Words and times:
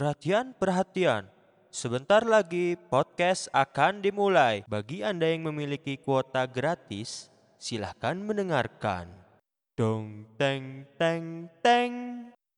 Perhatian, 0.00 0.56
perhatian. 0.56 1.28
Sebentar 1.68 2.24
lagi 2.24 2.72
podcast 2.88 3.52
akan 3.52 4.00
dimulai. 4.00 4.64
Bagi 4.64 5.04
Anda 5.04 5.28
yang 5.28 5.44
memiliki 5.44 6.00
kuota 6.00 6.48
gratis, 6.48 7.28
silahkan 7.60 8.16
mendengarkan. 8.16 9.12
Dong, 9.76 10.24
teng, 10.40 10.88
teng, 10.96 11.52
teng. 11.60 11.92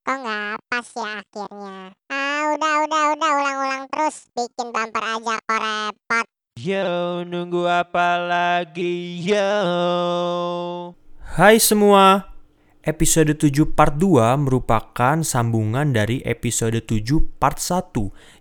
Kok 0.07 0.18
nggak 0.23 0.55
pas 0.71 0.86
ya 0.95 1.18
akhirnya? 1.18 1.79
Ah, 2.14 2.41
udah, 2.55 2.75
udah, 2.86 3.05
udah, 3.18 3.31
ulang-ulang 3.35 3.85
terus. 3.90 4.31
Bikin 4.39 4.71
bumper 4.71 5.03
aja 5.03 5.35
kok 5.43 5.59
repot. 5.67 6.27
Yo, 6.63 7.27
nunggu 7.27 7.67
apa 7.67 8.22
lagi, 8.22 9.18
yo? 9.18 9.50
Hai 11.18 11.59
semua, 11.59 12.32
episode 12.82 13.39
7 13.39 13.79
part 13.79 13.95
2 13.95 14.43
merupakan 14.43 15.22
sambungan 15.22 15.95
dari 15.95 16.18
episode 16.27 16.82
7 16.82 17.39
part 17.39 17.63
1 17.63 17.95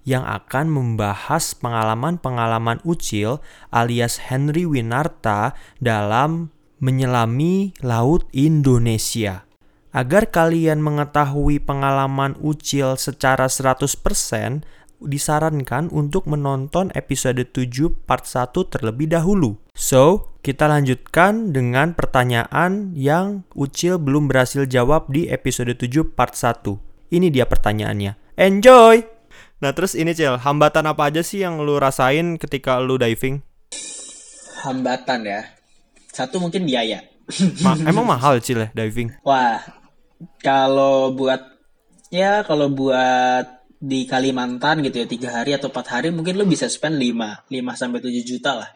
yang 0.10 0.26
akan 0.26 0.66
membahas 0.66 1.54
pengalaman-pengalaman 1.62 2.82
Ucil 2.82 3.38
alias 3.70 4.18
Henry 4.18 4.66
Winarta 4.66 5.54
dalam 5.78 6.50
menyelami 6.82 7.78
Laut 7.86 8.26
Indonesia. 8.34 9.46
Agar 9.94 10.34
kalian 10.34 10.82
mengetahui 10.82 11.62
pengalaman 11.62 12.34
Ucil 12.42 12.98
secara 12.98 13.46
100%, 13.46 14.66
disarankan 15.04 15.90
untuk 15.90 16.30
menonton 16.30 16.94
episode 16.94 17.42
7 17.42 17.92
part 18.06 18.26
1 18.26 18.54
terlebih 18.70 19.10
dahulu. 19.10 19.58
So, 19.74 20.34
kita 20.46 20.70
lanjutkan 20.70 21.54
dengan 21.54 21.94
pertanyaan 21.94 22.94
yang 22.98 23.46
Ucil 23.54 23.98
belum 23.98 24.30
berhasil 24.30 24.66
jawab 24.70 25.10
di 25.10 25.30
episode 25.30 25.74
7 25.74 26.14
part 26.14 26.34
1. 26.38 26.78
Ini 27.14 27.28
dia 27.30 27.46
pertanyaannya. 27.46 28.38
Enjoy! 28.38 29.04
Nah 29.62 29.78
terus 29.78 29.94
ini 29.94 30.18
Cil, 30.18 30.42
hambatan 30.42 30.90
apa 30.90 31.14
aja 31.14 31.22
sih 31.22 31.46
yang 31.46 31.62
lu 31.62 31.78
rasain 31.78 32.42
ketika 32.42 32.82
lu 32.82 32.98
diving? 32.98 33.46
hambatan 34.62 35.26
ya. 35.26 35.42
Satu 36.14 36.38
mungkin 36.38 36.66
biaya. 36.66 37.02
Ma- 37.66 37.80
emang 37.90 38.06
mahal 38.06 38.38
Cil 38.42 38.66
ya 38.66 38.70
diving? 38.74 39.14
Wah, 39.26 39.62
kalau 40.42 41.14
buat 41.14 41.42
ya 42.14 42.46
kalau 42.46 42.70
buat 42.70 43.61
di 43.82 44.06
Kalimantan 44.06 44.86
gitu 44.86 45.02
ya 45.02 45.08
tiga 45.10 45.30
hari 45.42 45.58
atau 45.58 45.74
empat 45.74 45.88
hari 45.90 46.14
mungkin 46.14 46.38
lu 46.38 46.46
bisa 46.46 46.70
spend 46.70 47.02
5 47.02 47.50
5 47.50 47.82
sampai 47.82 47.98
7 47.98 48.22
juta 48.22 48.52
lah 48.62 48.70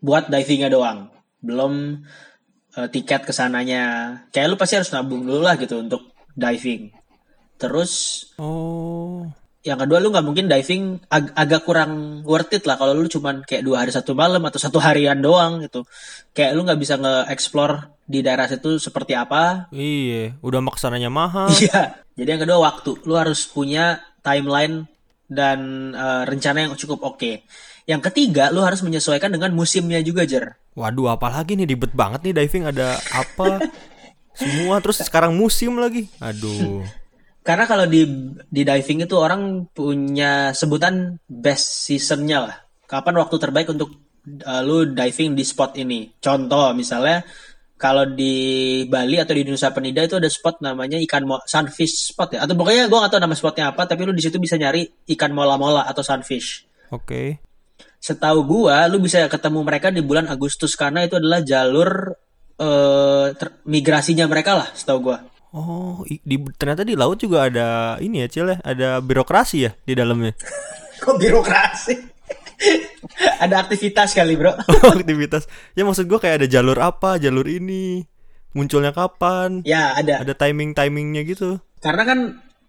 buat 0.00 0.32
divingnya 0.32 0.72
doang. 0.72 1.12
Belum 1.44 2.00
eh, 2.76 2.88
tiket 2.88 3.28
ke 3.28 3.32
sananya. 3.36 4.16
Kayak 4.32 4.48
lu 4.48 4.56
pasti 4.56 4.80
harus 4.80 4.88
nabung 4.96 5.28
dulu 5.28 5.44
lah 5.44 5.60
gitu 5.60 5.76
untuk 5.80 6.08
diving. 6.32 6.88
Terus 7.60 7.92
Oh, 8.40 9.24
yang 9.64 9.80
kedua 9.82 9.98
lu 9.98 10.12
nggak 10.14 10.22
mungkin 10.22 10.46
diving 10.46 11.02
ag- 11.10 11.34
agak 11.34 11.64
kurang 11.66 12.22
worth 12.22 12.54
it 12.54 12.62
lah 12.68 12.78
kalau 12.78 12.94
lu 12.94 13.10
cuman 13.10 13.42
kayak 13.42 13.66
dua 13.66 13.82
hari 13.82 13.90
satu 13.90 14.14
malam 14.14 14.44
atau 14.46 14.62
satu 14.62 14.78
harian 14.78 15.18
doang 15.18 15.58
gitu 15.64 15.82
kayak 16.30 16.54
lu 16.54 16.62
nggak 16.62 16.78
bisa 16.78 16.94
nge-explore 17.00 17.98
di 18.06 18.22
daerah 18.22 18.46
situ 18.46 18.78
seperti 18.78 19.18
apa 19.18 19.66
iya, 19.74 20.38
udah 20.38 20.62
maksananya 20.62 21.10
mahal. 21.10 21.50
iya 21.58 21.98
jadi 22.14 22.38
yang 22.38 22.42
kedua 22.46 22.62
waktu 22.62 22.94
lu 23.02 23.18
harus 23.18 23.42
punya 23.50 23.98
timeline 24.26 24.90
dan 25.30 25.90
eh, 25.94 26.22
rencana 26.26 26.66
yang 26.66 26.74
cukup 26.74 27.14
oke 27.14 27.46
yang 27.86 28.02
ketiga 28.02 28.50
lu 28.50 28.66
harus 28.66 28.82
menyesuaikan 28.82 29.30
dengan 29.30 29.54
musimnya 29.54 30.02
juga 30.02 30.26
jer 30.26 30.58
Waduh, 30.76 31.16
apalagi 31.16 31.56
nih 31.56 31.72
ribet 31.72 31.96
banget 31.96 32.20
nih 32.28 32.34
diving 32.36 32.68
ada 32.68 33.00
apa? 33.16 33.64
Semua 34.36 34.76
terus 34.84 35.00
sekarang 35.00 35.32
musim 35.32 35.80
lagi. 35.80 36.12
Aduh. 36.20 36.84
karena 37.46 37.62
kalau 37.62 37.86
di 37.86 38.04
di 38.50 38.66
diving 38.66 39.06
itu 39.06 39.14
orang 39.16 39.70
punya 39.70 40.52
sebutan 40.52 41.16
best 41.24 41.88
seasonnya 41.88 42.38
lah. 42.44 42.56
Kapan 42.84 43.22
waktu 43.24 43.36
terbaik 43.40 43.72
untuk 43.72 43.96
uh, 44.44 44.60
lu 44.60 44.92
diving 44.92 45.32
di 45.32 45.46
spot 45.48 45.80
ini? 45.80 46.12
Contoh 46.20 46.76
misalnya 46.76 47.24
kalau 47.76 48.08
di 48.08 48.84
Bali 48.88 49.20
atau 49.20 49.36
di 49.36 49.44
Nusa 49.44 49.68
Penida 49.72 50.00
itu 50.00 50.16
ada 50.16 50.28
spot 50.32 50.64
namanya 50.64 50.96
ikan 51.04 51.28
mo 51.28 51.44
sunfish 51.44 52.12
spot 52.12 52.36
ya. 52.36 52.48
Atau 52.48 52.56
pokoknya 52.56 52.88
gue 52.88 52.98
gak 52.98 53.12
tahu 53.12 53.20
nama 53.20 53.36
spotnya 53.36 53.64
apa, 53.72 53.84
tapi 53.84 54.08
lu 54.08 54.16
di 54.16 54.24
situ 54.24 54.40
bisa 54.40 54.56
nyari 54.56 54.88
ikan 55.12 55.32
mola-mola 55.36 55.84
atau 55.84 56.00
sunfish. 56.00 56.64
Oke. 56.88 57.40
Setahu 58.00 58.46
gua, 58.46 58.86
lu 58.86 59.02
bisa 59.02 59.26
ketemu 59.26 59.60
mereka 59.66 59.90
di 59.90 60.00
bulan 60.00 60.30
Agustus 60.30 60.78
karena 60.78 61.02
itu 61.04 61.18
adalah 61.18 61.42
jalur 61.42 62.14
ter- 63.36 63.60
migrasinya 63.68 64.24
mereka 64.30 64.56
lah, 64.56 64.68
setahu 64.72 65.12
gua. 65.12 65.18
Oh, 65.56 66.04
di, 66.04 66.36
ternyata 66.56 66.84
di 66.84 66.92
laut 66.94 67.16
juga 67.16 67.48
ada 67.48 67.96
ini 67.98 68.24
ya, 68.24 68.28
Cil 68.28 68.46
ya, 68.52 68.58
ada 68.60 69.00
birokrasi 69.00 69.58
ya 69.64 69.72
di 69.84 69.92
dalamnya. 69.96 70.36
Kok 71.02 71.16
birokrasi? 71.16 72.15
ada 73.44 73.62
aktivitas 73.62 74.16
kali 74.16 74.34
bro. 74.36 74.56
Aktivitas. 74.96 75.46
Ya 75.76 75.84
maksud 75.84 76.08
gua 76.08 76.18
kayak 76.20 76.44
ada 76.44 76.48
jalur 76.48 76.78
apa, 76.80 77.20
jalur 77.20 77.46
ini, 77.46 78.04
munculnya 78.56 78.92
kapan, 78.96 79.60
ya 79.62 79.92
ada. 79.92 80.24
ada 80.24 80.32
timing-timingnya 80.32 81.22
gitu. 81.28 81.60
Karena 81.80 82.02
kan 82.08 82.18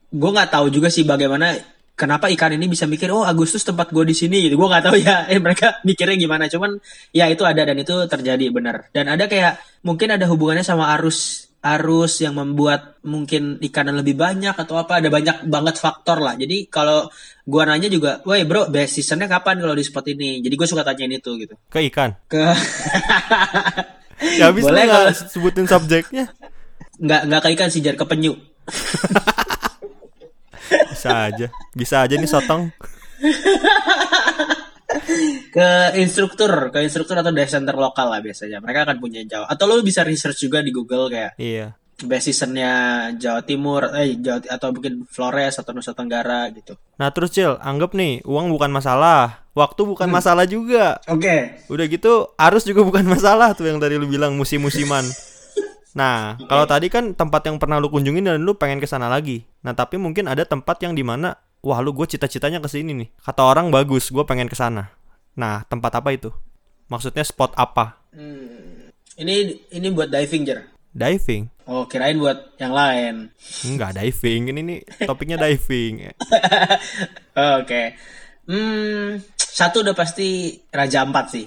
gue 0.08 0.30
nggak 0.32 0.52
tahu 0.52 0.72
juga 0.72 0.88
sih 0.88 1.04
bagaimana 1.04 1.56
kenapa 1.98 2.32
ikan 2.32 2.56
ini 2.56 2.72
bisa 2.72 2.88
mikir 2.88 3.12
oh 3.12 3.28
Agustus 3.28 3.66
tempat 3.66 3.90
gue 3.96 4.04
di 4.04 4.16
sini 4.16 4.46
gitu. 4.46 4.60
Gue 4.60 4.68
nggak 4.68 4.84
tahu 4.84 4.98
ya. 5.00 5.26
Eh 5.32 5.40
mereka 5.40 5.80
mikirnya 5.88 6.16
gimana. 6.20 6.46
Cuman 6.52 6.78
ya 7.16 7.32
itu 7.32 7.48
ada 7.48 7.64
dan 7.64 7.80
itu 7.80 7.96
terjadi 8.06 8.46
benar. 8.52 8.92
Dan 8.92 9.08
ada 9.08 9.26
kayak 9.26 9.58
mungkin 9.88 10.14
ada 10.14 10.28
hubungannya 10.28 10.64
sama 10.68 10.92
arus 11.00 11.47
arus 11.58 12.22
yang 12.22 12.38
membuat 12.38 13.02
mungkin 13.02 13.58
ikan 13.60 13.90
lebih 13.90 14.14
banyak 14.14 14.54
atau 14.54 14.78
apa 14.78 15.02
ada 15.02 15.10
banyak 15.10 15.50
banget 15.50 15.76
faktor 15.76 16.22
lah 16.22 16.38
jadi 16.38 16.70
kalau 16.70 17.10
gua 17.44 17.64
nanya 17.66 17.88
juga, 17.88 18.20
woi 18.24 18.44
bro, 18.44 18.68
best 18.68 19.00
seasonnya 19.00 19.26
kapan 19.26 19.64
kalau 19.64 19.72
di 19.72 19.80
spot 19.82 20.04
ini? 20.12 20.44
Jadi 20.44 20.52
gue 20.54 20.68
suka 20.68 20.84
tanyain 20.84 21.16
itu 21.16 21.32
gitu. 21.40 21.56
Ke 21.72 21.80
ikan. 21.88 22.12
Ke 22.28 22.52
Ya 24.38 24.52
habis 24.52 24.68
Boleh 24.68 24.84
nggak 24.84 25.04
kalau- 25.16 25.30
sebutin 25.32 25.64
subjeknya. 25.64 26.26
nggak 27.00 27.22
nggak 27.30 27.42
ke 27.42 27.50
ikan 27.56 27.70
sih 27.72 27.80
jar 27.80 27.96
ke 27.96 28.04
penyu. 28.04 28.36
Bisa 30.92 31.32
aja. 31.32 31.48
Bisa 31.72 31.96
aja 32.04 32.16
nih 32.18 32.28
sotong. 32.28 32.68
ke 35.50 35.70
instruktur, 35.98 36.70
ke 36.70 36.80
instruktur 36.82 37.18
atau 37.18 37.32
dive 37.32 37.50
center 37.50 37.74
lokal 37.74 38.10
lah 38.10 38.20
biasanya. 38.20 38.60
Mereka 38.60 38.88
akan 38.88 38.98
punya 38.98 39.22
jawab. 39.24 39.48
Atau 39.50 39.66
lo 39.66 39.80
bisa 39.82 40.02
research 40.02 40.42
juga 40.42 40.60
di 40.60 40.72
Google 40.72 41.10
kayak 41.10 41.36
Iya. 41.38 41.74
best 41.98 42.30
seasonnya 42.30 42.74
Jawa 43.18 43.42
Timur, 43.42 43.90
eh 43.98 44.22
Jawa 44.22 44.38
atau 44.46 44.70
mungkin 44.70 45.02
Flores 45.10 45.58
atau 45.58 45.74
Nusa 45.74 45.98
Tenggara 45.98 46.46
gitu. 46.54 46.78
Nah 47.02 47.10
terus 47.10 47.34
Cil, 47.34 47.58
anggap 47.58 47.98
nih 47.98 48.22
uang 48.22 48.54
bukan 48.54 48.70
masalah, 48.70 49.50
waktu 49.58 49.82
bukan 49.82 50.06
masalah 50.06 50.46
juga. 50.46 51.02
Oke. 51.10 51.58
Udah 51.66 51.86
gitu 51.90 52.30
arus 52.38 52.70
juga 52.70 52.86
bukan 52.86 53.02
masalah 53.18 53.58
tuh 53.58 53.66
yang 53.66 53.82
tadi 53.82 53.98
lu 53.98 54.06
bilang 54.06 54.38
musim-musiman. 54.38 55.02
Nah, 55.98 56.38
kalau 56.46 56.70
tadi 56.70 56.94
kan 56.94 57.18
tempat 57.18 57.50
yang 57.50 57.58
pernah 57.58 57.82
lu 57.82 57.90
kunjungin 57.90 58.22
dan 58.30 58.46
lu 58.46 58.54
pengen 58.54 58.78
ke 58.78 58.86
sana 58.86 59.10
lagi. 59.10 59.42
Nah, 59.66 59.74
tapi 59.74 59.98
mungkin 59.98 60.30
ada 60.30 60.46
tempat 60.46 60.78
yang 60.86 60.94
di 60.94 61.02
mana, 61.02 61.34
wah 61.68 61.84
lu 61.84 61.92
gue 61.92 62.08
cita-citanya 62.08 62.64
ke 62.64 62.72
sini 62.72 62.96
nih. 62.96 63.10
Kata 63.20 63.44
orang 63.44 63.68
bagus, 63.68 64.08
gue 64.08 64.24
pengen 64.24 64.48
ke 64.48 64.56
sana. 64.56 64.88
Nah, 65.36 65.68
tempat 65.68 66.00
apa 66.00 66.16
itu? 66.16 66.32
Maksudnya 66.88 67.28
spot 67.28 67.52
apa? 67.60 68.00
Ini 69.20 69.36
ini 69.76 69.88
buat 69.92 70.08
diving 70.08 70.48
jar. 70.48 70.64
Diving? 70.96 71.52
Oh 71.68 71.84
kirain 71.84 72.16
buat 72.16 72.56
yang 72.58 72.72
lain. 72.72 73.16
Enggak 73.68 74.00
diving, 74.00 74.56
ini 74.56 74.62
nih 74.64 74.80
topiknya 75.04 75.36
diving. 75.44 76.16
Oke. 77.36 77.84
Hmm, 78.48 79.20
satu 79.36 79.84
udah 79.84 79.92
pasti 79.92 80.56
Raja 80.72 81.04
Ampat 81.04 81.26
sih. 81.36 81.46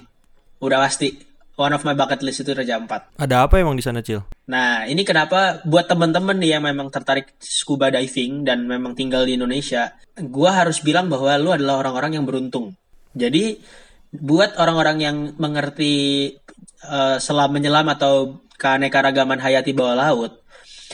Udah 0.60 0.84
pasti. 0.84 1.29
One 1.60 1.76
of 1.76 1.84
my 1.84 1.92
bucket 1.92 2.24
list 2.24 2.40
itu 2.40 2.56
Raja 2.56 2.80
Ampat. 2.80 3.20
Ada 3.20 3.44
apa 3.44 3.60
emang 3.60 3.76
di 3.76 3.84
sana, 3.84 4.00
Cil? 4.00 4.24
Nah, 4.48 4.88
ini 4.88 5.04
kenapa 5.04 5.60
buat 5.68 5.84
temen-temen 5.84 6.40
nih 6.40 6.56
yang 6.56 6.64
memang 6.64 6.88
tertarik 6.88 7.36
scuba 7.36 7.92
diving 7.92 8.48
dan 8.48 8.64
memang 8.64 8.96
tinggal 8.96 9.28
di 9.28 9.36
Indonesia, 9.36 9.92
gua 10.24 10.64
harus 10.64 10.80
bilang 10.80 11.12
bahwa 11.12 11.36
lu 11.36 11.52
adalah 11.52 11.84
orang-orang 11.84 12.16
yang 12.16 12.24
beruntung. 12.24 12.72
Jadi, 13.12 13.60
buat 14.08 14.56
orang-orang 14.56 14.98
yang 15.04 15.16
mengerti 15.36 16.32
eh, 16.80 17.16
selam 17.20 17.52
menyelam 17.52 17.92
atau 17.92 18.40
keanekaragaman 18.56 19.44
hayati 19.44 19.76
bawah 19.76 20.00
laut, 20.00 20.40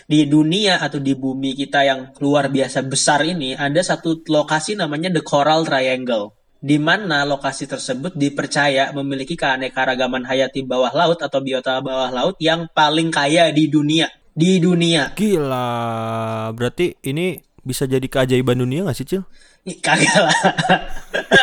di 0.05 0.29
dunia 0.29 0.85
atau 0.85 1.00
di 1.00 1.17
bumi 1.17 1.56
kita 1.56 1.81
yang 1.88 2.00
luar 2.20 2.52
biasa 2.52 2.85
besar 2.85 3.25
ini, 3.25 3.56
ada 3.56 3.81
satu 3.81 4.20
lokasi 4.29 4.76
namanya 4.76 5.08
The 5.08 5.25
Coral 5.25 5.64
Triangle. 5.64 6.36
Di 6.56 6.81
mana 6.81 7.23
lokasi 7.29 7.69
tersebut 7.69 8.17
dipercaya 8.17 8.91
memiliki 8.97 9.37
keanekaragaman 9.37 10.25
hayati 10.25 10.64
bawah 10.64 10.91
laut 10.91 11.20
atau 11.20 11.38
biota 11.44 11.79
bawah 11.85 12.08
laut 12.11 12.37
yang 12.41 12.67
paling 12.73 13.12
kaya 13.12 13.53
di 13.53 13.69
dunia. 13.69 14.08
Di 14.37 14.61
dunia. 14.61 15.17
Gila, 15.17 16.53
berarti 16.53 16.97
ini 17.08 17.41
bisa 17.64 17.88
jadi 17.88 18.05
keajaiban 18.05 18.61
dunia 18.61 18.87
gak 18.87 18.97
sih, 18.97 19.08
Cil? 19.08 19.25
Kagak 19.67 20.19
lah. 20.23 20.39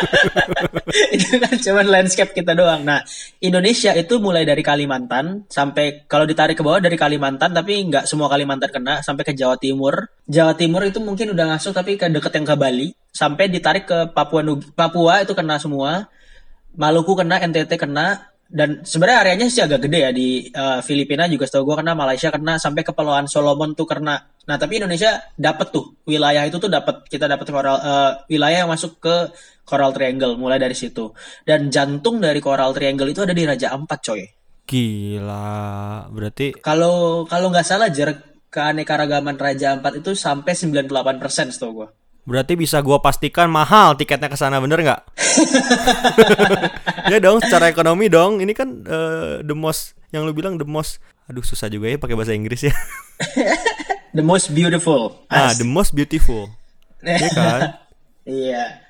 itu 1.16 1.36
kan 1.36 1.54
cuman 1.60 1.86
landscape 1.92 2.32
kita 2.32 2.56
doang. 2.56 2.80
Nah, 2.80 3.04
Indonesia 3.44 3.92
itu 3.92 4.16
mulai 4.16 4.48
dari 4.48 4.64
Kalimantan 4.64 5.44
sampai 5.52 6.08
kalau 6.08 6.24
ditarik 6.24 6.56
ke 6.56 6.64
bawah 6.64 6.80
dari 6.80 6.96
Kalimantan 6.96 7.52
tapi 7.52 7.84
nggak 7.84 8.08
semua 8.08 8.32
Kalimantan 8.32 8.72
kena 8.72 9.04
sampai 9.04 9.28
ke 9.28 9.36
Jawa 9.36 9.60
Timur. 9.60 10.08
Jawa 10.24 10.56
Timur 10.56 10.88
itu 10.88 11.04
mungkin 11.04 11.36
udah 11.36 11.52
masuk 11.52 11.76
tapi 11.76 12.00
ke 12.00 12.08
deket 12.08 12.32
yang 12.32 12.48
ke 12.48 12.56
Bali 12.56 12.88
sampai 13.12 13.52
ditarik 13.52 13.84
ke 13.84 14.08
Papua 14.16 14.40
Papua 14.72 15.20
itu 15.20 15.36
kena 15.36 15.60
semua. 15.60 16.08
Maluku 16.74 17.14
kena, 17.14 17.38
NTT 17.38 17.78
kena, 17.78 18.33
dan 18.54 18.86
sebenarnya 18.86 19.18
areanya 19.26 19.46
sih 19.50 19.66
agak 19.66 19.90
gede 19.90 19.98
ya 19.98 20.10
di 20.14 20.46
eh, 20.46 20.80
Filipina 20.86 21.26
juga 21.26 21.50
setahu 21.50 21.74
gue 21.74 21.76
kena, 21.82 21.98
Malaysia 21.98 22.30
kena, 22.30 22.54
sampai 22.62 22.86
Kepulauan 22.86 23.26
Solomon 23.26 23.74
tuh 23.74 23.82
kena. 23.82 24.30
Nah 24.46 24.56
tapi 24.62 24.78
Indonesia 24.78 25.18
dapat 25.34 25.74
tuh 25.74 25.98
wilayah 26.06 26.46
itu 26.46 26.62
tuh 26.62 26.70
dapat 26.70 27.02
kita 27.10 27.26
dapat 27.26 27.50
coral 27.50 27.82
eh, 27.82 28.10
wilayah 28.30 28.62
yang 28.62 28.70
masuk 28.70 29.02
ke 29.02 29.34
Coral 29.66 29.90
Triangle 29.90 30.38
mulai 30.38 30.62
dari 30.62 30.78
situ. 30.78 31.10
Dan 31.42 31.66
jantung 31.74 32.22
dari 32.22 32.38
Coral 32.38 32.70
Triangle 32.70 33.10
itu 33.10 33.26
ada 33.26 33.34
di 33.34 33.42
Raja 33.42 33.74
Ampat 33.74 33.98
coy. 34.06 34.22
Gila. 34.70 36.06
Berarti 36.14 36.54
Kalau 36.62 37.26
kalau 37.26 37.50
nggak 37.50 37.66
salah 37.66 37.90
jarak 37.90 38.46
keanekaragaman 38.54 39.34
Raja 39.34 39.74
Ampat 39.74 39.98
itu 39.98 40.14
sampai 40.14 40.54
98% 40.54 41.50
setahu 41.50 41.82
gue. 41.82 41.88
Berarti 42.24 42.56
bisa 42.56 42.80
gua 42.80 43.00
pastikan 43.04 43.52
mahal 43.52 43.96
tiketnya 43.96 44.32
ke 44.32 44.36
sana 44.36 44.60
bener 44.60 44.80
nggak? 44.80 45.00
ya 47.12 47.18
dong, 47.20 47.40
secara 47.44 47.68
ekonomi 47.68 48.08
dong. 48.08 48.40
Ini 48.40 48.52
kan 48.56 48.68
eh, 48.84 49.32
the 49.44 49.56
most 49.56 49.96
yang 50.10 50.24
lu 50.24 50.32
bilang 50.32 50.56
the 50.56 50.66
most 50.66 51.00
aduh 51.24 51.40
susah 51.40 51.72
juga 51.72 51.88
ya 51.88 51.96
pakai 51.96 52.16
bahasa 52.16 52.36
Inggris 52.36 52.68
ya. 52.68 52.74
The 54.14 54.22
most 54.22 54.54
beautiful. 54.54 55.26
ah, 55.26 55.50
the 55.58 55.66
most 55.66 55.90
beautiful. 55.90 56.46
Iya 57.02 57.30
kan? 57.34 57.60
Iya. 58.24 58.80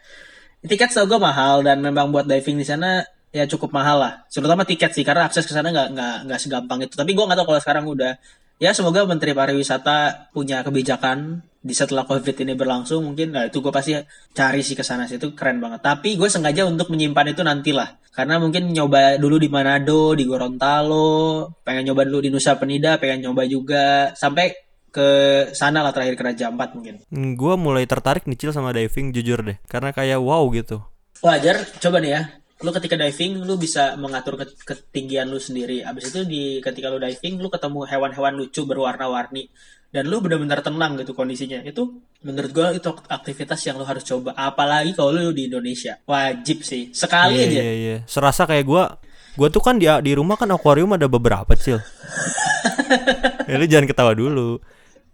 Tiket 0.62 0.94
setahu 0.94 1.18
gue 1.18 1.20
mahal 1.26 1.66
dan 1.66 1.82
memang 1.82 2.14
buat 2.14 2.22
diving 2.22 2.54
di 2.54 2.62
sana 2.62 3.02
ya 3.34 3.50
cukup 3.50 3.74
mahal 3.74 3.98
lah. 3.98 4.12
Terutama 4.30 4.62
tiket 4.62 4.94
sih 4.94 5.02
karena 5.02 5.26
akses 5.26 5.42
ke 5.42 5.50
sana 5.50 5.74
nggak 5.74 5.90
nggak 5.90 6.16
nggak 6.30 6.38
segampang 6.38 6.86
itu. 6.86 6.94
Tapi 6.94 7.10
gue 7.18 7.24
nggak 7.26 7.42
tahu 7.42 7.46
kalau 7.50 7.58
sekarang 7.58 7.84
udah. 7.90 8.14
Ya 8.62 8.70
semoga 8.70 9.02
Menteri 9.02 9.34
Pariwisata 9.34 10.30
punya 10.30 10.62
kebijakan 10.62 11.42
di 11.64 11.72
setelah 11.72 12.04
COVID 12.04 12.44
ini 12.44 12.52
berlangsung 12.54 13.02
mungkin. 13.02 13.34
Nah 13.34 13.48
itu 13.48 13.64
gue 13.64 13.72
pasti 13.72 13.96
cari 14.36 14.60
sih 14.60 14.76
ke 14.78 14.84
sana 14.84 15.08
sih 15.08 15.16
itu 15.16 15.32
keren 15.32 15.58
banget. 15.58 15.82
Tapi 15.82 16.14
gue 16.14 16.28
sengaja 16.30 16.68
untuk 16.68 16.92
menyimpan 16.92 17.34
itu 17.34 17.42
nantilah. 17.42 17.98
Karena 18.14 18.38
mungkin 18.38 18.70
nyoba 18.70 19.18
dulu 19.18 19.42
di 19.42 19.50
Manado, 19.50 20.14
di 20.14 20.22
Gorontalo, 20.22 21.50
pengen 21.66 21.90
nyoba 21.90 22.06
dulu 22.06 22.22
di 22.22 22.30
Nusa 22.30 22.54
Penida, 22.54 23.00
pengen 23.02 23.26
nyoba 23.26 23.42
juga 23.48 24.14
sampai 24.14 24.54
ke 24.94 25.08
sana 25.50 25.82
lah 25.82 25.90
terakhir 25.90 26.14
ke 26.14 26.22
Raja 26.22 26.46
Ampat 26.54 26.78
mungkin. 26.78 27.02
Hmm, 27.10 27.34
gua 27.34 27.58
mulai 27.58 27.82
tertarik 27.90 28.30
nih 28.30 28.38
Cil 28.38 28.54
sama 28.54 28.70
diving 28.70 29.10
jujur 29.10 29.42
deh. 29.42 29.58
Karena 29.66 29.90
kayak 29.90 30.22
wow 30.22 30.46
gitu. 30.54 30.86
Wajar, 31.26 31.66
coba 31.82 31.98
nih 31.98 32.12
ya. 32.14 32.22
Lu 32.62 32.70
ketika 32.70 32.94
diving, 32.94 33.42
lu 33.42 33.58
bisa 33.58 33.98
mengatur 33.98 34.38
ke- 34.38 34.54
ketinggian 34.62 35.26
lu 35.26 35.42
sendiri. 35.42 35.82
Abis 35.82 36.14
itu 36.14 36.22
di 36.22 36.42
ketika 36.62 36.86
lu 36.86 37.02
diving, 37.02 37.42
lu 37.42 37.50
ketemu 37.50 37.82
hewan-hewan 37.82 38.38
lucu 38.38 38.62
berwarna-warni. 38.62 39.50
Dan 39.90 40.10
lu 40.10 40.18
benar-benar 40.18 40.58
tenang 40.58 40.98
gitu 40.98 41.14
kondisinya. 41.14 41.62
Itu 41.62 41.98
menurut 42.22 42.50
gua 42.50 42.68
itu 42.70 42.90
aktivitas 43.06 43.62
yang 43.62 43.78
lu 43.78 43.86
harus 43.86 44.02
coba. 44.02 44.34
Apalagi 44.34 44.94
kalau 44.94 45.14
lu 45.14 45.30
di 45.30 45.46
Indonesia. 45.46 45.98
Wajib 46.02 46.62
sih. 46.62 46.90
Sekali 46.90 47.38
Iya 47.38 47.46
aja. 47.46 47.60
iya 47.62 47.74
iya. 47.74 47.96
Serasa 48.06 48.42
kayak 48.42 48.66
gua 48.66 48.98
gua 49.34 49.48
tuh 49.50 49.62
kan 49.62 49.78
di 49.78 49.86
di 49.86 50.12
rumah 50.14 50.34
kan 50.34 50.50
akuarium 50.50 50.94
ada 50.94 51.06
beberapa 51.06 51.54
Cil. 51.54 51.78
ya 53.50 53.54
lu 53.54 53.66
jangan 53.66 53.86
ketawa 53.86 54.12
dulu. 54.14 54.58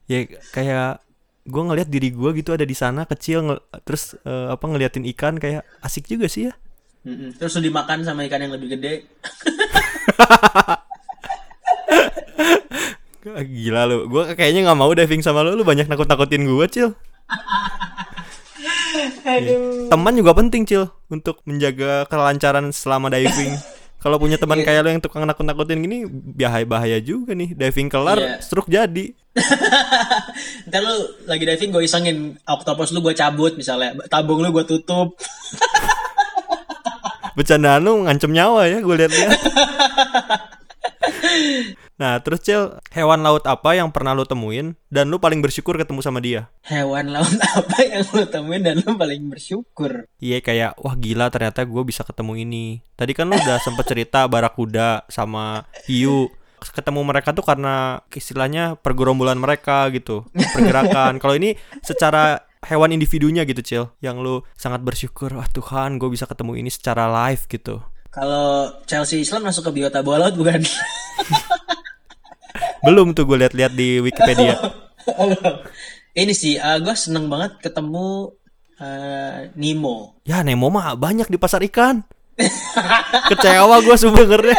Ya 0.08 0.24
kayak 0.52 1.00
gua 1.44 1.62
ngelihat 1.68 1.88
diri 1.92 2.08
gua 2.12 2.32
gitu 2.32 2.52
ada 2.52 2.64
di 2.64 2.76
sana 2.76 3.04
kecil 3.04 3.60
terus 3.84 4.16
eh, 4.24 4.48
apa 4.48 4.64
ngeliatin 4.64 5.04
ikan 5.12 5.36
kayak 5.36 5.64
asik 5.84 6.08
juga 6.08 6.24
sih 6.24 6.48
ya. 6.48 6.52
Mm-mm. 7.00 7.32
Terus 7.36 7.56
lu 7.56 7.72
dimakan 7.72 8.04
sama 8.04 8.28
ikan 8.28 8.44
yang 8.44 8.52
lebih 8.52 8.76
gede. 8.76 9.08
Gila 13.24 13.82
lu. 13.84 14.08
Gua 14.08 14.32
kayaknya 14.32 14.68
nggak 14.68 14.78
mau 14.80 14.92
diving 14.92 15.20
sama 15.20 15.44
lu. 15.44 15.56
Lu 15.56 15.64
banyak 15.64 15.88
nakut-nakutin 15.88 16.44
gua, 16.48 16.64
Cil. 16.68 16.92
Aduh. 19.24 19.88
Teman 19.88 20.14
juga 20.16 20.32
penting, 20.34 20.64
Cil, 20.64 20.88
untuk 21.08 21.40
menjaga 21.44 22.04
kelancaran 22.08 22.72
selama 22.72 23.08
diving. 23.08 23.54
Kalau 24.00 24.16
punya 24.16 24.40
teman 24.40 24.64
kayak 24.64 24.80
lu 24.80 24.96
yang 24.96 25.04
tukang 25.04 25.28
nakut-nakutin 25.28 25.84
gini, 25.84 26.08
bahaya 26.08 26.64
bahaya 26.64 26.96
juga 26.96 27.36
nih. 27.36 27.52
Diving 27.52 27.92
kelar, 27.92 28.16
Iya. 28.16 28.40
stroke 28.40 28.72
jadi. 28.72 29.12
Ntar 30.72 30.80
lu 30.80 30.96
lagi 31.28 31.44
diving 31.44 31.70
gue 31.70 31.84
isengin 31.84 32.40
octopus 32.48 32.96
lu 32.96 33.04
gue 33.04 33.12
cabut 33.12 33.52
misalnya. 33.60 33.92
Tabung 34.08 34.40
lu 34.40 34.48
gue 34.52 34.64
tutup. 34.64 35.12
Bercandaan 37.38 37.82
lu 37.82 38.06
ngancem 38.06 38.30
nyawa 38.30 38.66
ya, 38.66 38.78
gue 38.82 38.94
lihat-lihat. 38.94 39.40
nah, 42.00 42.18
terus 42.22 42.40
Cil, 42.42 42.80
hewan 42.92 43.22
laut 43.22 43.44
apa 43.46 43.76
yang 43.76 43.92
pernah 43.92 44.16
lu 44.16 44.26
temuin 44.26 44.74
dan 44.88 45.08
lu 45.08 45.22
paling 45.22 45.44
bersyukur 45.44 45.76
ketemu 45.76 46.00
sama 46.02 46.18
dia? 46.18 46.50
Hewan 46.66 47.14
laut 47.14 47.30
apa 47.58 47.78
yang 47.84 48.02
lu 48.10 48.24
temuin 48.26 48.62
dan 48.64 48.82
lu 48.82 48.96
paling 48.96 49.22
bersyukur? 49.30 50.08
Iya 50.18 50.42
kayak 50.42 50.80
wah 50.80 50.96
gila 50.96 51.30
ternyata 51.30 51.64
gue 51.64 51.82
bisa 51.86 52.02
ketemu 52.02 52.42
ini. 52.42 52.82
Tadi 52.96 53.12
kan 53.14 53.30
lu 53.30 53.36
udah 53.36 53.58
sempet 53.66 53.86
cerita 53.86 54.26
barakuda 54.26 55.06
sama 55.10 55.68
hiu. 55.86 56.30
Ketemu 56.60 57.00
mereka 57.08 57.32
tuh 57.32 57.40
karena 57.40 58.04
istilahnya 58.12 58.76
pergerombolan 58.76 59.40
mereka 59.40 59.88
gitu, 59.96 60.28
pergerakan. 60.52 61.16
Kalau 61.16 61.32
ini 61.32 61.56
secara 61.80 62.49
hewan 62.64 62.92
individunya 62.92 63.48
gitu 63.48 63.62
Cil, 63.64 63.84
yang 64.04 64.20
lu 64.20 64.44
sangat 64.56 64.84
bersyukur, 64.84 65.32
wah 65.32 65.48
Tuhan 65.48 65.96
gue 65.96 66.08
bisa 66.12 66.28
ketemu 66.28 66.60
ini 66.60 66.70
secara 66.72 67.08
live 67.08 67.44
gitu. 67.48 67.80
Kalau 68.10 68.74
Chelsea 68.90 69.22
Islam 69.22 69.46
masuk 69.46 69.70
ke 69.70 69.80
biota 69.80 70.02
bawah 70.02 70.26
laut 70.26 70.34
bukan? 70.34 70.66
Belum 72.86 73.14
tuh 73.14 73.28
gue 73.28 73.46
lihat-lihat 73.46 73.72
di 73.76 74.02
Wikipedia. 74.02 74.58
Ini 76.20 76.34
sih, 76.34 76.58
gue 76.58 76.94
seneng 76.98 77.30
banget 77.30 77.62
ketemu 77.62 78.34
eh, 78.82 79.54
Nemo. 79.54 80.18
Ya 80.26 80.42
Nemo 80.42 80.66
mah 80.72 80.98
banyak 80.98 81.30
di 81.30 81.38
pasar 81.38 81.62
ikan. 81.70 82.02
Kecewa 83.30 83.78
gue 83.84 83.94
sebenernya. 83.94 84.58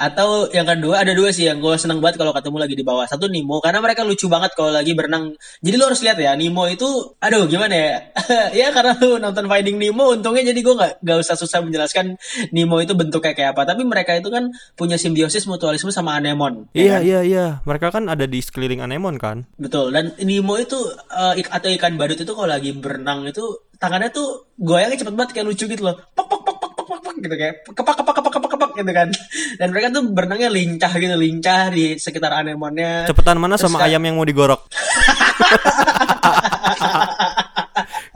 Atau 0.00 0.48
yang 0.50 0.64
kedua 0.64 1.04
ada 1.04 1.12
dua 1.12 1.28
sih 1.28 1.44
yang 1.44 1.60
gue 1.60 1.76
seneng 1.76 2.00
banget 2.00 2.16
kalau 2.16 2.32
ketemu 2.32 2.56
lagi 2.56 2.74
di 2.74 2.84
bawah. 2.84 3.04
Satu 3.04 3.28
Nemo 3.28 3.60
karena 3.60 3.84
mereka 3.84 4.00
lucu 4.00 4.26
banget 4.26 4.56
kalau 4.56 4.72
lagi 4.72 4.96
berenang. 4.96 5.36
Jadi 5.60 5.74
lu 5.76 5.84
harus 5.84 6.00
lihat 6.00 6.16
ya 6.16 6.32
Nemo 6.34 6.64
itu, 6.66 6.88
aduh 7.20 7.44
gimana 7.44 7.74
ya? 7.76 7.92
ya 8.64 8.68
karena 8.72 8.96
lu 8.96 9.20
nonton 9.20 9.44
Finding 9.44 9.76
Nemo, 9.76 10.16
untungnya 10.16 10.48
jadi 10.48 10.60
gue 10.60 10.74
nggak 10.74 10.92
nggak 11.04 11.18
usah 11.20 11.36
susah 11.36 11.60
menjelaskan 11.60 12.16
Nemo 12.50 12.80
itu 12.80 12.96
bentuknya 12.96 13.36
kayak 13.36 13.50
apa. 13.52 13.68
Tapi 13.68 13.82
mereka 13.84 14.16
itu 14.16 14.32
kan 14.32 14.48
punya 14.72 14.96
simbiosis 14.96 15.44
mutualisme 15.44 15.92
sama 15.92 16.16
anemon. 16.16 16.66
ya 16.72 16.80
Iya 16.80 16.94
kan? 16.96 17.00
iya 17.04 17.20
iya, 17.20 17.46
mereka 17.68 17.92
kan 17.92 18.08
ada 18.08 18.24
di 18.24 18.40
sekeliling 18.40 18.80
anemon 18.80 19.20
kan. 19.20 19.44
Betul. 19.60 19.92
Dan 19.92 20.16
Nemo 20.24 20.56
itu 20.56 20.80
eh, 21.12 21.44
ik- 21.44 21.52
atau 21.52 21.68
ikan 21.76 22.00
badut 22.00 22.16
itu 22.16 22.32
kalau 22.32 22.48
lagi 22.48 22.72
berenang 22.72 23.28
itu 23.28 23.42
tangannya 23.76 24.08
tuh 24.08 24.48
goyangnya 24.56 24.96
cepet 24.96 25.12
banget 25.12 25.30
kayak 25.36 25.46
lucu 25.46 25.64
gitu 25.68 25.82
loh. 25.84 25.96
Pok 26.16 26.24
pok 26.24 26.40
pok 26.40 26.56
pok 26.56 26.72
pok 26.72 26.84
pok, 26.88 26.98
pok 27.04 27.14
gitu 27.20 27.36
kayak 27.36 27.54
kepak 27.68 27.94
kepak 28.00 28.14
kepak 28.16 28.32
gitu 28.70 28.92
kan. 28.92 29.08
Dan 29.56 29.68
mereka 29.70 29.88
tuh 29.90 30.02
berenangnya 30.08 30.48
lincah 30.48 30.92
gitu, 30.92 31.14
lincah 31.14 31.62
di 31.68 31.96
sekitar 31.96 32.32
anemonnya. 32.36 33.08
Cepetan 33.08 33.40
mana 33.40 33.56
Terus 33.56 33.64
sama 33.66 33.80
kayak- 33.80 33.96
ayam 33.96 34.02
yang 34.04 34.16
mau 34.16 34.24
digorok? 34.24 34.60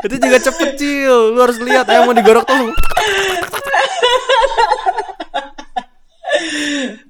Itu 0.04 0.20
juga 0.20 0.36
cepet 0.36 0.76
cil, 0.76 1.32
lu 1.32 1.40
harus 1.40 1.56
lihat 1.58 1.88
ayam 1.88 2.04
mau 2.04 2.12
digorok 2.12 2.44
tuh. 2.44 2.68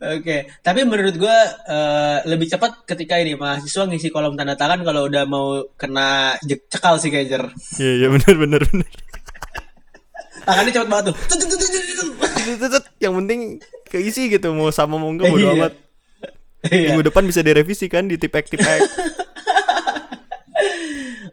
Oke, 0.04 0.36
tapi 0.60 0.84
menurut 0.84 1.16
gua 1.16 1.34
eh, 1.64 2.18
lebih 2.28 2.46
cepat 2.46 2.84
ketika 2.84 3.16
ini 3.16 3.34
mahasiswa 3.34 3.88
ngisi 3.88 4.12
kolom 4.12 4.36
tanda 4.36 4.54
tangan 4.54 4.84
kalau 4.84 5.08
udah 5.08 5.24
mau 5.24 5.64
kena 5.74 6.36
cekal 6.44 7.00
sih 7.00 7.08
kayak 7.08 7.48
Iya 7.80 7.92
iya 7.98 8.08
benar 8.12 8.34
benar 8.36 8.60
benar. 8.68 8.90
Tangannya 10.44 10.72
cepet 10.76 10.88
banget 10.92 11.04
tuh. 11.08 11.16
Yang 12.98 13.14
penting 13.22 13.40
keisi 13.86 14.28
gitu 14.28 14.52
mau 14.52 14.68
sama 14.68 14.96
mau 14.96 15.10
enggak 15.10 15.28
bodo 15.28 15.44
Iya. 15.44 15.52
amat. 15.56 15.72
Iya. 16.64 16.86
Minggu 16.92 17.02
depan 17.08 17.24
bisa 17.28 17.44
direvisi 17.44 17.86
kan 17.88 18.08
di 18.08 18.16
tipek 18.16 18.48
tipek. 18.48 18.80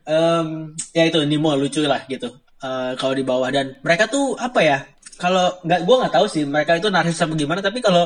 Em, 0.02 0.74
ya 0.92 1.04
itu 1.08 1.24
Nemo 1.24 1.54
lucu 1.56 1.80
lah 1.86 2.04
gitu 2.10 2.28
Eh, 2.62 2.94
kalau 2.94 3.18
di 3.18 3.26
bawah 3.26 3.50
dan 3.50 3.74
mereka 3.82 4.06
tuh 4.06 4.38
apa 4.38 4.62
ya 4.62 4.86
kalau 5.18 5.50
nggak 5.66 5.82
gua 5.82 6.06
nggak 6.06 6.14
tahu 6.14 6.26
sih 6.30 6.46
mereka 6.46 6.78
itu 6.78 6.94
narsis 6.94 7.18
apa 7.18 7.34
gimana 7.34 7.58
tapi 7.58 7.82
kalau 7.82 8.06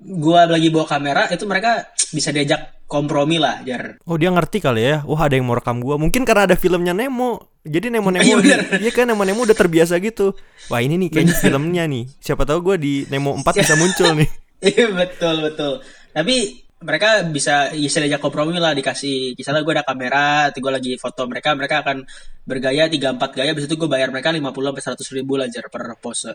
gua 0.00 0.48
lagi 0.48 0.68
bawa 0.68 0.86
kamera 0.86 1.28
itu 1.28 1.44
mereka 1.44 1.84
bisa 2.10 2.32
diajak 2.32 2.82
kompromi 2.84 3.38
lah 3.38 3.62
jar 3.62 4.02
Oh 4.02 4.18
dia 4.18 4.34
ngerti 4.34 4.58
kali 4.58 4.82
ya. 4.82 5.06
Wah 5.06 5.30
ada 5.30 5.38
yang 5.38 5.46
mau 5.46 5.54
rekam 5.54 5.78
gua. 5.78 5.94
Mungkin 5.94 6.26
karena 6.26 6.50
ada 6.50 6.56
filmnya 6.56 6.90
Nemo. 6.90 7.54
Jadi 7.62 7.86
Nemo 7.86 8.10
Nemo 8.10 8.24
Iya, 8.24 8.34
di- 8.34 8.42
bener. 8.50 8.60
Iya 8.82 8.90
kan 8.90 9.04
Nemo 9.06 9.22
Nemo 9.22 9.46
udah 9.46 9.54
terbiasa 9.54 10.00
gitu. 10.02 10.34
Wah 10.66 10.82
ini 10.82 10.98
nih 10.98 11.08
kayaknya 11.12 11.36
filmnya 11.38 11.84
nih. 11.86 12.10
Siapa 12.18 12.42
tahu 12.42 12.58
gua 12.64 12.76
di 12.76 13.06
Nemo 13.06 13.36
4 13.38 13.46
bisa 13.62 13.74
muncul 13.78 14.18
nih. 14.18 14.30
Iya 14.60 14.90
betul 14.90 15.46
betul. 15.46 15.72
Tapi 16.10 16.36
mereka 16.80 17.22
bisa 17.28 17.70
bisa 17.70 18.00
diajak 18.00 18.24
kompromi 18.24 18.56
lah 18.56 18.72
dikasih 18.72 19.36
misalnya 19.36 19.60
gue 19.60 19.74
ada 19.76 19.84
kamera 19.84 20.48
gue 20.48 20.72
lagi 20.72 20.96
foto 20.96 21.28
mereka 21.28 21.52
mereka 21.52 21.84
akan 21.84 22.08
bergaya 22.48 22.88
3-4 22.88 23.36
gaya 23.36 23.52
habis 23.52 23.68
itu 23.68 23.76
gue 23.76 23.84
bayar 23.84 24.08
mereka 24.08 24.32
50 24.32 24.48
sampai 24.48 24.96
100 24.96 25.16
ribu 25.20 25.36
lah 25.36 25.44
jar 25.52 25.68
per 25.68 25.84
pose 26.00 26.32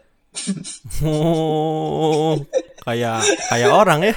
Oh, 1.03 2.39
kayak 2.83 3.23
kayak 3.49 3.71
orang 3.71 3.99
ya. 4.03 4.15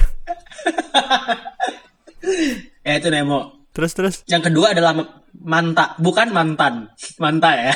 ya 2.83 2.93
itu 2.99 3.07
Nemo 3.09 3.65
Terus 3.71 3.91
terus. 3.95 4.15
yang 4.27 4.43
kedua 4.43 4.75
adalah 4.75 4.93
manta 5.39 5.95
bukan 5.97 6.29
mantan 6.35 6.91
manta 7.17 7.49
ya 7.55 7.73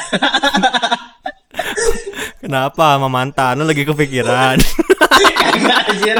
Kenapa 2.43 2.99
sama 2.99 3.07
mantan? 3.07 3.55
Lu 3.55 3.63
lagi 3.63 3.87
kepikiran. 3.87 4.59
Enggak, 5.55 5.81
anjir 5.95 6.17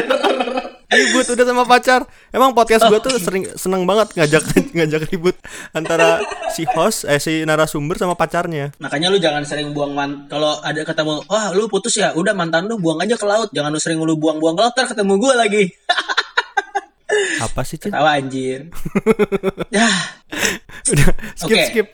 ribut 1.03 1.25
udah 1.27 1.45
sama 1.45 1.63
pacar. 1.63 2.01
Emang 2.31 2.55
podcast 2.55 2.87
gue 2.87 2.99
tuh 2.99 3.19
sering 3.25 3.43
seneng 3.53 3.83
banget 3.83 4.15
ngajak 4.15 4.43
ngajak 4.79 5.01
ribut 5.11 5.35
antara 5.71 6.23
si 6.49 6.63
host 6.63 7.03
eh 7.05 7.19
si 7.19 7.43
narasumber 7.43 7.99
sama 7.99 8.15
pacarnya. 8.15 8.71
makanya 8.77 9.11
lu 9.11 9.17
jangan 9.17 9.43
sering 9.43 9.73
buang 9.73 9.91
man 9.91 10.25
kalau 10.27 10.61
ada 10.61 10.81
ketemu 10.81 11.19
wah 11.25 11.51
lu 11.51 11.67
putus 11.67 11.97
ya 11.97 12.13
udah 12.13 12.31
mantan 12.31 12.65
lu 12.65 12.77
buang 12.77 13.01
aja 13.01 13.13
ke 13.13 13.25
laut 13.25 13.49
jangan 13.51 13.69
lu 13.69 13.81
sering 13.81 13.99
lu 13.99 14.15
buang-buang 14.15 14.53
ke 14.53 14.61
laut 14.61 14.73
ntar 14.73 14.87
ketemu 14.87 15.13
gue 15.19 15.33
lagi 15.33 15.63
Apa 17.45 17.61
sih, 17.61 17.77
Cil? 17.77 17.93
tawa 17.93 18.17
anjir 18.17 18.73
ya 19.69 19.85
Udah 20.89 21.09
skip 21.37 21.53
Oke. 21.53 21.65
skip. 21.69 21.87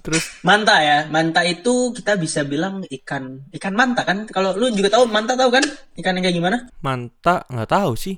Terus 0.00 0.22
Manta 0.40 0.78
ya, 0.78 1.02
manta 1.10 1.42
itu 1.42 1.90
kita 1.90 2.14
bisa 2.14 2.46
bilang 2.46 2.86
ikan 2.86 3.42
ikan 3.50 3.74
manta 3.74 4.06
kan? 4.06 4.22
Kalau 4.30 4.54
lu 4.54 4.70
juga 4.70 4.86
tahu 4.86 5.02
manta 5.10 5.34
tahu 5.34 5.50
kan? 5.50 5.64
Ikan 5.98 6.14
yang 6.14 6.24
kayak 6.24 6.36
gimana? 6.36 6.56
manta 6.78 7.42
nggak 7.50 7.66
tahu 7.66 7.98
sih. 7.98 8.14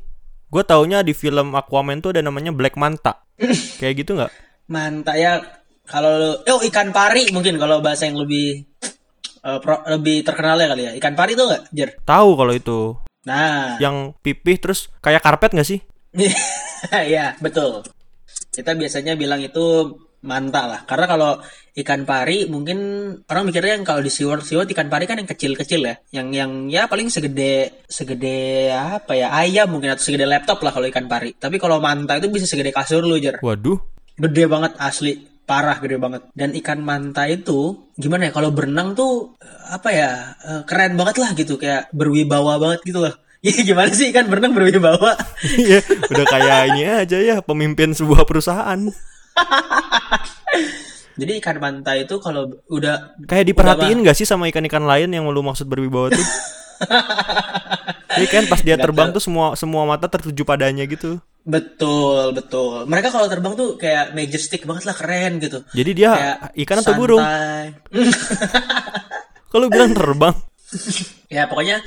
Gue 0.48 0.64
taunya 0.64 1.04
di 1.04 1.12
film 1.12 1.52
Aquaman 1.52 2.00
tuh 2.00 2.16
ada 2.16 2.24
namanya 2.24 2.50
Black 2.56 2.80
Manta. 2.80 3.20
Kayak 3.76 3.94
gitu 4.04 4.16
nggak? 4.16 4.32
Manta 4.68 5.12
ya 5.16 5.40
kalau 5.84 6.40
oh 6.40 6.60
ikan 6.68 6.92
pari 6.92 7.28
mungkin 7.32 7.56
kalau 7.56 7.80
bahasa 7.80 8.08
yang 8.08 8.20
lebih 8.20 8.64
eh, 9.44 9.58
pro- 9.60 9.84
lebih 9.84 10.24
terkenal 10.24 10.56
ya 10.56 10.68
kali 10.72 10.82
ya. 10.88 10.92
Ikan 10.96 11.14
pari 11.14 11.36
tuh 11.36 11.52
nggak, 11.52 11.62
Jer? 11.72 11.90
Tahu 12.00 12.28
kalau 12.36 12.52
itu. 12.56 12.80
Nah, 13.28 13.76
Yang 13.76 14.16
pipih 14.24 14.56
terus 14.56 14.88
kayak 15.04 15.20
karpet 15.20 15.52
nggak 15.52 15.68
sih? 15.68 15.80
ya 17.12 17.36
betul. 17.44 17.84
Kita 18.48 18.72
biasanya 18.72 19.20
bilang 19.20 19.44
itu 19.44 19.64
manta 20.22 20.66
lah. 20.66 20.80
Karena 20.82 21.06
kalau 21.06 21.30
ikan 21.78 22.02
pari 22.02 22.50
mungkin 22.50 22.78
orang 23.30 23.44
mikirnya 23.46 23.78
yang 23.78 23.86
kalau 23.86 24.02
di 24.02 24.10
SeaWorld, 24.10 24.42
SeaWorld 24.42 24.70
ikan 24.74 24.90
pari 24.90 25.06
kan 25.06 25.20
yang 25.22 25.30
kecil-kecil 25.30 25.80
ya. 25.84 25.94
Yang 26.10 26.28
yang 26.34 26.50
ya 26.66 26.82
paling 26.90 27.08
segede 27.12 27.84
segede 27.86 28.72
apa 28.74 29.14
ya 29.14 29.30
ayam 29.30 29.70
mungkin 29.70 29.94
atau 29.94 30.02
segede 30.02 30.26
laptop 30.26 30.58
lah 30.66 30.74
kalau 30.74 30.86
ikan 30.90 31.06
pari. 31.06 31.34
Tapi 31.38 31.56
kalau 31.62 31.78
manta 31.78 32.18
itu 32.18 32.30
bisa 32.30 32.46
segede 32.50 32.74
kasur 32.74 33.06
lu 33.06 33.18
Jer. 33.22 33.38
Waduh. 33.38 33.78
Gede 34.18 34.44
banget 34.50 34.74
asli. 34.82 35.14
Parah 35.48 35.80
gede 35.80 35.96
banget. 35.96 36.28
Dan 36.36 36.52
ikan 36.60 36.82
manta 36.82 37.24
itu 37.24 37.88
gimana 37.96 38.28
ya 38.28 38.32
kalau 38.34 38.52
berenang 38.52 38.92
tuh 38.92 39.38
apa 39.70 39.88
ya 39.94 40.10
eh, 40.44 40.62
keren 40.68 40.98
banget 40.98 41.16
lah 41.22 41.30
gitu 41.32 41.56
kayak 41.56 41.88
berwibawa 41.94 42.58
banget 42.58 42.82
gitu 42.84 43.00
lah. 43.00 43.14
Iya 43.46 43.62
gimana 43.62 43.94
sih 43.94 44.10
ikan 44.10 44.26
berenang 44.26 44.50
berwibawa? 44.50 45.14
Iya, 45.62 45.78
udah 46.10 46.26
kayak 46.26 46.74
ini 46.74 46.82
aja 46.90 47.18
ya 47.22 47.36
pemimpin 47.38 47.94
sebuah 47.94 48.26
perusahaan. 48.26 48.90
Jadi 51.18 51.32
ikan 51.42 51.58
manta 51.58 51.98
itu 51.98 52.14
kalau 52.22 52.62
udah 52.70 53.18
Kayak 53.26 53.50
diperhatiin 53.50 54.06
nggak 54.06 54.14
sih 54.14 54.22
sama 54.22 54.46
ikan-ikan 54.54 54.86
lain 54.86 55.10
yang 55.10 55.26
lu 55.26 55.42
maksud 55.42 55.66
berwibawa 55.66 56.14
tuh? 56.14 56.26
Iya 58.18 58.26
kan 58.30 58.44
pas 58.46 58.62
dia 58.62 58.78
terbang 58.78 59.10
tuh 59.10 59.22
semua 59.22 59.58
semua 59.58 59.82
mata 59.82 60.06
tertuju 60.06 60.42
padanya 60.46 60.86
gitu. 60.86 61.18
betul 61.48 62.36
betul. 62.36 62.84
Mereka 62.86 63.08
kalau 63.10 63.26
terbang 63.26 63.54
tuh 63.58 63.74
kayak 63.80 64.12
majestic 64.14 64.62
banget 64.62 64.84
lah 64.86 64.94
keren 64.94 65.42
gitu. 65.42 65.64
Jadi 65.74 65.90
dia 65.96 66.10
Kayak 66.14 66.36
ikan 66.66 66.78
atau 66.82 66.92
burung? 66.94 67.24
Kalau 69.48 69.66
bilang 69.72 69.96
terbang. 69.96 70.34
ya 71.32 71.48
pokoknya 71.48 71.80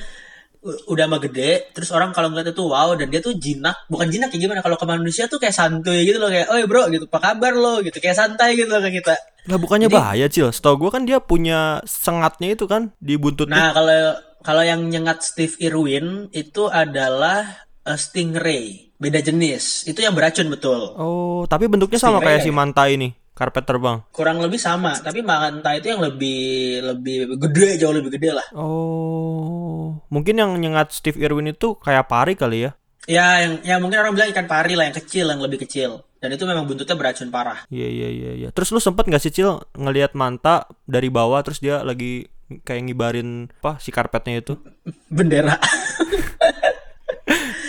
udah 0.62 1.06
mah 1.10 1.20
gede. 1.20 1.74
Terus 1.74 1.90
orang 1.90 2.14
kalau 2.14 2.30
ngeliat 2.30 2.54
itu 2.54 2.64
wow 2.64 2.94
dan 2.94 3.10
dia 3.10 3.18
tuh 3.20 3.34
jinak. 3.34 3.90
Bukan 3.90 4.08
jinak 4.14 4.30
ya 4.30 4.38
gimana? 4.38 4.62
Kalau 4.62 4.78
ke 4.78 4.86
manusia 4.86 5.26
tuh 5.26 5.42
kayak 5.42 5.58
santuy 5.58 6.06
gitu 6.06 6.22
loh 6.22 6.30
kayak, 6.30 6.48
oh 6.54 6.58
bro 6.70 6.86
gitu, 6.94 7.10
apa 7.10 7.20
kabar 7.20 7.54
lo 7.58 7.82
gitu, 7.82 7.98
kayak 7.98 8.18
santai 8.18 8.54
gitu 8.54 8.70
loh 8.70 8.82
ke 8.82 9.02
kita. 9.02 9.18
Lah 9.50 9.58
bukannya 9.58 9.90
Jadi- 9.90 9.98
bahaya, 9.98 10.26
Cil. 10.30 10.54
Setahu 10.54 10.78
gua 10.88 10.90
kan 10.94 11.04
dia 11.10 11.18
punya 11.18 11.82
sengatnya 11.90 12.54
itu 12.54 12.70
kan 12.70 12.94
di 13.02 13.18
buntutnya. 13.18 13.58
Nah 13.58 13.70
kalau 13.74 13.98
kalau 14.42 14.64
yang 14.66 14.86
nyengat 14.90 15.26
Steve 15.26 15.58
Irwin 15.62 16.30
itu 16.34 16.70
adalah 16.70 17.66
eh, 17.82 17.98
stingray, 17.98 18.94
beda 19.02 19.22
jenis. 19.22 19.90
Itu 19.90 20.06
yang 20.06 20.14
beracun 20.14 20.50
betul. 20.54 20.94
Oh, 20.98 21.42
tapi 21.50 21.66
bentuknya 21.66 21.98
sama 21.98 22.22
Stingray 22.22 22.38
kayak 22.38 22.46
si 22.46 22.50
ya? 22.50 22.56
manta 22.56 22.84
ini, 22.86 23.10
karpet 23.32 23.64
terbang. 23.64 24.04
kurang 24.10 24.38
lebih 24.38 24.58
sama 24.58 24.94
tapi 24.94 25.20
manta 25.20 25.72
itu 25.72 25.88
yang 25.88 26.00
lebih 26.00 26.40
lebih 26.84 27.16
gede 27.38 27.78
jauh 27.78 27.92
lebih 27.92 28.12
gede 28.12 28.32
lah 28.32 28.48
Oh, 28.54 30.00
mungkin 30.08 30.36
yang 30.36 30.52
nyengat 30.54 30.92
Steve 30.92 31.18
Irwin 31.18 31.48
itu 31.48 31.76
kayak 31.76 32.06
pari 32.06 32.34
kali 32.34 32.66
ya? 32.66 32.72
ya 33.04 33.28
yang 33.40 33.54
ya 33.62 33.76
mungkin 33.78 33.98
orang 33.98 34.14
bilang 34.14 34.30
ikan 34.30 34.46
pari 34.46 34.74
lah 34.74 34.86
yang 34.86 34.94
kecil 34.94 35.26
yang 35.26 35.40
lebih 35.40 35.58
kecil 35.60 36.06
dan 36.18 36.30
itu 36.30 36.44
memang 36.44 36.64
buntutnya 36.64 36.94
beracun 36.94 37.28
parah 37.28 37.66
Iya 37.68 37.88
iya 37.90 38.10
iya 38.10 38.32
iya. 38.36 38.50
Terus 38.52 38.70
lu 38.70 38.78
sempet 38.78 39.06
nggak 39.06 39.18
sih 39.20 39.34
Cil 39.34 39.58
ngelihat 39.74 40.14
manta 40.14 40.70
dari 40.86 41.10
bawah 41.10 41.42
terus 41.42 41.58
dia 41.58 41.82
lagi 41.82 42.30
kayak 42.62 42.86
ngibarin 42.86 43.50
apa 43.58 43.80
si 43.80 43.90
karpetnya 43.90 44.38
itu? 44.38 44.54
bendera 45.10 45.58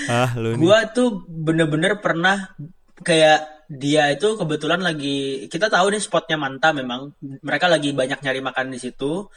Ah, 0.05 0.35
lu 0.37 0.53
nih. 0.53 0.61
gua 0.61 0.85
tuh 0.87 1.25
bener-bener 1.25 1.97
pernah 1.97 2.53
kayak 3.01 3.65
dia 3.73 4.13
itu 4.13 4.37
kebetulan 4.37 4.85
lagi 4.85 5.49
kita 5.49 5.73
tahu 5.73 5.97
nih 5.97 6.03
spotnya 6.05 6.37
manta 6.37 6.77
memang 6.77 7.17
mereka 7.41 7.73
lagi 7.73 7.97
banyak 7.97 8.21
nyari 8.21 8.45
makan 8.45 8.69
di 8.69 8.79
situ 8.83 9.33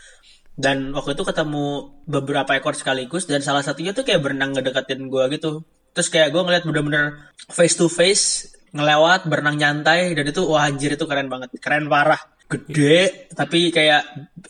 dan 0.60 0.92
waktu 0.92 1.16
itu 1.16 1.24
ketemu 1.24 1.96
beberapa 2.04 2.52
ekor 2.60 2.76
sekaligus 2.76 3.28
dan 3.28 3.40
salah 3.40 3.64
satunya 3.64 3.96
tuh 3.96 4.04
kayak 4.04 4.20
berenang 4.20 4.52
ngedeketin 4.52 5.08
gua 5.08 5.32
gitu 5.32 5.64
terus 5.96 6.12
kayak 6.12 6.36
gua 6.36 6.44
ngeliat 6.44 6.68
bener-bener 6.68 7.32
face 7.48 7.80
to 7.80 7.88
face 7.88 8.52
ngelewat 8.76 9.24
berenang 9.32 9.56
nyantai 9.56 10.12
dan 10.12 10.28
itu 10.28 10.44
wah 10.44 10.68
anjir 10.68 11.00
itu 11.00 11.08
keren 11.08 11.32
banget 11.32 11.56
keren 11.64 11.88
parah 11.88 12.20
gede 12.46 13.32
tapi 13.34 13.72
kayak 13.74 14.04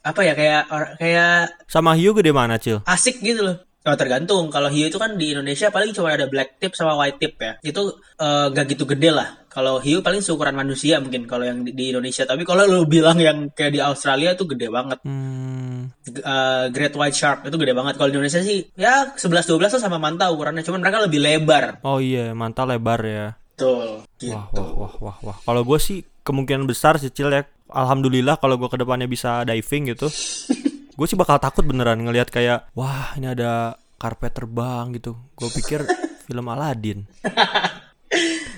apa 0.03 0.21
ya 0.21 0.33
kayak 0.35 0.63
kayak 1.00 1.35
Sama 1.69 1.95
hiu 1.95 2.12
gede 2.12 2.35
mana 2.35 2.59
Cil? 2.59 2.83
asik 2.83 3.24
gitu 3.24 3.41
loh. 3.41 3.57
Oh, 3.86 3.94
tergantung. 3.94 4.50
Kalau 4.50 4.74
hiu 4.74 4.89
itu 4.89 4.98
kan 4.98 5.13
di 5.13 5.38
Indonesia 5.38 5.70
paling 5.70 5.94
cuma 5.94 6.10
ada 6.10 6.25
black 6.25 6.58
tip 6.58 6.74
sama 6.74 6.98
white 6.98 7.22
tip 7.22 7.38
ya. 7.38 7.54
Itu 7.62 8.01
eh, 8.18 8.50
gak 8.50 8.65
gitu 8.74 8.89
gede 8.89 9.13
lah. 9.13 9.46
Kalau 9.46 9.77
hiu 9.77 10.01
paling 10.01 10.25
seukuran 10.25 10.58
manusia 10.58 10.98
mungkin 10.98 11.30
kalau 11.30 11.46
yang 11.46 11.62
di, 11.62 11.70
di 11.70 11.94
Indonesia. 11.94 12.25
Tapi 12.25 12.42
kalau 12.50 12.65
lu 12.65 12.89
bilang 12.89 13.22
yang 13.22 13.54
kayak 13.54 13.77
di 13.77 13.80
Australia 13.86 14.34
itu 14.34 14.50
gede 14.50 14.74
banget. 14.74 15.06
Hmm, 15.06 15.94
eh, 16.01 16.65
Great 16.74 16.98
White 16.98 17.13
Shark 17.13 17.39
itu 17.46 17.54
gede 17.62 17.77
banget. 17.77 18.01
Kalau 18.01 18.10
di 18.10 18.18
Indonesia 18.18 18.42
sih 18.42 18.65
ya 18.74 19.13
11-12 19.13 19.77
lah 19.77 19.82
sama 19.86 20.01
manta 20.01 20.34
ukurannya. 20.34 20.65
Cuman 20.65 20.82
mereka 20.82 21.06
lebih 21.06 21.22
lebar. 21.22 21.86
oh 21.86 22.01
iya, 22.01 22.34
manta 22.34 22.65
lebar 22.65 23.06
ya. 23.06 23.38
Tuh. 23.54 24.01
Gitu. 24.18 24.34
Wah 24.34 24.50
wah 24.50 24.74
wah 24.74 24.94
wah 24.98 25.18
wah. 25.22 25.38
Kalau 25.46 25.62
gue 25.62 25.77
sih 25.77 26.01
kemungkinan 26.25 26.65
besar 26.65 26.98
sih 26.98 27.13
Cil 27.13 27.30
ya. 27.30 27.46
Alhamdulillah 27.70 28.42
kalau 28.42 28.58
gue 28.58 28.65
ke 28.65 28.82
depannya 28.82 29.06
bisa 29.06 29.46
diving 29.46 29.94
gitu. 29.94 30.10
gue 30.95 31.05
sih 31.05 31.19
bakal 31.19 31.37
takut 31.43 31.67
beneran 31.67 31.99
ngelihat 32.01 32.31
kayak 32.31 32.71
wah 32.71 33.11
ini 33.19 33.31
ada 33.31 33.75
karpet 33.99 34.31
terbang 34.35 34.95
gitu. 34.95 35.15
Gue 35.35 35.49
pikir 35.51 35.83
film 36.27 36.45
Aladdin. 36.47 37.05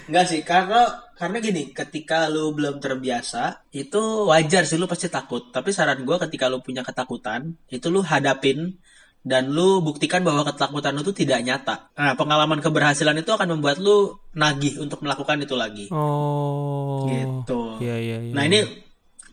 Enggak 0.07 0.25
sih, 0.31 0.41
karena 0.45 0.87
karena 1.19 1.37
gini, 1.43 1.75
ketika 1.75 2.31
lu 2.31 2.55
belum 2.55 2.79
terbiasa, 2.79 3.67
itu 3.75 4.29
wajar 4.31 4.63
sih 4.63 4.79
lu 4.79 4.87
pasti 4.87 5.11
takut. 5.11 5.51
Tapi 5.51 5.75
saran 5.75 6.07
gua 6.07 6.15
ketika 6.23 6.47
lu 6.47 6.63
punya 6.63 6.79
ketakutan, 6.79 7.59
itu 7.67 7.91
lu 7.91 7.99
hadapin 7.99 8.79
dan 9.27 9.51
lu 9.51 9.83
buktikan 9.83 10.23
bahwa 10.23 10.47
ketakutan 10.47 10.95
lu 10.95 11.03
tuh 11.03 11.11
tidak 11.11 11.43
nyata. 11.43 11.91
Nah, 11.99 12.15
pengalaman 12.15 12.63
keberhasilan 12.63 13.19
itu 13.19 13.31
akan 13.35 13.59
membuat 13.59 13.83
lu 13.83 14.15
nagih 14.31 14.79
untuk 14.79 15.03
melakukan 15.03 15.43
itu 15.43 15.55
lagi. 15.59 15.85
Oh. 15.91 17.03
Gitu. 17.11 17.83
Iya 17.83 17.97
iya 17.99 18.17
iya. 18.31 18.33
Nah, 18.33 18.47
ini 18.47 18.86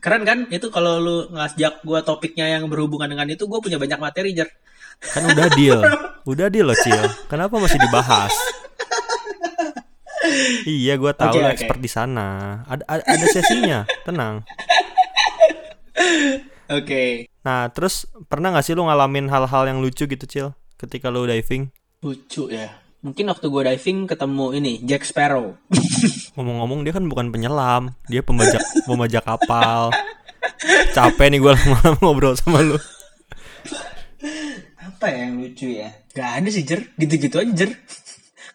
keren 0.05 0.21
kan? 0.21 0.45
Itu 0.53 0.69
kalau 0.69 1.01
lu 1.01 1.17
ngajak 1.33 1.81
gua 1.81 2.05
topiknya 2.05 2.45
yang 2.45 2.69
berhubungan 2.69 3.09
dengan 3.09 3.25
itu, 3.25 3.49
gua 3.49 3.57
punya 3.57 3.81
banyak 3.81 3.97
materi, 3.97 4.37
Jer. 4.37 4.45
kan 5.01 5.25
udah 5.25 5.49
deal. 5.57 5.81
Udah 6.29 6.49
deal 6.49 6.65
loh 6.65 6.77
Cil. 6.81 7.05
Kenapa 7.29 7.61
masih 7.61 7.77
dibahas? 7.77 8.33
iya, 10.65 10.97
gue 10.97 11.13
tahu 11.13 11.37
lo 11.37 11.45
oke. 11.45 11.53
expert 11.53 11.77
di 11.77 11.85
sana. 11.85 12.61
Ada, 12.65 12.81
ada 12.89 13.03
ada 13.05 13.25
sesinya, 13.29 13.79
tenang. 14.01 14.41
Oke. 16.65 17.29
Nah, 17.45 17.69
terus 17.69 18.09
pernah 18.25 18.49
nggak 18.49 18.65
sih 18.65 18.73
lu 18.73 18.89
ngalamin 18.89 19.29
hal-hal 19.29 19.69
yang 19.69 19.85
lucu 19.85 20.09
gitu, 20.09 20.25
Cil? 20.25 20.47
Ketika 20.81 21.13
lu 21.13 21.29
diving? 21.29 21.69
Lucu 22.01 22.49
ya. 22.49 22.73
Mungkin 23.05 23.29
waktu 23.29 23.45
gua 23.47 23.69
diving 23.69 24.09
ketemu 24.09 24.45
ini, 24.57 24.73
Jack 24.81 25.05
Sparrow. 25.05 25.53
Ngomong-ngomong 26.35 26.81
dia 26.81 26.89
kan 26.89 27.05
bukan 27.05 27.29
penyelam, 27.29 27.93
dia 28.09 28.25
pembajak 28.25 28.65
pembajak 28.89 29.21
kapal. 29.21 29.93
Capek 30.89 31.29
nih 31.29 31.37
gue 31.37 31.51
lama-lama 31.53 31.97
ngobrol 32.01 32.33
sama 32.33 32.65
lu. 32.65 32.81
apa 34.81 35.05
ya 35.11 35.29
yang 35.29 35.37
lucu 35.37 35.67
ya? 35.69 35.93
Gak 36.15 36.41
ada 36.41 36.49
sih 36.49 36.63
Jer, 36.63 36.81
gitu-gitu 36.97 37.37
aja 37.37 37.51
Jer. 37.53 37.71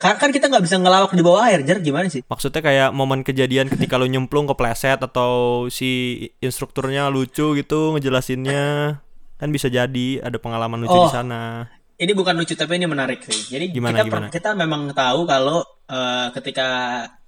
Karena 0.01 0.17
kan 0.17 0.33
kita 0.33 0.49
nggak 0.49 0.65
bisa 0.65 0.81
ngelawak 0.81 1.13
di 1.13 1.21
bawah 1.21 1.45
air, 1.47 1.61
Jar. 1.61 1.79
Gimana 1.79 2.09
sih? 2.09 2.25
Maksudnya 2.25 2.65
kayak 2.65 2.91
momen 2.91 3.21
kejadian 3.21 3.69
ketika 3.69 4.01
lu 4.01 4.09
nyemplung 4.09 4.49
kepleset 4.49 4.97
atau 4.99 5.69
si 5.69 6.17
instrukturnya 6.41 7.07
lucu 7.07 7.53
gitu 7.55 7.93
ngejelasinnya 7.95 8.97
kan 9.37 9.49
bisa 9.53 9.69
jadi 9.69 10.21
ada 10.25 10.37
pengalaman 10.41 10.81
lucu 10.83 10.97
Oh. 10.97 11.07
di 11.07 11.13
sana. 11.13 11.69
Ini 12.01 12.17
bukan 12.17 12.33
lucu 12.41 12.57
tapi 12.57 12.81
ini 12.81 12.89
menarik 12.89 13.21
sih. 13.29 13.53
Jadi 13.53 13.77
Gimana, 13.77 14.01
kita 14.01 14.05
gimana? 14.09 14.27
kita 14.33 14.51
memang 14.57 14.83
tahu 14.97 15.29
kalau 15.29 15.61
eh, 15.85 16.33
ketika 16.33 16.69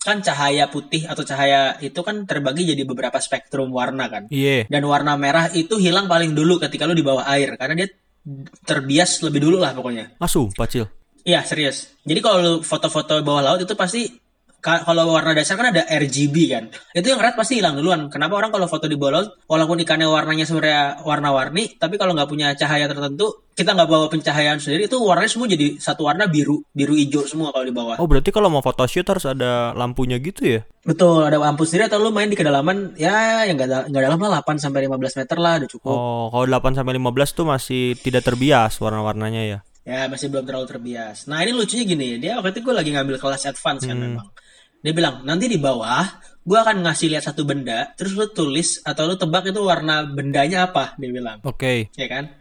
kan 0.00 0.24
cahaya 0.24 0.66
putih 0.72 1.04
atau 1.04 1.22
cahaya 1.22 1.76
itu 1.84 2.00
kan 2.00 2.24
terbagi 2.24 2.64
jadi 2.64 2.82
beberapa 2.88 3.20
spektrum 3.20 3.68
warna 3.68 4.08
kan. 4.08 4.32
Iya. 4.32 4.64
Dan 4.72 4.88
warna 4.88 5.20
merah 5.20 5.52
itu 5.52 5.76
hilang 5.76 6.08
paling 6.08 6.32
dulu 6.32 6.56
ketika 6.56 6.88
lu 6.88 6.96
di 6.96 7.04
bawah 7.04 7.28
air 7.28 7.52
karena 7.60 7.84
dia 7.84 7.88
terbias 8.64 9.20
lebih 9.20 9.44
dulu 9.44 9.60
lah 9.60 9.76
pokoknya. 9.76 10.16
Ah 10.16 10.30
sumpah 10.30 10.66
Cil. 10.66 10.88
Iya 11.22 11.44
serius. 11.44 11.92
Jadi 12.02 12.18
kalau 12.24 12.64
foto-foto 12.64 13.20
bawah 13.22 13.44
laut 13.44 13.60
itu 13.62 13.76
pasti 13.76 14.10
kalau 14.62 15.10
warna 15.10 15.34
dasar 15.34 15.58
kan 15.58 15.74
ada 15.74 15.82
RGB 15.90 16.36
kan. 16.46 16.64
Itu 16.94 17.10
yang 17.10 17.18
red 17.18 17.34
pasti 17.34 17.58
hilang 17.58 17.74
duluan. 17.74 18.06
Kenapa 18.06 18.38
orang 18.38 18.54
kalau 18.54 18.70
foto 18.70 18.86
di 18.86 18.94
laut 18.94 19.42
walaupun 19.50 19.82
ikannya 19.82 20.06
warnanya 20.06 20.46
sebenarnya 20.46 21.02
warna-warni 21.02 21.74
tapi 21.74 21.98
kalau 21.98 22.14
nggak 22.14 22.30
punya 22.30 22.54
cahaya 22.54 22.86
tertentu 22.86 23.42
kita 23.52 23.74
nggak 23.76 23.90
bawa 23.90 24.06
pencahayaan 24.08 24.62
sendiri 24.62 24.88
itu 24.88 24.96
warnanya 24.96 25.28
semua 25.28 25.50
jadi 25.50 25.76
satu 25.76 26.08
warna 26.08 26.24
biru 26.30 26.64
biru 26.72 26.94
hijau 26.94 27.26
semua 27.26 27.50
kalau 27.50 27.66
di 27.66 27.74
bawah. 27.74 27.98
Oh 27.98 28.06
berarti 28.06 28.30
kalau 28.30 28.48
mau 28.48 28.62
photoshoot 28.62 29.04
harus 29.04 29.26
ada 29.26 29.74
lampunya 29.74 30.22
gitu 30.22 30.46
ya? 30.46 30.60
Betul 30.86 31.26
ada 31.26 31.42
lampu 31.42 31.66
sendiri 31.66 31.90
atau 31.90 31.98
lu 31.98 32.14
main 32.14 32.30
di 32.30 32.38
kedalaman 32.38 32.94
ya 32.94 33.42
yang 33.44 33.58
nggak 33.58 33.90
nggak 33.90 34.02
dalam 34.06 34.18
lah 34.22 34.46
8 34.46 34.62
sampai 34.62 34.86
15 34.86 35.20
meter 35.20 35.36
lah 35.42 35.52
udah 35.58 35.70
cukup. 35.74 35.90
Oh 35.98 36.26
kalau 36.30 36.46
8 36.46 36.78
sampai 36.78 36.94
15 37.02 37.34
tuh 37.34 37.46
masih 37.50 37.82
tidak 37.98 38.22
terbias 38.22 38.78
warna-warnanya 38.78 39.42
ya. 39.42 39.58
Ya 39.82 40.06
masih 40.06 40.30
belum 40.30 40.46
terlalu 40.46 40.70
terbias. 40.70 41.26
Nah 41.26 41.42
ini 41.42 41.50
lucunya 41.50 41.82
gini, 41.82 42.14
dia 42.22 42.38
waktu 42.38 42.54
itu 42.54 42.62
gue 42.62 42.70
lagi 42.70 42.94
ngambil 42.94 43.18
kelas 43.18 43.50
advance 43.50 43.82
kan 43.82 43.98
memang. 43.98 44.30
Dia 44.82 44.92
bilang 44.92 45.22
nanti 45.22 45.46
di 45.46 45.62
bawah 45.62 46.04
gue 46.42 46.58
akan 46.58 46.82
ngasih 46.82 47.14
lihat 47.14 47.24
satu 47.30 47.46
benda, 47.46 47.94
terus 47.94 48.18
lu 48.18 48.26
tulis 48.34 48.82
atau 48.82 49.06
lu 49.06 49.14
tebak 49.14 49.54
itu 49.54 49.62
warna 49.62 50.02
bendanya 50.02 50.66
apa, 50.66 50.98
dia 50.98 51.10
bilang, 51.14 51.38
Oke. 51.46 51.94
ya 51.94 52.06
kan? 52.10 52.34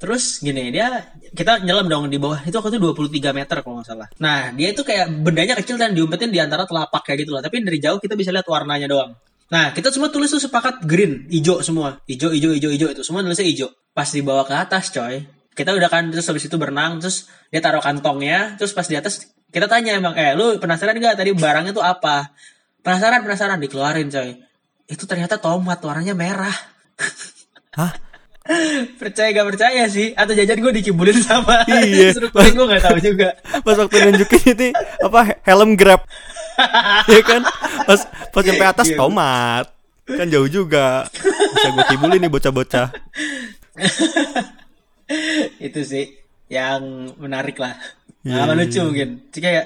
Terus 0.00 0.40
gini 0.40 0.72
dia 0.72 1.12
kita 1.36 1.60
nyelam 1.60 1.84
dong 1.84 2.08
di 2.08 2.16
bawah 2.16 2.40
itu 2.40 2.56
waktu 2.56 2.80
itu 2.80 2.80
23 2.80 3.36
meter 3.36 3.60
kalau 3.60 3.80
nggak 3.80 3.88
salah. 3.88 4.08
Nah 4.16 4.48
dia 4.56 4.72
itu 4.72 4.80
kayak 4.80 5.12
bendanya 5.12 5.52
kecil 5.60 5.76
dan 5.76 5.92
diumpetin 5.92 6.32
di 6.32 6.40
antara 6.40 6.64
telapak 6.64 7.04
kayak 7.04 7.28
gitu 7.28 7.36
lah. 7.36 7.44
Tapi 7.44 7.60
dari 7.60 7.76
jauh 7.84 8.00
kita 8.00 8.16
bisa 8.16 8.32
lihat 8.32 8.48
warnanya 8.48 8.88
doang. 8.88 9.12
Nah 9.52 9.76
kita 9.76 9.92
semua 9.92 10.08
tulis 10.08 10.32
tuh 10.32 10.40
sepakat 10.40 10.88
green, 10.88 11.28
hijau 11.28 11.60
semua, 11.60 12.00
hijau, 12.08 12.32
hijau, 12.32 12.56
hijau, 12.56 12.72
hijau 12.72 12.88
itu 12.96 13.04
semua 13.04 13.20
tulisnya 13.20 13.44
hijau. 13.44 13.68
Pas 13.92 14.08
dibawa 14.08 14.48
ke 14.48 14.56
atas 14.56 14.88
coy, 14.88 15.20
kita 15.52 15.76
udah 15.76 15.92
kan 15.92 16.08
terus 16.08 16.24
habis 16.32 16.48
itu 16.48 16.56
berenang 16.56 16.96
terus 17.04 17.28
dia 17.52 17.60
taruh 17.60 17.84
kantongnya 17.84 18.56
terus 18.56 18.72
pas 18.72 18.88
di 18.88 18.96
atas 18.96 19.28
kita 19.50 19.66
tanya 19.66 19.98
emang 19.98 20.14
eh 20.14 20.32
lu 20.32 20.56
penasaran 20.56 20.96
gak 20.96 21.18
tadi 21.18 21.34
barangnya 21.34 21.70
tuh 21.70 21.82
apa 21.82 22.30
penasaran 22.80 23.20
penasaran 23.20 23.58
dikeluarin 23.58 24.08
coy 24.08 24.38
itu 24.86 25.04
ternyata 25.04 25.38
tomat 25.38 25.78
warnanya 25.82 26.14
merah 26.14 26.54
Hah? 27.74 27.92
percaya 29.00 29.30
gak 29.30 29.48
percaya 29.54 29.86
sih 29.86 30.10
atau 30.12 30.32
jajan 30.32 30.58
gue 30.58 30.72
dikibulin 30.74 31.18
sama 31.18 31.62
Iya. 31.68 32.10
instruktur 32.14 32.42
gue 32.46 32.66
gak 32.66 32.82
tahu 32.82 32.98
juga 32.98 33.28
Pas 33.62 33.76
waktu 33.76 33.96
nunjukin 34.00 34.42
itu 34.48 34.66
apa 35.02 35.20
helm 35.44 35.76
grab. 35.76 36.02
ya 37.06 37.20
kan? 37.22 37.40
Pas 37.86 38.00
pas 38.32 38.42
sampai 38.42 38.66
atas 38.66 38.88
Iya. 38.90 38.98
tomat. 38.98 39.66
Kan 40.04 40.26
jauh 40.28 40.44
juga. 40.44 41.06
Bisa 41.54 41.68
gue 41.70 41.84
kibulin 41.88 42.20
nih 42.20 42.28
bocah-bocah. 42.28 42.88
itu 45.60 45.80
sih 45.82 46.04
yang 46.50 46.82
menarik 47.16 47.56
lah 47.56 47.78
Iya, 48.20 48.44
nah, 48.44 48.52
iya, 48.52 48.58
lucu 48.58 48.80
mungkin. 48.84 49.08
Jadi 49.32 49.40
kayak 49.40 49.64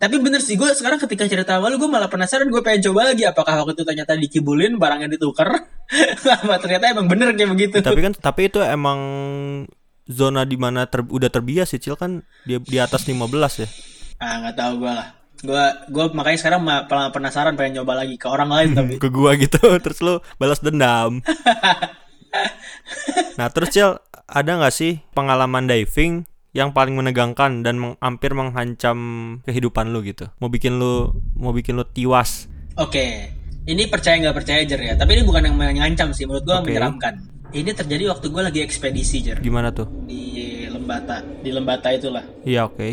tapi 0.00 0.16
bener 0.16 0.40
sih 0.40 0.56
gue 0.56 0.64
sekarang 0.72 0.96
ketika 0.96 1.28
cerita 1.28 1.60
sama 1.60 1.68
lu 1.68 1.76
gue 1.76 1.84
malah 1.84 2.08
penasaran 2.08 2.48
gue 2.48 2.64
pengen 2.64 2.88
coba 2.88 3.12
lagi 3.12 3.28
apakah 3.28 3.52
waktu 3.60 3.76
itu 3.76 3.84
ternyata 3.84 4.16
dikibulin 4.16 4.80
barangnya 4.80 5.12
ditukar? 5.12 5.52
Apa 6.40 6.56
ternyata 6.56 6.88
emang 6.88 7.04
bener 7.04 7.36
kayak 7.36 7.50
begitu? 7.52 7.76
Tapi 7.84 8.00
kan 8.00 8.16
tapi 8.16 8.48
itu 8.48 8.64
emang 8.64 8.98
zona 10.08 10.48
di 10.48 10.56
mana 10.56 10.88
ter- 10.88 11.04
udah 11.04 11.28
terbias 11.28 11.76
sih 11.76 11.82
Cil 11.82 12.00
kan? 12.00 12.24
Di, 12.48 12.56
di 12.64 12.80
atas 12.80 13.04
15 13.04 13.28
ya. 13.60 13.68
ah 14.20 14.34
nggak 14.40 14.56
tahu 14.56 14.72
gue 14.80 14.92
lah. 14.92 15.08
Gue 15.40 15.64
gue 15.92 16.04
makanya 16.16 16.38
sekarang 16.40 16.60
ma- 16.64 16.84
malah 16.88 17.12
penasaran 17.12 17.52
pengen 17.60 17.84
nyoba 17.84 18.00
lagi 18.00 18.16
ke 18.16 18.24
orang 18.24 18.48
lain 18.48 18.70
tapi. 18.72 18.92
Ke 19.04 19.12
gua 19.12 19.36
gitu 19.36 19.60
terus 19.84 20.00
lu 20.00 20.24
balas 20.40 20.64
dendam. 20.64 21.20
nah, 23.36 23.52
terus 23.52 23.68
Cil 23.68 24.00
ada 24.24 24.50
nggak 24.56 24.72
sih 24.72 25.02
pengalaman 25.12 25.68
diving 25.68 26.29
yang 26.50 26.74
paling 26.74 26.98
menegangkan 26.98 27.62
dan 27.62 27.78
meng- 27.78 27.98
hampir 28.02 28.34
menghancam 28.34 28.98
kehidupan 29.46 29.94
lu 29.94 30.02
gitu? 30.02 30.26
Mau 30.42 30.50
bikin 30.50 30.78
lu 30.78 31.14
mau 31.38 31.54
bikin 31.54 31.78
lu 31.78 31.86
tiwas. 31.86 32.50
Oke, 32.74 33.30
ini 33.66 33.86
percaya 33.86 34.18
nggak 34.18 34.36
percaya 34.36 34.60
Jer 34.66 34.80
ya. 34.82 34.94
Tapi 34.98 35.20
ini 35.20 35.22
bukan 35.22 35.46
yang 35.46 35.56
mengancam 35.56 36.10
sih, 36.10 36.26
menurut 36.26 36.42
gue 36.42 36.56
Oke. 36.56 36.66
menyeramkan. 36.70 37.14
Ini 37.50 37.70
terjadi 37.74 38.14
waktu 38.14 38.30
gue 38.30 38.42
lagi 38.46 38.60
ekspedisi 38.62 39.26
Jer 39.26 39.42
Gimana 39.42 39.74
tuh? 39.74 39.90
di 40.06 40.66
Lembata, 40.70 41.18
di 41.42 41.50
Lembata 41.50 41.90
itulah. 41.90 42.22
Iya, 42.46 42.70
oke. 42.70 42.88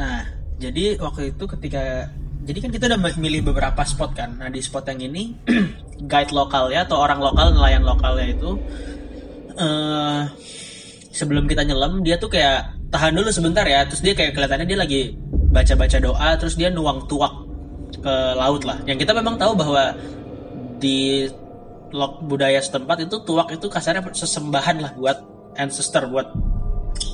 Nah, 0.00 0.24
jadi 0.56 0.96
waktu 0.96 1.36
itu 1.36 1.44
ketika 1.44 2.08
jadi 2.42 2.58
kan 2.58 2.70
kita 2.74 2.84
udah 2.90 2.98
milih 3.20 3.52
beberapa 3.52 3.82
spot 3.86 4.18
kan. 4.18 4.34
Nah 4.34 4.50
di 4.50 4.58
spot 4.58 4.90
yang 4.90 5.12
ini 5.12 5.38
guide 6.10 6.34
lokalnya 6.34 6.82
atau 6.88 6.98
orang 6.98 7.22
lokal 7.22 7.54
nelayan 7.54 7.86
lokalnya 7.86 8.34
itu 8.34 8.50
eh 9.52 10.20
sebelum 11.12 11.44
kita 11.44 11.62
nyelam 11.62 12.00
dia 12.02 12.16
tuh 12.16 12.32
kayak 12.32 12.81
tahan 12.92 13.16
dulu 13.16 13.32
sebentar 13.32 13.64
ya. 13.64 13.88
Terus 13.88 14.04
dia 14.04 14.12
kayak 14.12 14.36
kelihatannya 14.36 14.66
dia 14.68 14.78
lagi 14.78 15.00
baca-baca 15.50 15.98
doa. 15.98 16.28
Terus 16.36 16.54
dia 16.54 16.68
nuang 16.68 17.08
tuak 17.08 17.32
ke 17.98 18.14
laut 18.36 18.62
lah. 18.68 18.78
Yang 18.84 19.08
kita 19.08 19.12
memang 19.16 19.40
tahu 19.40 19.56
bahwa 19.56 19.96
di 20.76 21.26
lok 21.92 22.24
budaya 22.24 22.60
setempat 22.60 23.04
itu 23.04 23.16
tuak 23.22 23.52
itu 23.52 23.68
kasarnya 23.68 24.00
sesembahan 24.12 24.76
lah 24.80 24.92
buat 24.96 25.18
ancestor 25.60 26.08
buat 26.08 26.32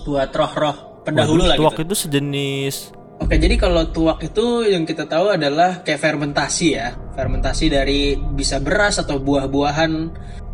buat 0.06 0.30
roh-roh 0.30 1.02
pendahulu 1.02 1.44
Waduh, 1.44 1.50
lah 1.50 1.56
tuak 1.58 1.74
gitu. 1.74 1.84
itu 1.90 1.94
sejenis 2.06 2.76
Oke, 3.18 3.34
jadi 3.34 3.58
kalau 3.58 3.82
tuak 3.90 4.22
itu 4.22 4.62
yang 4.70 4.86
kita 4.86 5.02
tahu 5.10 5.34
adalah 5.34 5.82
kayak 5.82 5.98
fermentasi 5.98 6.78
ya. 6.78 6.94
Fermentasi 7.18 7.66
dari 7.66 8.14
bisa 8.14 8.62
beras 8.62 9.02
atau 9.02 9.18
buah-buahan 9.18 9.90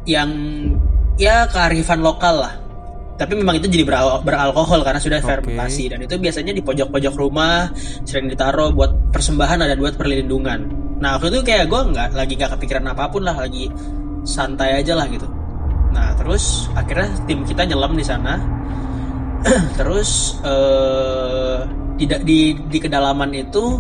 yang 0.08 0.30
ya 1.20 1.44
kearifan 1.52 2.00
lokal 2.00 2.40
lah. 2.40 2.63
Tapi 3.14 3.32
memang 3.38 3.62
itu 3.62 3.70
jadi 3.70 3.86
beral- 3.86 4.22
beralkohol 4.26 4.82
karena 4.82 4.98
sudah 4.98 5.22
Oke. 5.22 5.28
fermentasi 5.30 5.86
dan 5.86 6.02
itu 6.02 6.18
biasanya 6.18 6.50
di 6.50 6.62
pojok-pojok 6.66 7.14
rumah 7.14 7.70
sering 8.02 8.26
ditaruh 8.26 8.74
buat 8.74 9.14
persembahan 9.14 9.62
dan 9.62 9.78
buat 9.78 9.94
perlindungan. 9.94 10.66
Nah 10.98 11.14
waktu 11.18 11.30
itu 11.30 11.46
kayak 11.46 11.70
gue 11.70 11.80
nggak 11.94 12.08
lagi 12.10 12.32
nggak 12.34 12.50
kepikiran 12.58 12.90
apa 12.90 13.06
pun 13.06 13.22
lah, 13.22 13.38
lagi 13.38 13.70
santai 14.26 14.82
aja 14.82 14.98
lah 14.98 15.06
gitu. 15.06 15.30
Nah 15.94 16.10
terus 16.18 16.66
akhirnya 16.74 17.14
tim 17.30 17.46
kita 17.46 17.62
nyelam 17.62 17.94
di 17.94 18.02
sana 18.02 18.34
terus 19.78 20.40
eh 20.42 21.58
di, 21.94 22.04
di 22.26 22.38
di 22.66 22.78
kedalaman 22.82 23.30
itu 23.30 23.78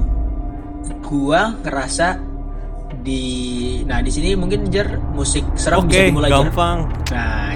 gua 1.02 1.58
ngerasa 1.58 2.14
di 3.02 3.22
nah 3.84 3.98
di 3.98 4.10
sini 4.12 4.38
mungkin 4.38 4.70
jer 4.70 4.86
musik 5.12 5.42
serem 5.58 5.84
bisa 5.90 5.98
Oke, 6.00 6.08
dimulai 6.08 6.30
Jer. 6.30 6.38
gampang. 6.46 6.78
nah 7.10 7.50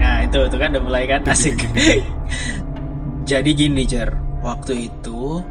nah 0.00 0.24
itu 0.24 0.38
itu 0.48 0.56
kan 0.56 0.68
udah 0.72 0.82
mulai 0.82 1.04
kan? 1.04 1.20
Asik. 1.28 1.60
Jadi 3.30 3.50
gini 3.52 3.84
jer. 3.84 4.10
Waktu 4.40 4.88
itu 4.88 5.44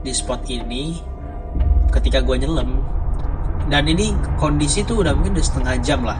di 0.00 0.12
spot 0.12 0.48
ini 0.48 0.96
ketika 1.92 2.24
gua 2.24 2.40
nyelam 2.40 2.80
dan 3.68 3.84
ini 3.88 4.12
kondisi 4.36 4.84
tuh 4.84 5.04
udah 5.04 5.12
mungkin 5.12 5.36
udah 5.36 5.46
setengah 5.46 5.74
jam 5.84 6.00
lah. 6.02 6.18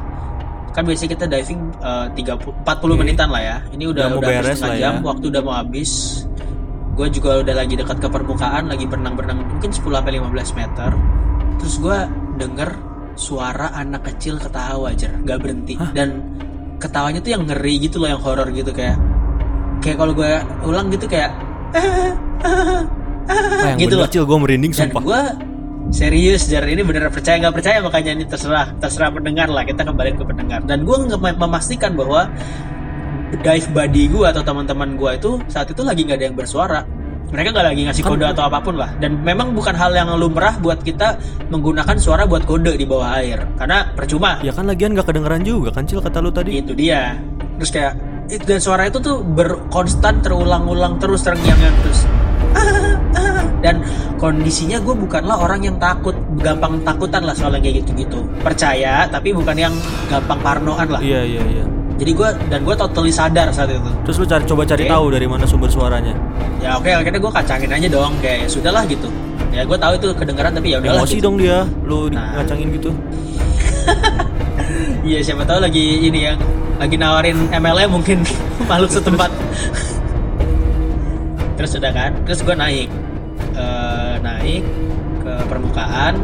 Kan 0.74 0.84
biasanya 0.84 1.10
kita 1.16 1.26
diving 1.30 1.60
eh, 1.80 2.06
30 2.12 2.66
40 2.66 2.66
Oke. 2.66 2.94
menitan 3.00 3.28
lah 3.32 3.42
ya. 3.42 3.56
Ini 3.72 3.84
udah 3.90 4.04
Udah 4.18 4.28
udah 4.28 4.52
setengah 4.54 4.76
ya. 4.76 4.82
jam. 4.90 4.94
Waktu 5.00 5.24
udah 5.32 5.42
mau 5.42 5.54
habis 5.56 6.22
gue 6.94 7.10
juga 7.10 7.42
udah 7.42 7.54
lagi 7.58 7.74
dekat 7.74 7.98
ke 7.98 8.06
permukaan 8.06 8.70
lagi 8.70 8.86
berenang-berenang 8.86 9.42
mungkin 9.50 9.70
10 9.74 9.82
sampai 9.82 10.12
15 10.20 10.58
meter. 10.60 10.90
Terus 11.58 11.74
gue 11.82 11.98
denger 12.38 12.70
suara 13.14 13.70
anak 13.74 14.10
kecil 14.14 14.38
ketawa 14.38 14.90
aja 14.94 15.10
nggak 15.10 15.38
berhenti. 15.42 15.74
Dan 15.94 16.22
ketawanya 16.84 17.24
tuh 17.24 17.32
yang 17.32 17.48
ngeri 17.48 17.80
gitu 17.80 17.96
loh 17.96 18.12
yang 18.12 18.20
horor 18.20 18.52
gitu 18.52 18.68
kayak 18.70 19.00
kayak 19.80 19.96
kalau 19.96 20.12
gue 20.12 20.28
ulang 20.68 20.92
gitu 20.92 21.08
kayak 21.08 21.32
Ah, 23.24 23.72
yang 23.72 23.80
Gitu 23.80 23.96
loh. 23.96 24.04
Cil, 24.04 24.28
gue 24.28 24.36
merinding 24.36 24.72
dan 24.76 24.92
sumpah. 24.92 25.00
gue 25.00 25.20
serius 25.88 26.44
jar 26.48 26.64
ini 26.64 26.84
bener 26.84 27.08
percaya 27.08 27.40
nggak 27.40 27.54
percaya 27.56 27.78
makanya 27.80 28.10
ini 28.16 28.24
terserah 28.24 28.72
terserah 28.80 29.12
pendengar 29.12 29.48
lah 29.52 29.64
kita 29.64 29.84
kembali 29.84 30.16
ke 30.16 30.24
pendengar 30.24 30.60
dan 30.64 30.84
gue 30.84 30.96
memastikan 31.36 31.92
bahwa 31.92 32.28
dive 33.40 33.68
buddy 33.72 34.08
gue 34.08 34.24
atau 34.24 34.40
teman-teman 34.40 34.96
gue 34.96 35.10
itu 35.16 35.30
saat 35.48 35.68
itu 35.68 35.80
lagi 35.84 36.04
nggak 36.04 36.18
ada 36.20 36.26
yang 36.32 36.36
bersuara 36.36 36.80
mereka 37.32 37.48
nggak 37.54 37.66
lagi 37.66 37.80
ngasih 37.88 38.02
Kan- 38.04 38.12
kode 38.14 38.24
atau 38.30 38.44
apa 38.46 38.58
pun 38.60 38.74
lah. 38.76 38.90
Dan 38.98 39.22
memang 39.22 39.54
bukan 39.54 39.74
hal 39.74 39.90
yang 39.94 40.12
lumrah 40.14 40.54
buat 40.58 40.82
kita 40.82 41.18
menggunakan 41.48 41.96
suara 41.98 42.28
buat 42.28 42.44
kode 42.44 42.76
di 42.76 42.84
bawah 42.84 43.18
air. 43.18 43.42
Karena 43.56 43.90
percuma. 43.94 44.38
Ya 44.44 44.52
kan 44.52 44.68
lagian 44.68 44.94
gak 44.94 45.08
kedengeran 45.08 45.42
juga 45.42 45.74
kan 45.74 45.88
Cil 45.88 45.98
kata 45.98 46.20
lu 46.22 46.30
tadi. 46.30 46.60
itu 46.60 46.76
dia. 46.76 47.18
Terus 47.58 47.70
kayak 47.70 47.92
it- 48.30 48.44
dan 48.46 48.60
suara 48.60 48.86
itu 48.86 48.98
tuh 49.02 49.22
berkonstan 49.22 50.22
terulang-ulang 50.22 50.98
terus 51.02 51.22
terngiang 51.26 51.58
terus. 51.82 52.00
Dan 53.64 53.80
kondisinya 54.20 54.76
gue 54.76 54.92
bukanlah 54.92 55.40
orang 55.40 55.64
yang 55.64 55.76
takut 55.80 56.12
gampang 56.36 56.84
takutan 56.84 57.24
lah 57.24 57.32
soalnya 57.32 57.64
kayak 57.64 57.80
gitu-gitu. 57.80 58.20
Percaya 58.44 59.08
tapi 59.08 59.32
bukan 59.32 59.56
yang 59.56 59.74
gampang 60.12 60.36
parnoan 60.44 60.88
lah. 60.92 61.00
Iya 61.00 61.24
iya 61.24 61.42
iya. 61.48 61.64
Jadi 61.94 62.10
gue 62.10 62.28
dan 62.48 62.60
gue 62.60 62.74
totally 62.74 63.08
sadar 63.08 63.48
saat 63.48 63.70
itu 63.70 63.90
Terus 64.02 64.16
lu 64.16 64.26
cari 64.26 64.44
coba 64.44 64.62
cari 64.64 64.82
Oke. 64.82 64.90
tahu 64.90 65.04
dari 65.10 65.26
mana 65.26 65.44
sumber 65.44 65.68
suaranya. 65.68 66.14
ya 66.58 66.74
oke 66.74 66.88
akhirnya 66.88 67.20
gue 67.20 67.32
kacangin 67.32 67.70
aja 67.70 67.88
dong 67.88 68.12
kayak 68.18 68.38
ya 68.40 68.48
sudahlah 68.48 68.82
gitu 68.84 69.08
ya 69.50 69.62
gue 69.62 69.76
tahu 69.76 69.92
itu 69.94 70.06
kedengeran 70.12 70.52
tapi 70.52 70.68
ya 70.68 70.78
udahlah 70.78 71.00
Emosi 71.00 71.14
gitu. 71.14 71.24
dong 71.24 71.36
dia, 71.36 71.58
lu 71.82 72.08
Nah. 72.08 72.40
ngacangin 72.40 72.68
gitu. 72.72 72.90
iya 75.06 75.18
siapa 75.20 75.44
tahu 75.44 75.60
lagi 75.60 75.84
ini 76.02 76.20
yang 76.24 76.38
lagi 76.74 76.96
nawarin 76.96 77.38
MLM 77.48 77.90
mungkin 77.92 78.18
makhluk 78.68 78.90
setempat 78.90 79.30
terus 81.56 81.72
udah 81.74 81.92
kan 81.92 82.10
terus 82.24 82.40
gue 82.40 82.54
naik 82.54 82.90
Eh, 83.54 84.14
naik 84.18 84.66
ke 85.22 85.32
permukaan 85.46 86.18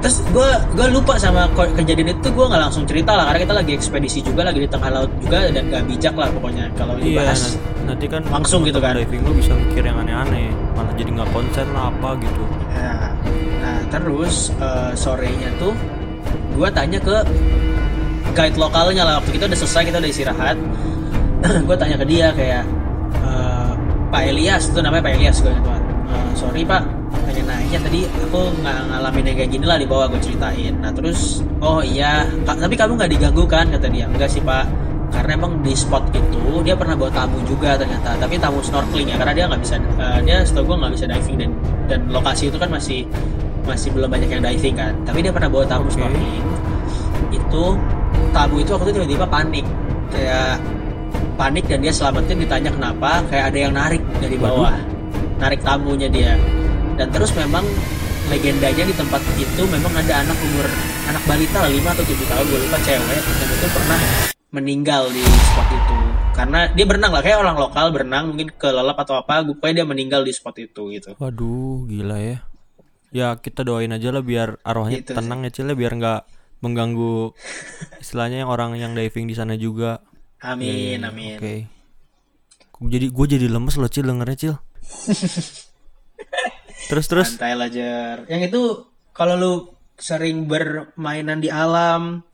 terus 0.00 0.24
gue 0.26 0.48
gue 0.72 0.86
lupa 0.90 1.14
sama 1.14 1.44
kejadian 1.52 2.14
itu 2.14 2.28
gue 2.28 2.40
nggak 2.42 2.62
langsung 2.62 2.84
cerita 2.84 3.12
lah 3.12 3.28
karena 3.28 3.40
kita 3.42 3.54
lagi 3.54 3.72
ekspedisi 3.74 4.18
juga 4.20 4.42
lagi 4.42 4.64
di 4.64 4.68
tengah 4.68 4.88
laut 4.88 5.12
juga 5.18 5.44
dan 5.46 5.68
gak 5.68 5.84
bijak 5.84 6.14
lah 6.14 6.28
pokoknya 6.30 6.72
kalau 6.72 6.96
Iya, 6.96 7.20
dibahas 7.20 7.40
nan- 7.44 7.60
nanti 7.86 8.06
kan 8.06 8.22
langsung 8.26 8.62
gitu 8.62 8.78
kan. 8.78 8.96
diving 8.96 9.20
lu 9.20 9.32
bisa 9.34 9.52
mikir 9.52 9.82
yang 9.82 9.98
aneh-aneh, 9.98 10.48
malah 10.72 10.94
jadi 10.94 11.10
nggak 11.10 11.28
konsen 11.30 11.66
lah 11.70 11.90
apa 11.90 12.16
gitu. 12.16 12.42
Nah, 12.70 13.10
nah 13.60 13.78
terus 13.86 14.34
eh, 14.54 14.92
sorenya 14.94 15.50
tuh 15.56 15.76
gue 16.50 16.68
tanya 16.70 16.96
ke 16.96 17.16
guide 18.32 18.56
lokalnya 18.56 19.02
lah 19.02 19.14
waktu 19.18 19.34
kita 19.34 19.44
udah 19.46 19.58
selesai 19.58 19.82
kita 19.84 19.98
udah 19.98 20.10
istirahat 20.10 20.56
gue 21.66 21.76
tanya 21.76 21.96
ke 21.96 22.06
dia 22.06 22.30
kayak 22.30 22.64
eh, 23.20 23.70
Pak 24.08 24.22
Elias 24.24 24.64
itu 24.66 24.78
namanya 24.78 25.02
Pak 25.02 25.14
Elias 25.14 25.36
gue 25.40 25.50
ingat 25.50 25.64
banget. 25.66 25.84
Eh, 26.08 26.30
sorry 26.34 26.62
Pak 26.64 26.82
pengen 27.30 27.46
nanya. 27.46 27.78
Tadi 27.86 28.00
aku 28.26 28.40
nggak 28.60 28.78
ngalamin 28.90 29.24
yang 29.30 29.36
kayak 29.38 29.50
gini 29.54 29.64
lah 29.64 29.78
di 29.78 29.86
bawah 29.86 30.06
gue 30.10 30.20
ceritain. 30.20 30.74
Nah 30.82 30.90
terus 30.90 31.46
oh 31.62 31.80
iya 31.80 32.26
Kak, 32.42 32.58
tapi 32.58 32.74
kamu 32.74 32.98
nggak 32.98 33.10
diganggu 33.14 33.44
kan? 33.46 33.70
Kata 33.70 33.86
dia. 33.86 34.10
Enggak 34.10 34.34
sih 34.34 34.42
Pak. 34.42 34.66
Karena 35.10 35.42
emang 35.42 35.58
di 35.62 35.74
spot 35.74 36.06
itu 36.14 36.62
dia 36.62 36.74
pernah 36.74 36.94
bawa 36.98 37.10
tamu 37.14 37.38
juga 37.46 37.78
ternyata. 37.78 38.18
Tapi 38.18 38.34
tamu 38.42 38.58
snorkeling 38.62 39.14
ya 39.14 39.16
karena 39.22 39.34
dia 39.34 39.44
nggak 39.46 39.62
bisa 39.62 39.74
eh, 39.78 40.18
dia 40.26 40.36
setahu 40.42 40.74
gue 40.74 40.76
nggak 40.82 40.92
bisa 40.98 41.06
diving 41.06 41.36
dan 41.38 41.50
dan 41.86 42.00
lokasi 42.10 42.50
itu 42.50 42.58
kan 42.58 42.70
masih 42.70 43.06
masih 43.66 43.88
belum 43.94 44.10
banyak 44.10 44.30
yang 44.30 44.42
diving 44.42 44.74
kan. 44.74 44.92
Tapi 45.06 45.18
dia 45.22 45.30
pernah 45.30 45.50
bawa 45.50 45.64
tamu 45.70 45.86
Oke. 45.86 45.94
snorkeling. 45.94 46.46
Itu 47.30 47.78
tamu 48.34 48.54
itu 48.58 48.70
waktu 48.74 48.90
itu 48.90 48.94
tiba-tiba 49.02 49.26
panik. 49.30 49.66
Kayak 50.10 50.58
panik 51.38 51.64
dan 51.70 51.78
dia 51.80 51.94
selamatin 51.94 52.36
ditanya 52.42 52.70
kenapa 52.74 53.22
kayak 53.30 53.54
ada 53.54 53.58
yang 53.58 53.74
narik 53.74 54.02
dari 54.18 54.36
bawah. 54.38 54.74
Narik 55.40 55.64
tamunya 55.64 56.04
dia 56.12 56.36
dan 57.00 57.08
terus 57.08 57.32
memang 57.32 57.64
legendanya 58.28 58.84
di 58.84 58.92
tempat 58.92 59.24
itu 59.40 59.62
memang 59.72 59.88
ada 59.96 60.20
anak 60.20 60.36
umur 60.36 60.68
anak 61.08 61.22
balita 61.24 61.64
lah 61.64 61.72
5 61.72 61.80
atau 61.96 62.04
7 62.04 62.28
tahun 62.28 62.44
gue 62.44 62.60
lupa 62.60 62.78
cewek 62.84 63.20
dan 63.24 63.48
itu 63.48 63.66
pernah 63.72 64.00
meninggal 64.52 65.02
di 65.08 65.24
spot 65.24 65.68
itu 65.72 65.96
karena 66.36 66.60
dia 66.76 66.84
berenang 66.84 67.16
lah 67.16 67.24
kayak 67.24 67.40
orang 67.40 67.56
lokal 67.56 67.88
berenang 67.88 68.28
mungkin 68.28 68.52
kelelap 68.52 69.00
atau 69.00 69.16
apa 69.16 69.48
gue 69.48 69.56
dia 69.72 69.88
meninggal 69.88 70.28
di 70.28 70.32
spot 70.36 70.60
itu 70.60 70.92
gitu 70.92 71.16
Waduh, 71.16 71.88
gila 71.88 72.20
ya. 72.20 72.44
Ya 73.10 73.32
kita 73.40 73.64
doain 73.64 73.90
aja 73.90 74.12
lah 74.12 74.20
biar 74.20 74.60
arwahnya 74.60 75.00
Gitu 75.00 75.16
tenang 75.16 75.42
ya 75.48 75.50
Cil 75.50 75.72
ya, 75.72 75.74
biar 75.74 75.96
nggak 75.96 76.20
mengganggu 76.60 77.32
istilahnya 78.04 78.44
yang 78.44 78.50
orang 78.52 78.76
yang 78.76 78.92
diving 78.92 79.24
di 79.24 79.32
sana 79.32 79.56
juga. 79.56 80.04
amin 80.44 81.00
Iya, 81.00 81.08
amin 81.08 81.36
Oke. 81.40 81.56
Gua 82.76 82.88
Jadi 82.92 83.06
gue 83.08 83.26
jadi 83.40 83.46
lemes 83.48 83.74
loh 83.80 83.88
Cil 83.88 84.04
dengernya 84.04 84.36
Cil. 84.36 84.54
terus 86.88 87.06
terus 87.10 87.34
Santai 87.34 87.58
lah 87.58 87.68
Jer. 87.68 88.24
Yang 88.30 88.42
itu 88.48 88.62
kalau 89.12 89.34
lu 89.36 89.54
sering 90.00 90.48
bermainan 90.48 91.44
di 91.44 91.52
alam, 91.52 92.24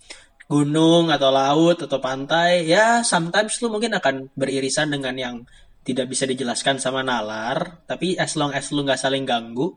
gunung 0.46 1.10
atau 1.10 1.34
laut 1.34 1.82
atau 1.82 1.98
pantai, 1.98 2.68
ya 2.68 3.02
sometimes 3.02 3.58
lu 3.58 3.72
mungkin 3.72 3.98
akan 3.98 4.30
beririsan 4.38 4.94
dengan 4.94 5.14
yang 5.18 5.36
tidak 5.82 6.06
bisa 6.06 6.26
dijelaskan 6.26 6.78
sama 6.78 7.02
nalar. 7.02 7.82
Tapi 7.90 8.14
as 8.14 8.38
long 8.38 8.54
as 8.54 8.70
lu 8.70 8.86
nggak 8.86 8.98
saling 9.00 9.26
ganggu, 9.26 9.74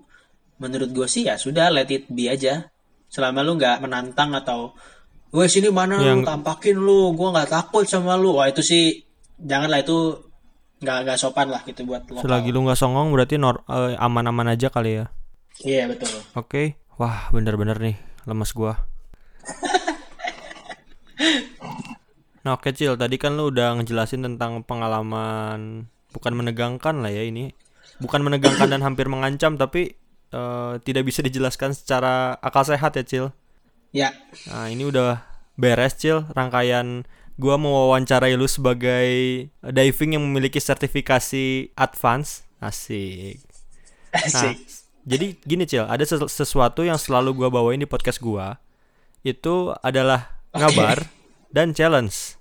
menurut 0.62 0.94
gue 0.94 1.08
sih 1.10 1.26
ya 1.26 1.40
sudah 1.40 1.74
let 1.74 1.90
it 1.90 2.06
be 2.10 2.30
aja. 2.30 2.70
Selama 3.10 3.42
lu 3.42 3.58
nggak 3.58 3.82
menantang 3.82 4.38
atau 4.38 4.78
Woi 5.30 5.46
sini 5.46 5.70
mana 5.70 6.02
lu 6.02 6.10
Yang- 6.10 6.26
tampakin 6.26 6.78
lu, 6.82 7.14
gua 7.14 7.30
nggak 7.30 7.54
takut 7.54 7.86
sama 7.86 8.18
lu. 8.18 8.34
Wah 8.42 8.50
itu 8.50 8.66
sih 8.66 9.06
janganlah 9.38 9.86
itu 9.86 10.29
nggak 10.80 10.98
nggak 11.04 11.18
sopan 11.20 11.52
lah 11.52 11.62
gitu 11.68 11.84
buat 11.84 12.08
lokal. 12.08 12.24
selagi 12.24 12.50
lu 12.50 12.64
nggak 12.64 12.80
songong 12.80 13.12
berarti 13.12 13.36
nor- 13.36 13.68
eh, 13.68 14.00
aman-aman 14.00 14.56
aja 14.56 14.72
kali 14.72 15.04
ya. 15.04 15.06
Iya 15.60 15.92
betul. 15.92 16.10
Oke. 16.34 16.80
Wah, 16.96 17.28
bener-bener 17.32 17.76
nih 17.80 17.98
lemes 18.24 18.52
gua. 18.52 18.80
Nah, 22.40 22.56
oke 22.56 22.72
Cil, 22.72 22.96
tadi 22.96 23.20
kan 23.20 23.36
lu 23.36 23.52
udah 23.52 23.76
ngejelasin 23.78 24.24
tentang 24.24 24.64
pengalaman 24.64 25.92
bukan 26.16 26.34
menegangkan 26.34 27.04
lah 27.04 27.12
ya 27.12 27.28
ini. 27.28 27.52
Bukan 28.00 28.24
menegangkan 28.24 28.72
dan 28.72 28.80
hampir 28.80 29.12
mengancam 29.12 29.60
tapi 29.60 30.00
eh, 30.32 30.74
tidak 30.88 31.04
bisa 31.04 31.20
dijelaskan 31.20 31.76
secara 31.76 32.40
akal 32.40 32.64
sehat 32.64 32.96
ya, 32.96 33.04
Cil. 33.04 33.26
Ya, 33.92 34.16
Nah, 34.48 34.72
ini 34.72 34.88
udah 34.88 35.20
beres, 35.60 36.00
Cil, 36.00 36.24
rangkaian 36.32 37.04
gua 37.40 37.56
mau 37.56 37.88
wawancarai 37.88 38.36
lu 38.36 38.46
sebagai 38.46 39.08
diving 39.64 40.14
yang 40.14 40.24
memiliki 40.24 40.60
sertifikasi 40.60 41.72
advance. 41.74 42.44
Asik. 42.60 43.40
Nah, 44.10 44.26
asik. 44.26 44.58
jadi 45.06 45.38
gini 45.40 45.64
Cil, 45.64 45.86
ada 45.86 46.02
ses- 46.02 46.28
sesuatu 46.28 46.82
yang 46.82 46.98
selalu 46.98 47.32
gua 47.36 47.50
bawain 47.50 47.78
di 47.78 47.86
podcast 47.86 48.18
gua 48.18 48.58
itu 49.22 49.70
adalah 49.80 50.34
ngabar 50.58 51.06
dan 51.48 51.72
challenge. 51.72 52.34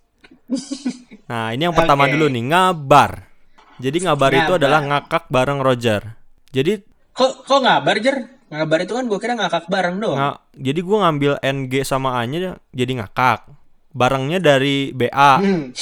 Nah, 1.25 1.53
ini 1.53 1.63
yang 1.63 1.77
pertama 1.77 2.09
Oke. 2.09 2.17
dulu 2.17 2.27
nih, 2.27 2.45
ngabar. 2.47 3.29
Jadi 3.77 4.01
ngabar, 4.01 4.31
itu 4.33 4.43
Ngabar. 4.49 4.59
adalah 4.59 4.81
ngakak 4.83 5.25
bareng 5.29 5.61
Roger. 5.61 6.03
Jadi 6.49 6.81
Kok 7.13 7.45
kok 7.45 7.61
ngabar 7.61 7.97
Jer? 7.99 8.17
Ngabar 8.49 8.79
itu 8.81 8.93
kan 8.93 9.05
gue 9.05 9.19
kira 9.19 9.35
ngakak 9.37 9.69
bareng 9.69 9.97
doang. 9.99 10.17
nga- 10.17 10.41
jadi 10.57 10.81
gua 10.81 10.97
ngambil 11.05 11.33
NG 11.45 11.73
sama 11.85 12.17
A-nya 12.17 12.57
jadi 12.73 12.93
ngakak. 12.97 13.45
Barengnya 13.91 14.39
dari 14.39 14.93
BA, 14.93 15.33
Hmm, 15.39 15.73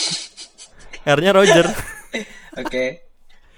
R-nya 1.17 1.33
Roger. 1.33 1.67
Oke. 2.63 2.85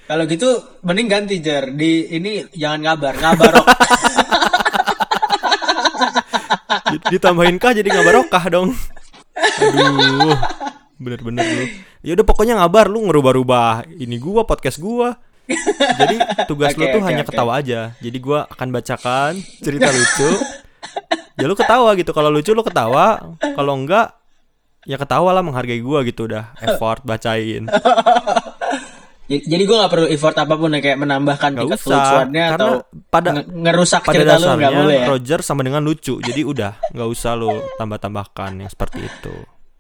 Kalau 0.04 0.24
gitu 0.24 0.48
mending 0.82 1.06
ganti 1.06 1.36
Jer. 1.38 1.68
Di 1.70 2.08
ini 2.10 2.40
jangan 2.50 2.80
ngabar, 2.82 3.14
ngabarok. 3.14 3.66
Di- 6.88 7.00
Ditambahin 7.12 7.56
K 7.56 7.64
jadi 7.74 7.88
ngabarokah 7.90 8.44
dong. 8.48 8.72
Aduh. 9.36 10.34
Bener-bener 10.98 11.44
lu. 11.44 11.64
Ya 12.02 12.12
udah 12.16 12.26
pokoknya 12.26 12.58
ngabar 12.58 12.88
lu 12.88 13.04
ngerubah-rubah 13.04 13.86
ini 13.92 14.16
gua 14.18 14.42
podcast 14.42 14.80
gua. 14.80 15.14
Jadi 15.94 16.16
tugas 16.44 16.74
lu 16.74 16.84
Oke, 16.84 16.92
tuh 16.92 17.00
oke, 17.00 17.06
hanya 17.06 17.22
oke. 17.22 17.30
ketawa 17.30 17.52
aja. 17.56 17.80
Jadi 18.00 18.18
gua 18.18 18.44
akan 18.48 18.68
bacakan 18.68 19.32
cerita 19.60 19.88
lucu. 19.88 20.30
Ya 21.36 21.46
lu 21.46 21.54
ketawa 21.54 21.94
gitu. 21.94 22.10
Kalau 22.10 22.28
lucu 22.28 22.50
lu 22.50 22.60
ketawa, 22.60 23.22
kalau 23.38 23.76
enggak 23.76 24.17
ya 24.88 24.96
ketawa 24.96 25.30
lah 25.30 25.44
menghargai 25.44 25.78
gua 25.78 26.00
gitu 26.00 26.24
udah 26.24 26.56
effort 26.64 27.04
bacain. 27.04 27.68
Jadi 29.28 29.60
gue 29.60 29.76
nggak 29.76 29.92
perlu 29.92 30.08
effort 30.08 30.32
apa 30.34 30.56
pun 30.56 30.72
ya 30.72 30.80
kayak 30.80 30.96
menambahkan 30.96 31.52
Nggak 31.52 31.60
tingkat 31.68 31.78
usah, 31.78 31.92
kelucuannya 31.92 32.44
atau 32.48 32.70
pada- 33.12 33.32
nge- 33.36 33.48
ngerusak 33.52 34.00
Pada 34.00 34.14
cerita 34.16 34.32
lu 34.32 34.40
nggak 34.40 34.48
dasarnya 34.56 34.70
boleh 34.72 34.96
ya. 34.96 35.06
Roger 35.06 35.40
sama 35.44 35.60
dengan 35.60 35.82
lucu. 35.84 36.14
Jadi 36.16 36.40
udah 36.42 36.72
nggak 36.88 37.08
usah 37.12 37.32
lu 37.36 37.52
tambah-tambahkan 37.76 38.50
yang 38.56 38.70
seperti 38.72 39.04
itu. 39.04 39.34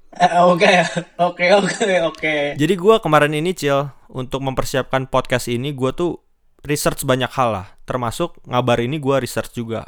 Oke, 0.44 0.68
oke, 1.16 1.46
oke, 1.54 1.88
oke. 2.02 2.34
Jadi 2.58 2.74
gua 2.74 2.98
kemarin 2.98 3.32
ini 3.32 3.54
Cil 3.54 3.86
untuk 4.10 4.42
mempersiapkan 4.42 5.06
podcast 5.06 5.46
ini 5.46 5.70
gua 5.70 5.94
tuh 5.94 6.18
research 6.60 7.06
banyak 7.06 7.30
hal 7.30 7.54
lah, 7.54 7.66
termasuk 7.84 8.34
ngabar 8.44 8.82
ini 8.82 8.98
gua 8.98 9.16
research 9.16 9.54
juga. 9.54 9.86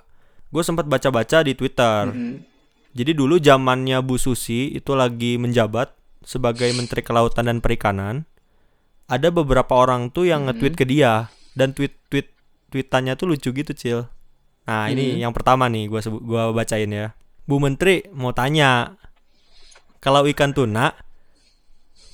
Gue 0.48 0.62
sempat 0.62 0.86
baca-baca 0.86 1.42
di 1.42 1.52
Twitter. 1.52 2.08
Mhm. 2.08 2.49
Jadi 2.90 3.14
dulu 3.14 3.38
zamannya 3.38 4.02
Bu 4.02 4.18
Susi 4.18 4.74
itu 4.74 4.98
lagi 4.98 5.38
menjabat 5.38 5.94
sebagai 6.26 6.66
Menteri 6.74 7.06
Kelautan 7.06 7.46
dan 7.46 7.62
Perikanan. 7.62 8.26
Ada 9.06 9.30
beberapa 9.30 9.74
orang 9.78 10.10
tuh 10.10 10.26
yang 10.26 10.46
nge-tweet 10.46 10.74
ke 10.74 10.84
dia 10.86 11.30
dan 11.54 11.74
tweet-tweet 11.74 12.30
tweetannya 12.70 13.14
tuh 13.18 13.30
lucu 13.34 13.50
gitu, 13.50 13.72
Cil. 13.74 14.06
Nah, 14.66 14.86
ini 14.86 15.18
yang 15.18 15.34
pertama 15.34 15.66
nih 15.66 15.90
gua 15.90 15.98
sebut 15.98 16.22
gua 16.22 16.54
bacain 16.54 16.86
ya. 16.86 17.14
Bu 17.46 17.58
Menteri 17.58 18.06
mau 18.14 18.30
tanya 18.30 18.94
kalau 19.98 20.22
ikan 20.30 20.54
tuna 20.54 20.94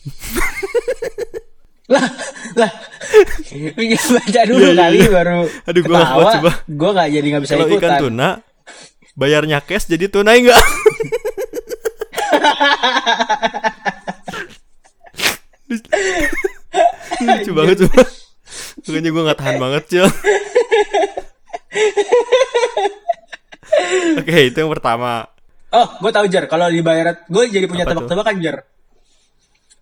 Lah, 1.87 2.03
lah. 2.59 2.71
Baca 4.17 4.41
dulu 4.43 4.59
Iya, 4.59 4.75
iya, 4.75 4.83
kali 4.83 4.99
iya. 4.99 5.11
baru 5.13 5.47
Aduh, 5.71 5.83
gua 5.87 5.99
ketawa. 6.03 6.33
coba. 6.35 6.51
Gue 6.67 6.91
nggak 6.91 7.09
jadi 7.15 7.27
nggak 7.31 7.43
bisa 7.47 7.53
kalau 7.55 7.67
ikan 7.79 7.93
tuna 8.03 8.29
bayarnya 9.17 9.65
cash 9.65 9.89
jadi 9.89 10.13
tunai 10.13 10.45
nggak? 10.45 10.61
Lucu 17.27 17.53
banget 17.57 17.77
coba. 17.87 18.03
Makanya 18.87 19.11
gue 19.11 19.23
gak 19.27 19.39
tahan 19.41 19.57
banget, 19.59 19.83
Cil. 19.91 20.07
Oke, 24.23 24.37
itu 24.47 24.57
yang 24.63 24.71
pertama. 24.71 25.27
Oh, 25.75 25.89
gue 25.99 26.13
tahu 26.15 26.27
Jer. 26.31 26.47
Kalau 26.47 26.71
dibayar, 26.71 27.27
gue 27.27 27.45
jadi 27.51 27.67
punya 27.67 27.83
tebak-tebakan 27.83 28.37
Jer. 28.39 28.63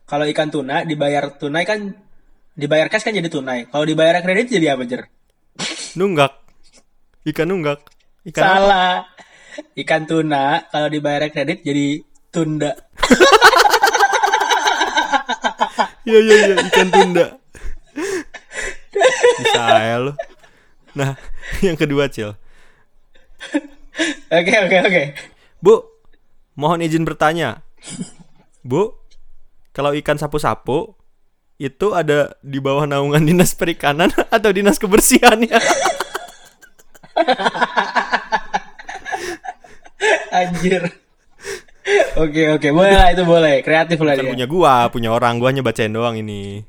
Kalau 0.05 0.25
ikan 0.29 0.49
tuna 0.49 0.85
dibayar 0.85 1.37
tunai 1.37 1.65
kan, 1.69 1.93
dibayar 2.57 2.89
cash 2.89 3.05
kan 3.05 3.13
jadi 3.13 3.29
tunai. 3.29 3.69
Kalau 3.69 3.85
dibayar 3.85 4.25
kredit 4.25 4.57
jadi 4.57 4.73
apa 4.73 4.89
Jer? 4.89 5.05
Nunggak. 6.01 6.33
Ikan 7.29 7.53
nunggak. 7.53 7.85
Ikan 8.25 8.41
apa? 8.41 8.49
Salah. 8.57 8.95
Ikan 9.79 10.03
tuna 10.09 10.67
kalau 10.73 10.89
dibayar 10.91 11.29
kredit 11.31 11.63
jadi 11.63 12.03
tunda. 12.33 12.73
Iya, 16.05 16.21
iya, 16.21 16.37
iya. 16.37 16.57
Ikan 16.69 16.89
tunda. 16.93 17.27
Bisa 19.41 19.65
ya 19.81 19.97
lu. 20.05 20.13
Nah, 20.93 21.17
yang 21.67 21.81
kedua, 21.81 22.13
Cil. 22.13 22.37
Oke 24.29 24.53
oke 24.53 24.77
oke. 24.85 25.03
Bu, 25.65 25.81
mohon 26.61 26.85
izin 26.85 27.09
bertanya. 27.09 27.65
Bu, 28.61 28.93
kalau 29.73 29.97
ikan 29.97 30.21
sapu-sapu 30.21 30.93
itu 31.57 31.97
ada 31.97 32.37
di 32.45 32.59
bawah 32.59 32.85
naungan 32.85 33.25
dinas 33.29 33.57
perikanan 33.57 34.13
atau 34.29 34.51
dinas 34.53 34.77
kebersihan 34.77 35.41
ya? 35.41 35.59
Anjir. 40.35 40.83
Oke 42.17 42.49
oke 42.49 42.73
boleh 42.73 42.97
lah 42.97 43.13
itu 43.13 43.29
boleh 43.29 43.61
kreatif 43.61 44.01
lah 44.01 44.17
dia. 44.17 44.25
punya 44.25 44.49
gua, 44.49 44.89
punya 44.89 45.13
orang, 45.13 45.37
gua 45.37 45.53
hanya 45.53 45.61
bacain 45.61 45.93
doang 45.93 46.17
ini. 46.17 46.65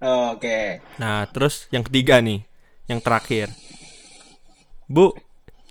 Oke. 0.00 0.80
Nah, 0.96 1.28
terus 1.28 1.68
yang 1.72 1.84
ketiga 1.84 2.20
nih, 2.20 2.44
yang 2.88 3.00
terakhir. 3.00 3.50
Bu, 4.88 5.12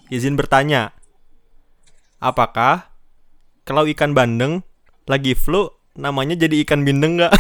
izin 0.10 0.36
bertanya. 0.38 0.92
Apakah 2.20 2.90
kalau 3.66 3.88
ikan 3.90 4.14
bandeng 4.14 4.62
lagi 5.10 5.34
flu 5.34 5.74
namanya 5.98 6.36
jadi 6.38 6.62
ikan 6.66 6.86
bindeng 6.86 7.18
nggak? 7.22 7.34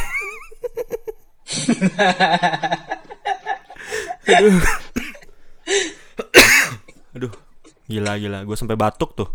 Aduh, 4.29 4.61
gila 7.89 8.13
gila, 8.15 8.39
gue 8.45 8.53
sampai 8.53 8.77
batuk 8.77 9.17
tuh. 9.17 9.29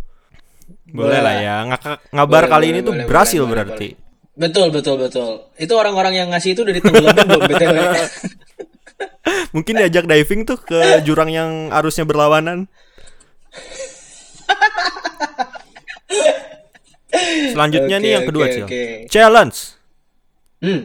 Boleh, 0.86 1.10
Boleh 1.10 1.20
lah 1.20 1.34
ya, 1.36 1.56
Ngak- 1.66 2.00
ngabar 2.08 2.30
Boleh, 2.40 2.48
kali 2.48 2.64
boleh, 2.64 2.70
ini 2.70 2.80
tuh 2.80 2.92
boleh, 2.94 3.04
berhasil 3.04 3.36
boleh, 3.36 3.44
boleh, 3.44 3.58
berarti. 3.66 3.88
Betul 4.34 4.66
betul 4.70 4.96
betul. 4.96 5.30
Itu 5.54 5.74
orang-orang 5.74 6.14
yang 6.16 6.28
ngasih 6.30 6.54
itu 6.54 6.62
udah 6.62 6.74
ditenggelamin 6.74 7.24
belum 7.24 7.42
btw. 7.44 7.78
Mungkin 9.52 9.74
diajak 9.76 10.04
diving 10.04 10.42
tuh 10.42 10.58
ke 10.58 10.78
jurang 11.02 11.28
yang 11.28 11.50
arusnya 11.70 12.02
berlawanan. 12.02 12.66
Selanjutnya 17.52 17.96
nih 17.96 18.10
Oke, 18.10 18.14
yang 18.16 18.24
kedua, 18.26 18.44
Cil. 18.48 18.64
oke. 18.66 18.82
Challenge. 19.08 19.56
Hmm. 20.58 20.82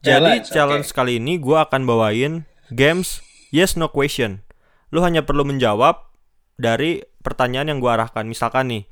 Jadi 0.00 0.10
Challenge, 0.42 0.46
challenge 0.48 0.88
kali 0.90 1.18
ini 1.18 1.34
gue 1.36 1.54
akan 1.56 1.82
bawain 1.82 2.32
games 2.70 3.22
yes 3.50 3.74
no 3.74 3.86
question. 3.86 4.42
Lu 4.90 5.02
hanya 5.02 5.22
perlu 5.22 5.42
menjawab 5.42 6.05
dari 6.56 6.98
pertanyaan 7.20 7.70
yang 7.70 7.78
gue 7.78 7.90
arahkan. 7.90 8.24
Misalkan 8.24 8.72
nih, 8.72 8.82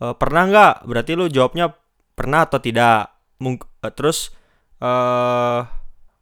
eh, 0.00 0.14
pernah 0.16 0.44
nggak? 0.48 0.74
Berarti 0.84 1.12
lu 1.14 1.28
jawabnya 1.28 1.72
pernah 2.12 2.44
atau 2.44 2.58
tidak. 2.58 3.12
Mung- 3.38 3.60
eh, 3.60 3.92
terus 3.92 4.32
eh 4.78 5.60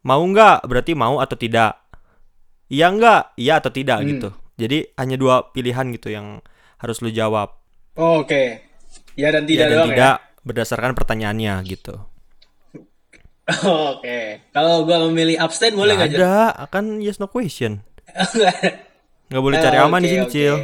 mau 0.03 0.23
nggak? 0.23 0.67
Berarti 0.67 0.93
mau 0.93 1.19
atau 1.19 1.35
tidak. 1.35 1.79
Iya 2.67 2.89
nggak? 2.89 3.23
Iya 3.37 3.55
atau 3.59 3.71
tidak 3.71 3.99
Hmm. 4.01 4.09
gitu. 4.09 4.29
Jadi 4.57 4.79
hanya 4.97 5.17
dua 5.17 5.51
pilihan 5.51 5.89
gitu 5.91 6.09
yang 6.09 6.39
harus 6.79 6.99
lu 7.01 7.09
jawab. 7.09 7.57
Oh, 7.95 8.23
Oke. 8.23 8.65
Ya 9.15 9.29
dan 9.29 9.45
tidak 9.45 9.69
dan 9.69 9.77
doang 9.77 9.89
tidak 9.93 10.17
berdasarkan 10.43 10.93
pertanyaannya 10.93 11.55
gitu. 11.65 11.95
ya. 12.73 13.53
Oke. 13.93 14.41
Kalau 14.51 14.83
gua 14.83 15.05
memilih 15.07 15.37
abstain 15.37 15.75
boleh 15.75 15.95
Nggak 15.95 16.17
ada, 16.17 16.53
akan 16.65 17.03
yes 17.05 17.19
no 17.19 17.29
question. 17.29 17.85
Nggak. 19.33 19.41
Nggak 19.41 19.45
boleh 19.49 19.57
Oh, 19.57 19.65
cari 19.65 19.77
aman 19.81 20.01
di 20.05 20.09
sini, 20.13 20.25
oke. 20.29 20.33
Cil. 20.33 20.55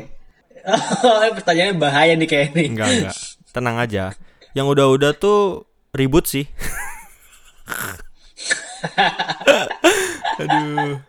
Oh, 0.68 1.24
pertanyaannya 1.40 1.74
bahaya 1.80 2.12
nih 2.12 2.28
kayak 2.28 2.52
ini. 2.52 2.76
Enggak, 2.76 2.88
enggak. 2.92 3.16
Tenang 3.48 3.76
aja. 3.80 4.12
Yang 4.52 4.66
udah-udah 4.76 5.16
tuh 5.16 5.64
ribut 5.96 6.28
sih. 6.28 6.44
Aduh. 10.44 11.00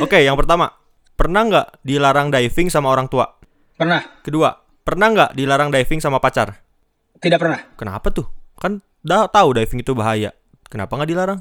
Oke, 0.00 0.24
yang 0.24 0.36
pertama. 0.40 0.72
Pernah 1.16 1.42
nggak 1.48 1.66
dilarang 1.80 2.28
diving 2.28 2.68
sama 2.68 2.92
orang 2.92 3.08
tua? 3.08 3.24
Pernah? 3.76 4.20
Kedua, 4.20 4.52
pernah 4.84 5.08
nggak 5.12 5.30
dilarang 5.32 5.72
diving 5.72 6.00
sama 6.00 6.20
pacar? 6.20 6.60
Tidak 7.16 7.40
pernah. 7.40 7.60
Kenapa 7.76 8.12
tuh? 8.12 8.28
Kan 8.60 8.84
udah 9.00 9.28
tahu 9.32 9.56
diving 9.56 9.80
itu 9.80 9.96
bahaya. 9.96 10.36
Kenapa 10.68 10.96
nggak 10.96 11.08
dilarang? 11.08 11.40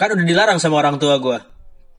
Kan 0.00 0.08
udah 0.16 0.24
dilarang 0.24 0.56
sama 0.56 0.80
orang 0.80 0.96
tua 0.96 1.20
gua. 1.20 1.44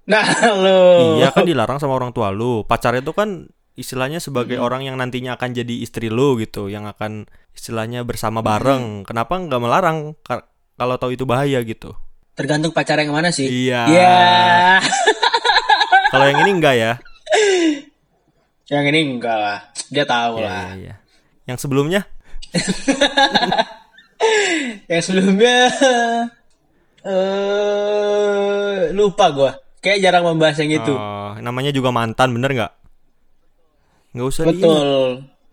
Nah, 0.06 0.26
lu. 0.56 1.18
Iya 1.18 1.30
kan 1.30 1.44
dilarang 1.44 1.78
sama 1.78 1.94
orang 1.94 2.12
tua 2.12 2.30
lu. 2.30 2.62
Pacar 2.62 2.94
itu 2.94 3.10
kan 3.10 3.50
istilahnya 3.74 4.20
sebagai 4.20 4.56
orang 4.56 4.86
yang 4.86 4.96
nantinya 4.96 5.36
akan 5.36 5.52
jadi 5.52 5.74
istri 5.82 6.08
lu 6.08 6.38
gitu, 6.38 6.70
yang 6.70 6.86
akan 6.86 7.26
istilahnya 7.52 8.06
bersama 8.06 8.40
bareng. 8.40 9.04
Kenapa 9.04 9.36
nggak 9.36 9.60
melarang 9.60 10.14
Ka- 10.22 10.46
kalau 10.76 10.96
tahu 10.96 11.12
itu 11.12 11.24
bahaya 11.26 11.58
gitu? 11.62 11.92
Tergantung 12.36 12.70
pacar 12.70 13.00
yang 13.00 13.12
mana 13.12 13.32
sih? 13.32 13.48
Iya. 13.48 13.82
Iya. 13.88 14.16
Kalau 16.12 16.26
yang 16.28 16.40
ini 16.44 16.52
enggak 16.54 16.76
ya? 16.76 16.92
yang 18.66 18.84
ini 18.86 19.00
enggak 19.08 19.36
lah. 19.36 19.60
Dia 19.88 20.04
tahu 20.04 20.40
Iya, 20.40 20.48
lah. 20.48 20.54
iya, 20.54 20.76
iya. 20.76 20.94
Yang 21.46 21.58
sebelumnya? 21.64 22.02
Yang 24.88 25.02
sebelumnya 25.06 25.56
eh 27.06 28.92
lupa 28.92 29.26
gua. 29.32 29.52
Kayak 29.86 30.00
jarang 30.02 30.26
membahas 30.26 30.58
yang 30.66 30.82
itu. 30.82 30.94
Oh, 30.98 31.38
namanya 31.38 31.70
juga 31.70 31.94
mantan, 31.94 32.34
bener 32.34 32.50
nggak? 32.58 32.74
Nggak 34.18 34.28
usah 34.34 34.44
diingat. 34.50 34.58
Betul. 34.66 35.10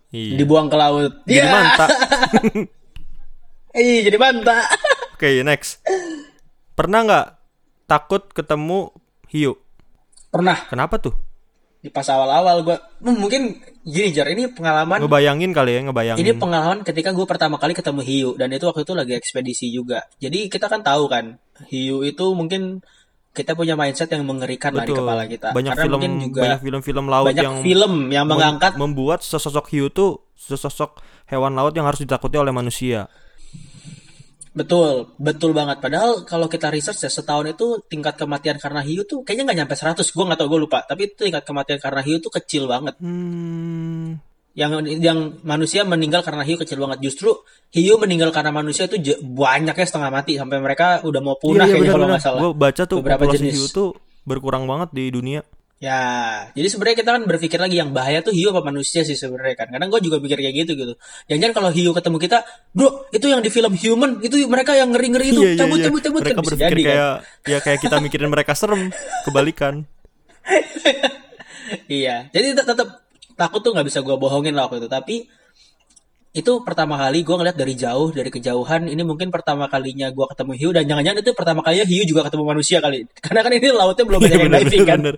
Iya. 0.09 0.33
Dibuang 0.41 0.67
ke 0.73 0.77
laut. 0.77 1.13
Jadi 1.29 1.37
Iya. 1.37 1.53
manta. 1.53 1.85
Iya, 3.73 4.05
jadi 4.05 4.17
manta. 4.21 4.69
Oke, 5.17 5.41
next. 5.41 5.81
Pernah 6.77 6.99
nggak 7.09 7.27
takut 7.89 8.29
ketemu 8.29 8.93
hiu? 9.33 9.57
Pernah 10.29 10.69
Kenapa 10.69 11.01
tuh? 11.01 11.13
di 11.83 11.91
pas 11.91 12.07
awal-awal 12.07 12.63
gua 12.63 12.79
Hmm, 13.03 13.19
mungkin 13.19 13.59
gini 13.83 14.15
Jar, 14.15 14.31
ini 14.31 14.47
pengalaman 14.47 15.03
Ngebayangin 15.03 15.51
kali 15.51 15.75
ya, 15.75 15.81
ngebayangin. 15.83 16.21
Ini 16.23 16.31
pengalaman 16.39 16.79
ketika 16.87 17.11
gue 17.11 17.27
pertama 17.27 17.59
kali 17.59 17.75
ketemu 17.75 17.99
hiu 18.07 18.29
dan 18.39 18.55
itu 18.55 18.63
waktu 18.63 18.87
itu 18.87 18.93
lagi 18.95 19.13
ekspedisi 19.19 19.67
juga. 19.67 19.99
Jadi 20.15 20.47
kita 20.47 20.71
kan 20.71 20.79
tahu 20.79 21.11
kan 21.11 21.35
hiu 21.67 22.07
itu 22.07 22.31
mungkin 22.31 22.79
kita 23.33 23.57
punya 23.57 23.73
mindset 23.73 24.13
yang 24.13 24.23
mengerikan 24.29 24.77
lah 24.77 24.85
di 24.85 24.93
Betul. 24.93 25.03
kepala 25.03 25.23
kita. 25.25 25.47
Banyak 25.57 25.73
Karena 25.73 25.83
film, 25.89 25.97
mungkin 25.97 26.13
juga 26.21 26.41
banyak 26.45 26.61
film-film 26.61 27.05
laut 27.09 27.27
banyak 27.33 27.43
yang 27.43 27.55
film 27.65 27.93
yang 28.13 28.25
mem- 28.29 28.37
mengangkat 28.37 28.71
membuat 28.77 29.19
sesosok 29.25 29.65
hiu 29.73 29.89
tuh 29.89 30.21
sesosok 30.37 31.01
hewan 31.25 31.57
laut 31.57 31.73
yang 31.73 31.89
harus 31.89 31.97
ditakuti 31.99 32.37
oleh 32.37 32.53
manusia. 32.53 33.09
betul 34.53 35.09
betul 35.17 35.49
banget. 35.49 35.81
Padahal 35.81 36.29
kalau 36.29 36.45
kita 36.45 36.69
research 36.69 37.01
ya 37.01 37.09
setahun 37.09 37.57
itu 37.57 37.81
tingkat 37.89 38.13
kematian 38.21 38.61
karena 38.61 38.85
hiu 38.85 39.01
tuh 39.01 39.25
kayaknya 39.25 39.49
nggak 39.49 39.57
nyampe 39.65 39.73
100 39.73 40.05
Gue 40.05 40.23
nggak 40.29 40.39
tahu 40.45 40.49
gue 40.53 40.61
lupa. 40.69 40.85
Tapi 40.85 41.09
itu 41.09 41.25
tingkat 41.25 41.41
kematian 41.41 41.81
karena 41.81 42.05
hiu 42.05 42.21
tuh 42.21 42.29
kecil 42.29 42.69
banget. 42.69 42.93
Hmm, 43.01 44.21
Yang 44.53 44.71
yang 45.01 45.19
manusia 45.41 45.81
meninggal 45.81 46.21
karena 46.21 46.45
hiu 46.45 46.61
kecil 46.61 46.77
banget. 46.77 47.01
Justru 47.01 47.33
hiu 47.73 47.97
meninggal 47.97 48.29
karena 48.29 48.53
manusia 48.53 48.85
itu 48.85 49.01
banyaknya 49.25 49.85
setengah 49.89 50.13
mati 50.13 50.37
sampai 50.37 50.61
mereka 50.61 51.01
udah 51.01 51.21
mau 51.25 51.33
punah 51.41 51.65
iya, 51.65 51.73
iya, 51.73 51.81
kayaknya 51.81 51.93
kalau 51.97 52.07
nggak 52.13 52.21
salah. 52.21 52.41
Gue 52.45 52.51
baca 52.53 52.81
tuh 52.85 52.97
Beberapa 53.01 53.25
populasi 53.25 53.41
jenis. 53.49 53.53
hiu 53.57 53.65
tuh 53.73 53.89
berkurang 54.29 54.69
banget 54.69 54.93
di 54.93 55.09
dunia. 55.09 55.41
Ya, 55.83 55.99
jadi 56.55 56.71
sebenarnya 56.71 56.97
kita 57.03 57.11
kan 57.11 57.23
berpikir 57.27 57.59
lagi 57.59 57.75
yang 57.75 57.91
bahaya 57.91 58.23
tuh 58.23 58.31
hiu 58.31 58.55
apa 58.55 58.63
manusia 58.63 59.03
sih 59.03 59.19
sebenarnya 59.19 59.57
kan. 59.59 59.67
Kadang 59.67 59.91
gue 59.91 59.99
juga 59.99 60.15
pikir 60.23 60.39
kayak 60.39 60.55
gitu 60.63 60.71
gitu. 60.79 60.93
Jangan-jangan 61.27 61.55
kalau 61.59 61.69
hiu 61.75 61.91
ketemu 61.91 62.17
kita, 62.23 62.37
bro, 62.71 62.87
itu 63.11 63.25
yang 63.27 63.43
di 63.43 63.51
film 63.51 63.75
Human, 63.75 64.23
itu 64.23 64.47
mereka 64.47 64.79
yang 64.79 64.95
ngeri-ngeri 64.95 65.35
itu, 65.35 65.43
Iya, 65.43 65.49
iya, 65.51 65.59
cabut, 65.59 65.75
iya. 65.75 65.85
cabut, 65.91 66.01
cabut, 66.07 66.21
Mereka 66.23 66.39
kan 66.39 66.45
berpikir 66.47 66.71
jadi 66.71 66.79
kan. 66.79 66.87
kayak 66.87 67.13
ya 67.43 67.57
kayak 67.59 67.79
kita 67.83 67.95
mikirin 67.99 68.29
mereka 68.31 68.53
serem, 68.55 68.95
kebalikan. 69.27 69.83
Iya, 71.89 72.29
jadi 72.29 72.53
tet- 72.53 72.67
tetap 72.69 73.02
takut 73.35 73.61
tuh 73.61 73.71
nggak 73.73 73.87
bisa 73.87 73.99
gue 74.01 74.15
bohongin 74.15 74.53
lah 74.53 74.67
waktu 74.69 74.85
itu. 74.85 74.89
Tapi 74.89 75.15
itu 76.33 76.65
pertama 76.65 76.97
kali 76.97 77.21
gue 77.21 77.35
ngeliat 77.37 77.53
dari 77.53 77.77
jauh, 77.77 78.09
dari 78.09 78.33
kejauhan. 78.33 78.89
Ini 78.89 79.05
mungkin 79.05 79.29
pertama 79.29 79.69
kalinya 79.69 80.09
gue 80.09 80.25
ketemu 80.33 80.51
hiu 80.57 80.69
dan 80.73 80.83
jangan-jangan 80.89 81.19
itu 81.21 81.31
pertama 81.37 81.61
kalinya 81.61 81.85
hiu 81.85 82.03
juga 82.09 82.25
ketemu 82.25 82.43
manusia 82.49 82.77
kali. 82.81 83.05
Karena 83.25 83.39
kan 83.45 83.51
ini 83.53 83.67
lautnya 83.69 84.05
belum 84.09 84.19
banyak 84.25 84.39
yang 84.41 84.49
bener, 84.49 84.61
diving 84.65 84.85
kan. 84.89 84.97
bener. 84.97 85.15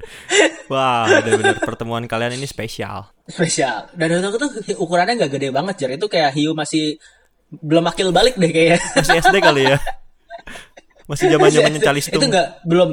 Wah, 0.67 1.07
bener-bener 1.23 1.57
pertemuan 1.63 2.03
kalian 2.03 2.35
ini 2.35 2.47
spesial. 2.47 3.07
spesial. 3.31 3.87
Dan 3.95 4.19
waktu 4.19 4.37
itu 4.43 4.47
ukurannya 4.75 5.15
nggak 5.23 5.31
gede 5.31 5.49
banget, 5.55 5.75
Jar. 5.79 5.91
Itu 5.95 6.11
kayak 6.11 6.35
hiu 6.35 6.51
masih 6.51 6.99
belum 7.47 7.87
akil 7.87 8.11
balik 8.11 8.35
deh 8.35 8.51
kayaknya. 8.51 8.79
Masih 8.99 9.15
SD 9.23 9.37
kali 9.39 9.63
ya. 9.71 9.77
Masih 11.05 11.25
zaman 11.31 11.47
zamannya 11.53 11.79
Itu 11.79 11.87
calistung. 11.87 12.21
nggak 12.27 12.47
belum 12.65 12.91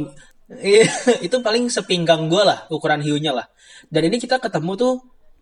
Iya, 0.60 0.84
itu 1.26 1.36
paling 1.40 1.72
sepinggang 1.72 2.28
gue 2.28 2.42
lah 2.44 2.68
ukuran 2.68 3.00
hiunya 3.00 3.32
lah. 3.32 3.48
Dan 3.88 4.12
ini 4.12 4.20
kita 4.20 4.36
ketemu 4.36 4.72
tuh 4.76 4.92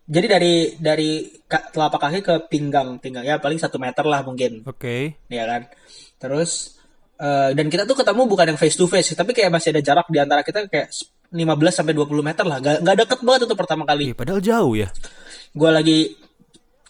jadi 0.09 0.27
dari 0.27 0.55
dari 0.81 1.11
telapak 1.47 2.01
kaki 2.01 2.19
ke 2.25 2.35
pinggang 2.49 2.97
pinggang 2.97 3.21
ya 3.21 3.37
paling 3.37 3.61
satu 3.61 3.77
meter 3.77 4.03
lah 4.07 4.25
mungkin 4.25 4.65
Oke. 4.65 5.21
ya 5.29 5.45
kan. 5.45 5.69
Terus 6.17 6.81
eh, 7.21 7.51
dan 7.53 7.67
kita 7.69 7.85
tuh 7.85 7.97
ketemu 7.97 8.25
bukan 8.25 8.53
yang 8.53 8.59
face 8.59 8.77
to 8.77 8.89
face 8.89 9.13
tapi 9.13 9.31
kayak 9.31 9.53
masih 9.53 9.71
ada 9.75 9.81
jarak 9.81 10.07
di 10.09 10.17
antara 10.17 10.41
kita 10.41 10.65
kayak 10.65 10.89
15 11.31 11.47
sampai 11.71 11.93
20 11.95 12.27
meter 12.27 12.43
lah. 12.43 12.57
Gak, 12.59 12.83
gak 12.83 12.95
deket 13.07 13.19
banget 13.23 13.41
itu 13.47 13.55
pertama 13.55 13.83
kali. 13.87 14.11
Iya, 14.11 14.15
padahal 14.19 14.41
jauh 14.43 14.73
ya. 14.75 14.91
Gue 15.55 15.71
lagi 15.71 15.99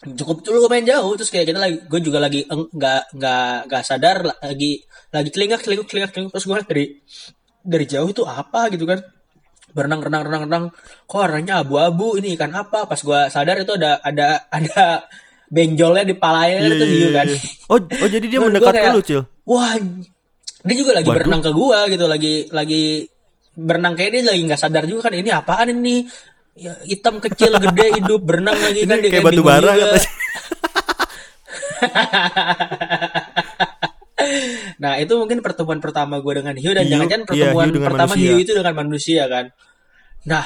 cukup 0.02 0.42
dulu 0.42 0.66
main 0.66 0.82
jauh 0.82 1.14
terus 1.14 1.30
kayak 1.30 1.54
kita 1.54 1.58
lagi 1.62 1.76
gue 1.86 2.00
juga 2.02 2.18
lagi 2.18 2.42
nggak 2.50 3.14
nggak 3.14 3.56
nggak 3.70 3.82
sadar 3.86 4.26
lagi 4.26 4.82
lagi 5.14 5.30
telingak 5.30 5.62
telinguk 5.62 5.86
telingak 5.86 6.10
telinguk 6.10 6.34
terus 6.34 6.46
gue 6.50 6.56
dari 6.66 6.84
dari 7.62 7.86
jauh 7.86 8.10
itu 8.10 8.26
apa 8.26 8.66
gitu 8.74 8.82
kan 8.82 8.98
berenang 9.72 10.00
renang 10.04 10.22
renang 10.28 10.42
renang. 10.48 10.64
Kok 11.08 11.18
warnanya 11.18 11.64
abu-abu 11.64 12.16
ini 12.20 12.36
ikan 12.36 12.52
apa? 12.52 12.84
Pas 12.86 13.00
gue 13.00 13.20
sadar 13.28 13.56
itu 13.60 13.72
ada 13.76 13.98
ada 14.04 14.46
ada 14.48 15.04
benjolnya 15.52 16.04
di 16.08 16.14
palanya 16.16 16.64
itu 16.64 16.84
hiu 16.88 17.08
kan? 17.12 17.28
Oh, 17.68 17.76
oh 17.76 18.08
jadi 18.08 18.24
dia 18.24 18.40
mendekat 18.40 18.72
gua 18.72 18.72
ke 18.72 18.80
kayak, 18.80 18.96
lu, 18.96 19.02
Cil. 19.04 19.22
wah 19.44 19.76
dia 20.62 20.74
juga 20.78 20.92
lagi 20.96 21.08
Waduh. 21.10 21.16
berenang 21.20 21.42
ke 21.44 21.50
gua 21.52 21.78
gitu. 21.92 22.04
Lagi 22.08 22.34
lagi 22.48 23.04
berenang 23.52 23.92
kayak 23.92 24.10
dia 24.16 24.22
lagi 24.32 24.42
nggak 24.48 24.60
sadar 24.60 24.88
juga 24.88 25.10
kan 25.10 25.14
ini 25.18 25.28
apaan 25.28 25.68
ini? 25.76 26.08
Ya, 26.52 26.76
hitam 26.84 27.16
kecil 27.16 27.56
gede 27.56 27.96
hidup 28.00 28.20
berenang 28.24 28.56
lagi 28.60 28.84
kan 28.88 29.00
Ini 29.00 29.02
dia 29.08 29.10
kayak 29.12 29.24
batu 29.28 29.42
bara. 29.44 29.72
nah 34.82 34.96
itu 34.98 35.12
mungkin 35.16 35.38
pertemuan 35.44 35.78
pertama 35.78 36.18
gue 36.18 36.32
dengan 36.42 36.54
hiu 36.56 36.72
dan 36.72 36.84
Hiu, 36.86 36.92
jangan-jangan 36.96 37.24
iya, 37.24 37.28
pertemuan 37.28 37.66
hiu 37.68 37.74
dengan 37.76 37.88
pertama 37.90 38.12
manusia. 38.14 38.28
hiu 38.28 38.36
itu 38.40 38.52
dengan 38.56 38.74
manusia 38.74 39.22
kan 39.28 39.44
nah 40.22 40.44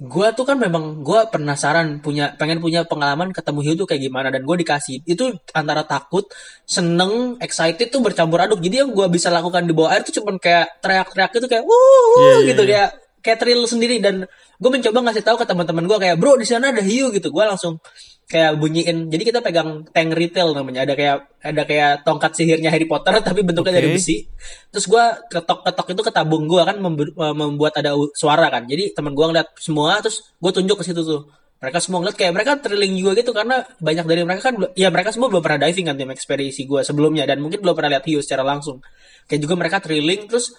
gue 0.00 0.28
tuh 0.32 0.48
kan 0.48 0.56
memang 0.56 1.04
gue 1.04 1.20
penasaran 1.28 2.00
punya 2.00 2.32
pengen 2.40 2.56
punya 2.56 2.88
pengalaman 2.88 3.36
ketemu 3.36 3.60
hiu 3.60 3.74
tuh 3.76 3.84
kayak 3.84 4.08
gimana 4.08 4.32
dan 4.32 4.48
gue 4.48 4.56
dikasih 4.64 5.04
itu 5.04 5.36
antara 5.52 5.84
takut 5.84 6.24
seneng 6.64 7.36
excited 7.36 7.92
tuh 7.92 8.00
bercampur 8.00 8.40
aduk 8.40 8.64
jadi 8.64 8.88
yang 8.88 8.96
gue 8.96 9.06
bisa 9.12 9.28
lakukan 9.28 9.68
di 9.68 9.76
bawah 9.76 9.92
air 9.92 10.00
tuh 10.00 10.16
cuman 10.24 10.40
kayak 10.40 10.80
teriak-teriak 10.80 11.30
gitu 11.36 11.46
kayak 11.52 11.64
wuh 11.68 12.16
Iya, 12.16 12.32
iya, 12.32 12.48
gitu 12.48 12.62
iya. 12.64 12.70
kayak 12.72 12.90
kayak 13.20 13.38
thrill 13.44 13.62
sendiri 13.68 14.00
dan 14.00 14.24
gue 14.60 14.70
mencoba 14.70 14.98
ngasih 15.08 15.24
tahu 15.24 15.36
ke 15.40 15.46
teman-teman 15.48 15.88
gue 15.88 15.98
kayak 16.04 16.16
bro 16.20 16.36
di 16.36 16.44
sana 16.44 16.68
ada 16.68 16.84
hiu 16.84 17.08
gitu. 17.08 17.32
Gue 17.32 17.44
langsung 17.48 17.80
kayak 18.28 18.60
bunyiin. 18.60 19.08
Jadi 19.08 19.22
kita 19.24 19.40
pegang 19.40 19.88
tank 19.88 20.12
retail 20.12 20.52
namanya. 20.52 20.84
Ada 20.84 20.94
kayak 20.94 21.16
ada 21.40 21.62
kayak 21.64 21.92
tongkat 22.04 22.32
sihirnya 22.36 22.68
Harry 22.68 22.84
Potter 22.84 23.16
tapi 23.26 23.40
bentuknya 23.40 23.80
dari 23.80 23.88
Oke. 23.88 23.96
besi. 23.96 24.28
Terus 24.68 24.84
gue 24.84 25.04
ketok-ketok 25.32 25.86
itu 25.96 26.02
ke 26.04 26.12
tabung 26.12 26.44
gue 26.44 26.60
kan 26.60 26.76
eh, 26.76 27.34
membuat 27.34 27.80
ada 27.80 27.96
suara 28.12 28.52
kan. 28.52 28.68
Jadi 28.68 28.92
teman 28.92 29.16
gue 29.16 29.26
ngeliat 29.32 29.48
semua 29.56 29.98
terus 30.04 30.36
gue 30.36 30.52
tunjuk 30.52 30.76
ke 30.78 30.84
situ 30.84 31.00
tuh. 31.00 31.24
Mereka 31.60 31.76
semua 31.80 32.00
ngeliat 32.00 32.16
kayak 32.16 32.32
mereka 32.32 32.52
thrilling 32.56 32.96
juga 32.96 33.12
gitu 33.20 33.36
karena 33.36 33.60
banyak 33.84 34.04
dari 34.08 34.24
mereka 34.24 34.48
kan 34.48 34.54
ya 34.72 34.88
mereka 34.88 35.12
semua 35.12 35.28
belum 35.28 35.44
pernah 35.44 35.68
diving 35.68 35.92
kan 35.92 35.96
tim 35.96 36.08
ekspedisi 36.12 36.68
gue 36.68 36.80
sebelumnya. 36.84 37.24
Dan 37.24 37.40
mungkin 37.40 37.64
belum 37.64 37.72
pernah 37.72 37.96
lihat 37.96 38.04
hiu 38.04 38.20
secara 38.20 38.44
langsung. 38.44 38.84
Kayak 39.24 39.40
juga 39.48 39.54
mereka 39.56 39.76
thrilling 39.80 40.28
terus 40.28 40.52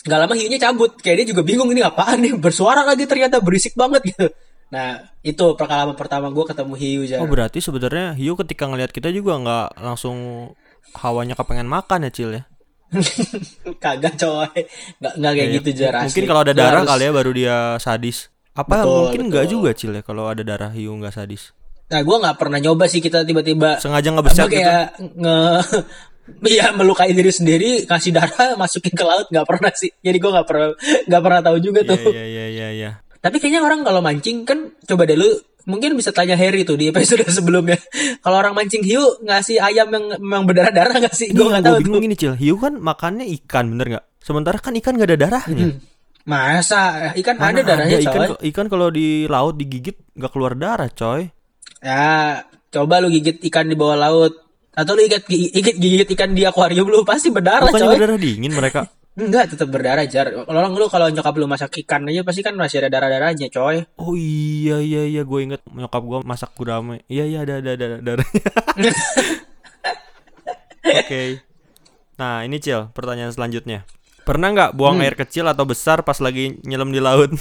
nggak 0.00 0.18
lama 0.18 0.34
hiunya 0.34 0.58
cabut 0.58 0.94
kayak 0.94 1.16
dia 1.18 1.26
juga 1.30 1.42
bingung 1.42 1.68
ini 1.68 1.80
apaan 1.80 2.18
nih 2.18 2.32
bersuara 2.34 2.82
lagi 2.82 3.04
ternyata 3.04 3.38
berisik 3.38 3.74
banget 3.74 4.02
gitu 4.06 4.26
nah 4.74 5.00
itu 5.20 5.44
pengalaman 5.54 5.94
pertama 5.94 6.28
gue 6.28 6.44
ketemu 6.44 6.74
hiu 6.74 7.02
Jar. 7.04 7.18
Oh, 7.18 7.26
berarti 7.26 7.58
sebenarnya 7.58 8.12
hiu 8.14 8.36
ketika 8.36 8.64
ngelihat 8.64 8.92
kita 8.92 9.08
juga 9.08 9.34
nggak 9.36 9.68
langsung 9.78 10.16
hawanya 10.94 11.32
kepengen 11.32 11.64
makan 11.66 12.04
ya, 12.04 12.12
Cil 12.12 12.30
ya. 12.32 12.42
kagak 13.78 14.16
coy 14.16 14.48
nggak 14.98 15.12
nggak 15.14 15.32
kayak 15.34 15.44
Iya, 15.46 15.56
gitu 15.56 15.70
jar 15.74 15.92
Mungkin 16.00 16.24
kalau 16.24 16.40
ada 16.40 16.52
darah 16.52 16.80
harus- 16.80 16.90
kali 16.90 17.02
ya 17.02 17.12
baru 17.12 17.30
dia 17.32 17.56
sadis. 17.78 18.18
Apa 18.52 18.82
Betul, 18.82 18.92
mungkin 18.98 19.20
nggak 19.28 19.46
juga, 19.46 19.70
Cil 19.72 19.92
ya 19.92 20.02
kalau 20.02 20.26
ada 20.26 20.42
darah 20.42 20.70
hiu 20.70 20.92
nggak 20.92 21.14
sadis. 21.14 21.52
nah 21.88 22.04
gue 22.04 22.16
nggak 22.18 22.36
pernah 22.36 22.58
nyoba 22.58 22.84
sih 22.84 23.00
kita 23.00 23.24
tiba-tiba 23.24 23.80
Sengaja 23.80 24.12
nggak 24.12 24.26
besar 24.26 24.44
gitu. 24.44 24.60
kayak 24.60 24.92
nge 25.00 25.36
Iya 26.38 26.70
melukai 26.70 27.10
diri 27.10 27.28
sendiri 27.28 27.70
kasih 27.84 28.12
darah 28.12 28.54
masukin 28.60 28.90
ke 28.90 29.02
laut 29.02 29.26
nggak 29.26 29.44
pernah 29.44 29.72
sih 29.72 29.90
jadi 29.98 30.16
gue 30.16 30.30
nggak 30.30 30.46
pernah 30.46 30.68
nggak 31.04 31.22
pernah 31.22 31.40
tahu 31.42 31.56
juga 31.58 31.80
Iya, 31.80 31.90
tuh 31.90 31.98
iya, 32.08 32.24
iya, 32.24 32.46
iya, 32.46 32.68
iya. 32.72 32.90
Tapi 33.18 33.36
kayaknya 33.36 33.60
orang 33.60 33.82
kalau 33.82 33.98
mancing 33.98 34.46
kan 34.46 34.70
coba 34.80 35.02
deh 35.02 35.14
lu 35.14 35.26
mungkin 35.64 35.92
bisa 35.92 36.08
tanya 36.10 36.32
Harry 36.32 36.62
tuh 36.62 36.74
di 36.74 36.88
episode 36.88 37.26
sebelumnya. 37.34 37.76
kalau 38.22 38.38
orang 38.38 38.54
mancing 38.54 38.80
hiu 38.80 39.02
ngasih 39.20 39.58
ayam 39.58 39.90
yang 39.90 40.16
memang 40.16 40.46
berdarah-darah 40.46 40.96
nggak 40.96 41.12
sih? 41.12 41.28
Ini 41.28 41.34
Gue 41.34 41.44
yang 41.44 41.52
nggak 41.52 41.64
tahu 41.66 41.68
gue 41.68 41.76
tuh. 41.76 41.84
bingung 41.84 42.02
gini, 42.02 42.16
Cil. 42.16 42.34
Hiu 42.34 42.56
kan 42.56 42.78
makannya 42.78 43.26
ikan, 43.36 43.68
bener 43.68 43.86
nggak? 43.92 44.04
Sementara 44.22 44.56
kan 44.56 44.72
ikan 44.72 44.94
nggak 44.94 45.08
ada 45.10 45.18
darahnya. 45.18 45.66
Masa 46.24 46.80
ikan 47.16 47.34
Mana 47.36 47.58
ada 47.58 47.62
darahnya 47.66 47.98
ikan, 48.00 48.20
coy? 48.32 48.48
ikan 48.48 48.66
kalau 48.68 48.88
di 48.88 49.24
laut 49.26 49.56
digigit 49.56 49.96
nggak 50.12 50.32
keluar 50.32 50.52
darah, 50.54 50.88
coy. 50.88 51.28
Ya 51.80 52.44
coba 52.68 53.00
lu 53.00 53.08
gigit 53.08 53.40
ikan 53.44 53.64
di 53.64 53.76
bawah 53.76 53.96
laut 53.98 54.47
atau 54.78 54.94
lu 54.94 55.02
gigit 55.02 55.26
gigit, 55.26 55.74
gigit 55.74 56.08
ikan 56.14 56.30
di 56.30 56.46
akuarium 56.46 56.86
lu 56.86 57.02
pasti 57.02 57.34
berdarah 57.34 57.66
Bukannya 57.66 57.90
coy. 57.90 57.94
berdarah 57.98 58.14
dingin 58.16 58.54
mereka. 58.54 58.86
Enggak 59.18 59.50
tetap 59.50 59.66
berdarah 59.66 60.06
jar. 60.06 60.30
Kalau 60.30 60.70
lu 60.70 60.86
kalau 60.86 61.10
nyokap 61.10 61.34
lu 61.34 61.50
masak 61.50 61.74
ikan 61.82 62.06
aja 62.06 62.22
pasti 62.22 62.46
kan 62.46 62.54
masih 62.54 62.78
ada 62.78 62.94
darah-darahnya 62.94 63.50
coy. 63.50 63.82
Oh 63.98 64.14
iya 64.14 64.78
iya 64.78 65.02
iya 65.02 65.22
gue 65.26 65.40
inget 65.42 65.58
nyokap 65.66 66.02
gue 66.06 66.18
masak 66.22 66.54
gurame. 66.54 67.02
Iya 67.10 67.26
iya 67.26 67.38
ada 67.42 67.58
ada 67.58 67.70
ada 67.74 67.86
darahnya. 67.98 68.42
Oke. 71.02 71.42
Nah 72.14 72.46
ini 72.46 72.56
Cil, 72.58 72.94
pertanyaan 72.94 73.34
selanjutnya. 73.34 73.82
Pernah 74.22 74.54
nggak 74.54 74.70
Hmm. 74.70 74.78
buang 74.78 75.02
air 75.02 75.14
kecil 75.14 75.46
atau 75.46 75.66
besar 75.66 76.06
pas 76.06 76.18
lagi 76.18 76.54
nyelam 76.62 76.94
di 76.94 77.02
laut? 77.02 77.34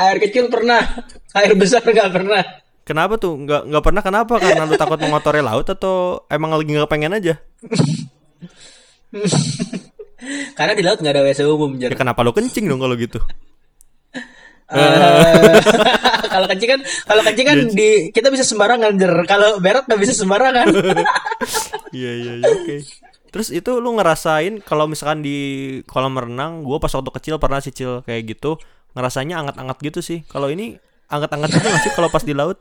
Air 0.00 0.16
kecil 0.18 0.48
pernah, 0.48 0.80
air 1.34 1.52
besar 1.54 1.84
nggak 1.84 2.10
pernah. 2.10 2.40
Kenapa 2.84 3.20
tuh? 3.20 3.36
Nggak 3.36 3.70
nggak 3.70 3.84
pernah 3.84 4.02
kenapa? 4.02 4.34
Karena 4.40 4.66
lu 4.66 4.74
takut 4.74 4.98
mengotori 4.98 5.40
laut 5.44 5.68
atau 5.68 6.24
emang 6.32 6.56
lagi 6.56 6.72
nggak 6.72 6.90
pengen 6.90 7.16
aja? 7.16 7.34
Karena 10.58 10.72
di 10.76 10.82
laut 10.84 10.98
nggak 11.00 11.14
ada 11.14 11.22
WC 11.24 11.40
umum 11.48 11.76
jar. 11.80 11.92
Ya 11.92 11.96
kenapa 11.96 12.20
lu 12.24 12.32
kencing 12.32 12.68
dong 12.68 12.80
kalau 12.80 12.96
gitu? 12.96 13.20
Eh, 14.70 15.34
kalau 16.34 16.46
kencing 16.46 16.70
kan 16.78 16.80
kalau 17.02 17.22
kencing 17.26 17.46
kan 17.46 17.58
di 17.74 18.14
kita 18.14 18.30
bisa 18.30 18.46
sembarangan 18.46 18.94
jer 18.94 19.10
kalau 19.26 19.58
berat 19.58 19.82
nggak 19.90 19.98
bisa 19.98 20.14
sembarangan 20.14 20.70
Iya 21.96 22.12
iya 22.14 22.32
iya 22.38 22.46
oke. 22.46 22.76
Terus 23.34 23.50
itu 23.50 23.82
lu 23.82 23.98
ngerasain 23.98 24.62
kalau 24.62 24.86
misalkan 24.86 25.26
di 25.26 25.38
kolam 25.90 26.14
renang, 26.14 26.62
gua 26.62 26.78
pas 26.78 26.90
waktu 26.94 27.10
kecil 27.10 27.34
pernah 27.42 27.58
sih 27.58 27.74
Cil 27.74 28.06
kayak 28.06 28.30
gitu, 28.30 28.62
ngerasanya 28.94 29.42
anget-anget 29.42 29.78
gitu 29.90 30.00
sih. 30.02 30.18
Kalau 30.30 30.46
ini 30.50 30.78
anget-anget 31.10 31.50
gitu 31.58 31.66
nggak 31.66 31.82
sih 31.82 31.92
kalau 31.92 32.08
pas 32.08 32.22
di 32.24 32.32
laut? 32.32 32.58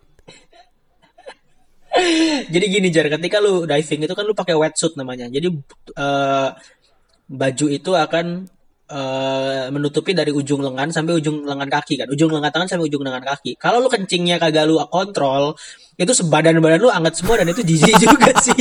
jadi 2.53 2.65
gini 2.69 2.87
jar 2.93 3.11
ketika 3.11 3.43
lu 3.43 3.67
diving 3.67 4.07
itu 4.07 4.13
kan 4.15 4.23
lu 4.23 4.31
pakai 4.37 4.55
wetsuit 4.55 4.95
namanya 4.95 5.27
jadi 5.27 5.51
eh, 5.99 6.49
baju 7.27 7.65
itu 7.67 7.91
akan 7.91 8.47
eh, 8.87 9.65
menutupi 9.73 10.15
dari 10.15 10.31
ujung 10.31 10.63
lengan 10.63 10.89
sampai 10.95 11.19
ujung 11.19 11.43
lengan 11.43 11.67
kaki 11.67 11.99
kan 11.99 12.07
ujung 12.07 12.31
lengan 12.31 12.51
tangan 12.53 12.67
sampai 12.71 12.85
ujung 12.87 13.03
lengan 13.03 13.25
kaki 13.25 13.59
kalau 13.59 13.83
lu 13.83 13.89
kencingnya 13.91 14.39
kagak 14.39 14.63
lu 14.69 14.79
kontrol 14.87 15.59
itu 15.99 16.13
sebadan 16.15 16.63
badan 16.63 16.79
lu 16.79 16.89
anget 16.93 17.19
semua 17.19 17.35
dan 17.41 17.51
itu 17.51 17.61
jijik 17.67 17.95
juga 18.05 18.31
sih 18.39 18.55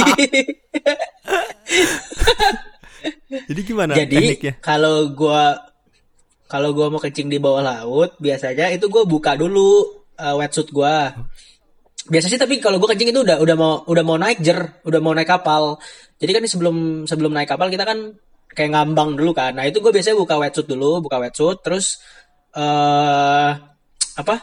Jadi 3.28 3.60
gimana 3.60 3.92
Jadi 3.92 4.16
tekniknya? 4.16 4.52
kalau 4.64 5.12
gua 5.12 5.68
kalau 6.48 6.72
gua 6.72 6.88
mau 6.88 6.98
kencing 6.98 7.28
di 7.28 7.38
bawah 7.38 7.60
laut, 7.60 8.16
biasanya 8.18 8.72
itu 8.72 8.88
gua 8.88 9.04
buka 9.04 9.36
dulu 9.36 9.84
uh, 10.16 10.34
wetsuit 10.40 10.72
gua. 10.72 11.12
Biasa 12.08 12.26
sih 12.32 12.40
tapi 12.40 12.56
kalau 12.58 12.80
gua 12.80 12.96
kencing 12.96 13.12
itu 13.12 13.20
udah 13.20 13.36
udah 13.38 13.56
mau 13.56 13.72
udah 13.84 14.04
mau 14.04 14.16
naik 14.16 14.40
jer, 14.40 14.80
udah 14.82 15.00
mau 15.04 15.12
naik 15.12 15.28
kapal. 15.28 15.76
Jadi 16.18 16.30
kan 16.32 16.42
sebelum 16.48 17.04
sebelum 17.04 17.30
naik 17.36 17.52
kapal 17.52 17.68
kita 17.68 17.84
kan 17.84 18.16
kayak 18.56 18.72
ngambang 18.72 19.14
dulu 19.14 19.36
kan. 19.36 19.54
Nah, 19.54 19.68
itu 19.68 19.78
gua 19.84 19.92
biasanya 19.92 20.16
buka 20.16 20.40
wetsuit 20.40 20.66
dulu, 20.66 21.04
buka 21.04 21.20
wetsuit 21.20 21.60
terus 21.60 22.00
eh 22.56 23.50
apa? 24.18 24.36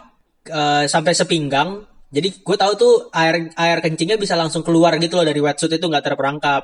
Eh, 0.45 0.85
sampai 0.85 1.13
sepinggang. 1.17 1.81
Jadi 2.13 2.45
gue 2.45 2.55
tahu 2.55 2.73
tuh 2.77 2.93
air 3.11 3.51
air 3.57 3.77
kencingnya 3.83 4.15
bisa 4.15 4.37
langsung 4.39 4.63
keluar 4.63 4.95
gitu 5.01 5.19
loh 5.19 5.25
dari 5.25 5.41
wetsuit 5.41 5.73
itu 5.73 5.83
nggak 5.89 6.05
terperangkap. 6.05 6.63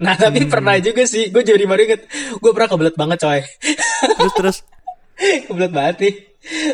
Nah 0.00 0.14
tapi 0.16 0.46
pernah 0.48 0.78
juga 0.80 1.04
sih, 1.08 1.28
gue 1.32 1.42
jadi 1.44 1.64
baru 1.64 1.82
inget, 1.88 2.00
gue 2.36 2.50
pernah 2.52 2.68
kebelet 2.68 2.96
banget 2.96 3.18
coy, 3.20 3.40
Terus 4.20 4.32
terus 4.36 4.56
kebelet 5.48 5.72
banget 5.72 5.96
nih. 6.02 6.14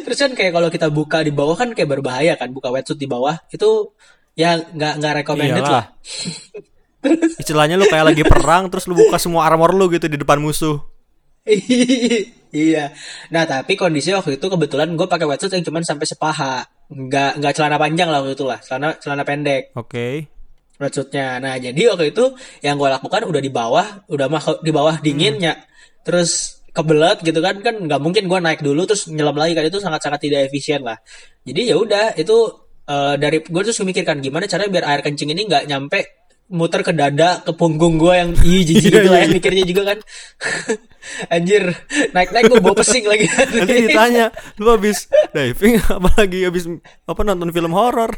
Terus 0.05 0.19
kan 0.21 0.33
kayak 0.37 0.53
kalau 0.53 0.69
kita 0.69 0.89
buka 0.93 1.25
di 1.25 1.33
bawah 1.33 1.57
kan 1.57 1.73
kayak 1.73 1.89
berbahaya 1.89 2.37
kan, 2.37 2.53
buka 2.53 2.69
wetsuit 2.69 3.01
di 3.01 3.09
bawah 3.09 3.41
itu 3.49 3.95
ya 4.37 4.61
nggak 4.61 4.93
nggak 5.01 5.13
recommended 5.25 5.65
Iyalah. 5.65 5.73
lah. 5.73 5.87
istilahnya 7.43 7.75
lu 7.75 7.87
kayak 7.91 8.15
lagi 8.15 8.23
perang 8.23 8.71
terus 8.71 8.87
lu 8.87 8.95
buka 8.95 9.19
semua 9.19 9.43
armor 9.51 9.75
lu 9.75 9.91
gitu 9.91 10.07
di 10.07 10.19
depan 10.21 10.39
musuh. 10.39 10.79
iya. 12.55 12.95
Nah 13.35 13.45
tapi 13.49 13.75
kondisi 13.75 14.15
waktu 14.15 14.39
itu 14.39 14.47
kebetulan 14.47 14.95
gue 14.95 15.07
pakai 15.11 15.27
wetsuit 15.27 15.51
yang 15.59 15.65
cuma 15.67 15.83
sampai 15.83 16.07
sepaha, 16.07 16.63
nggak 16.93 17.43
nggak 17.43 17.53
celana 17.59 17.77
panjang 17.81 18.09
lah 18.13 18.23
waktu 18.23 18.39
itu 18.39 18.47
lah, 18.47 18.59
celana 18.63 18.95
celana 19.03 19.25
pendek. 19.27 19.75
Oke. 19.75 20.31
wetsuitnya. 20.79 21.39
Nah 21.39 21.55
jadi 21.63 21.95
waktu 21.95 22.11
itu 22.11 22.35
yang 22.63 22.75
gue 22.75 22.91
lakukan 22.91 23.23
udah 23.27 23.43
di 23.43 23.51
bawah, 23.51 23.87
udah 24.11 24.27
mah 24.27 24.43
di 24.63 24.71
bawah 24.75 24.99
dinginnya, 24.99 25.59
terus 26.03 26.62
kebelet 26.73 27.21
gitu 27.21 27.41
kan 27.45 27.61
kan 27.61 27.75
nggak 27.85 28.01
mungkin 28.01 28.25
gue 28.29 28.39
naik 28.41 28.65
dulu 28.65 28.89
terus 28.89 29.09
nyelam 29.13 29.37
lagi 29.37 29.53
kan 29.53 29.65
itu 29.69 29.79
sangat-sangat 29.79 30.21
tidak 30.25 30.49
efisien 30.49 30.81
lah. 30.81 30.97
Jadi 31.45 31.69
ya 31.69 31.77
udah 31.77 32.17
itu 32.17 32.37
eh, 32.89 33.15
dari 33.21 33.45
gue 33.45 33.63
terus 33.63 33.79
memikirkan 33.85 34.25
gimana 34.25 34.49
caranya 34.49 34.81
biar 34.81 34.85
air 34.89 35.01
kencing 35.05 35.31
ini 35.33 35.43
nggak 35.49 35.65
nyampe 35.69 36.23
muter 36.53 36.85
ke 36.85 36.93
dada 36.93 37.41
ke 37.41 37.57
punggung 37.57 37.97
gue 37.97 38.13
yang 38.13 38.31
ih 38.45 38.61
jijik 38.61 38.93
Iya, 38.93 39.01
gitu 39.01 39.09
lah 39.09 39.21
iya, 39.25 39.27
ya 39.27 39.33
mikirnya 39.33 39.65
juga 39.65 39.83
kan 39.89 39.99
anjir 41.35 41.63
naik 42.13 42.29
naik 42.31 42.45
gue 42.53 42.61
bawa 42.61 42.77
pesing 42.77 43.09
lagi 43.09 43.27
Nanti 43.27 43.89
ditanya, 43.89 44.29
lu 44.61 44.69
habis 44.69 45.09
diving 45.33 45.81
apalagi 45.97 46.45
habis 46.45 46.69
apa 47.09 47.21
nonton 47.25 47.49
film 47.51 47.73
horor? 47.73 48.13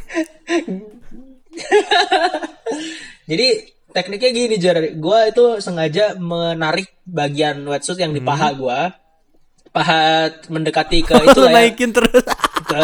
Jadi 3.30 3.48
tekniknya 3.94 4.30
gini 4.30 4.56
Jar, 4.58 4.76
gue 4.82 5.18
itu 5.24 5.44
sengaja 5.56 6.18
menarik 6.18 6.90
bagian 7.04 7.62
wetsuit 7.62 7.96
yang 7.96 8.10
di 8.10 8.18
Hmm. 8.18 8.26
paha 8.26 8.48
gue, 8.52 8.78
paha 9.70 10.02
mendekati 10.48 11.00
ke 11.00 11.14
itu 11.26 11.38
Lu 11.38 11.46
lah 11.46 11.50
ya, 11.50 11.56
naikin 11.62 11.90
terus. 11.90 12.10
ke 12.70 12.82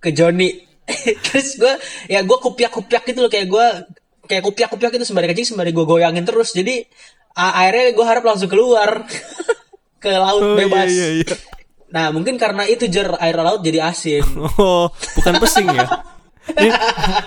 ke 0.00 0.10
Johnny. 0.10 0.66
Terus 1.22 1.54
gue 1.54 1.70
ya 2.08 2.18
gue 2.20 2.34
kupiak 2.34 2.72
kupiak 2.72 3.04
gitu 3.04 3.20
loh 3.20 3.30
kayak 3.30 3.46
gue 3.46 3.66
kayak 4.26 4.42
kupiak 4.42 4.68
kupiak 4.68 4.90
itu 4.90 5.04
sembari 5.04 5.28
kencing 5.28 5.54
sembari 5.54 5.70
gue 5.70 5.84
goyangin 5.84 6.24
terus. 6.24 6.50
Jadi 6.50 6.82
a- 7.32 7.62
airnya 7.62 7.94
gue 7.94 8.02
harap 8.02 8.24
langsung 8.24 8.50
keluar 8.50 9.06
ke 9.96 10.10
laut 10.10 10.42
Oh, 10.42 10.56
bebas. 10.56 10.88
iya, 10.88 11.06
iya, 11.14 11.22
iya. 11.22 11.36
Nah 11.90 12.10
mungkin 12.10 12.34
karena 12.34 12.64
itu 12.64 12.88
Jar 12.88 13.14
air 13.18 13.36
laut 13.36 13.60
jadi 13.60 13.86
asin. 13.86 14.24
Oh, 14.58 14.90
bukan 15.14 15.34
pesing 15.38 15.68
ya? 15.68 15.86
Nih, 16.56 16.72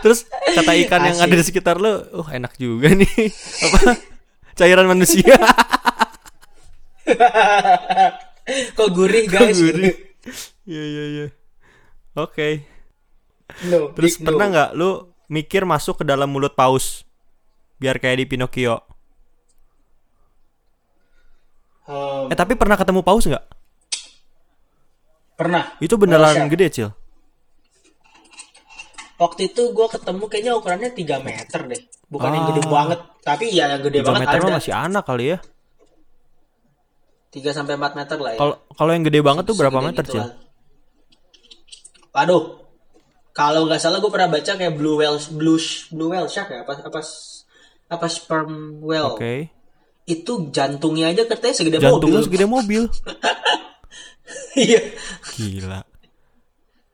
terus 0.01 0.25
kata 0.27 0.71
ikan 0.85 1.01
yang 1.05 1.17
Asin. 1.19 1.25
ada 1.29 1.35
di 1.39 1.45
sekitar 1.45 1.75
lu, 1.77 2.03
oh 2.11 2.27
enak 2.27 2.57
juga 2.57 2.91
nih. 2.91 3.07
Apa? 3.69 3.95
Cairan 4.53 4.85
manusia. 4.85 5.33
Kok 8.77 8.89
gurih 8.91 9.25
guys? 9.25 9.55
Gurih. 9.55 9.93
Iya, 10.63 10.83
iya, 10.83 11.03
iya. 11.07 11.25
Oke. 12.15 12.63
No, 13.67 13.91
Terus 13.93 14.17
big 14.17 14.23
no. 14.23 14.27
pernah 14.31 14.45
nggak 14.49 14.69
lu 14.73 14.91
mikir 15.27 15.63
masuk 15.63 16.01
ke 16.01 16.05
dalam 16.05 16.27
mulut 16.29 16.53
paus? 16.53 17.03
Biar 17.77 17.99
kayak 17.99 18.23
di 18.23 18.25
Pinocchio. 18.25 18.79
Um, 21.83 22.31
Eh 22.31 22.37
tapi 22.37 22.55
pernah 22.55 22.79
ketemu 22.79 23.03
paus 23.03 23.27
nggak? 23.27 23.45
pernah. 25.33 25.75
Itu 25.81 25.97
beneran 25.97 26.47
gede, 26.47 26.67
Cil. 26.71 26.89
Waktu 29.13 29.41
itu 29.47 29.61
gue 29.69 29.87
ketemu 29.87 30.23
kayaknya 30.25 30.53
ukurannya 30.53 30.89
3 30.89 31.17
meter 31.19 31.59
deh. 31.65 31.81
Bukan 32.07 32.29
yang 32.29 32.43
Ah. 32.43 32.49
gede 32.49 32.61
banget. 32.65 32.99
Tapi 33.21 33.45
ya 33.49 33.65
yang 33.69 33.81
gede 33.81 33.99
3 34.01 34.07
banget 34.09 34.21
meter 34.25 34.39
ada. 34.41 34.53
masih 34.53 34.73
anak 34.73 35.03
kali 35.03 35.25
ya. 35.29 35.37
3 37.29 37.49
sampai 37.49 37.73
4 37.73 37.93
meter 37.95 38.17
lah 38.17 38.31
ya. 38.33 38.39
Kalau 38.39 38.55
kalau 38.69 38.91
yang 38.91 39.03
gede 39.03 39.19
banget 39.19 39.43
tuh 39.43 39.55
berapa 39.55 39.79
meter, 39.79 40.03
gitu 40.03 40.13
Cil? 40.13 40.21
lah. 40.21 40.31
Waduh. 42.13 42.43
Kalau 43.33 43.65
nggak 43.65 43.81
salah 43.81 43.97
gue 43.97 44.07
pernah 44.07 44.29
baca 44.29 44.51
kayak 44.51 44.73
blue 44.73 44.93
whale 44.95 45.17
blue 45.33 45.57
blue 45.89 46.09
whale 46.09 46.29
shark 46.29 46.49
ya 46.49 46.61
apa 46.61 46.85
apa 46.85 47.01
apa 47.89 48.05
sperm 48.07 48.77
whale. 48.79 49.17
Oke. 49.17 49.49
Itu 50.03 50.49
jantungnya 50.49 51.09
aja 51.09 51.25
katanya 51.25 51.55
segede 51.55 51.77
Jantungnya 51.79 52.21
mobil. 52.21 52.25
segede 52.25 52.45
mobil. 52.45 52.83
Iya. 54.53 54.79
Gila. 55.35 55.81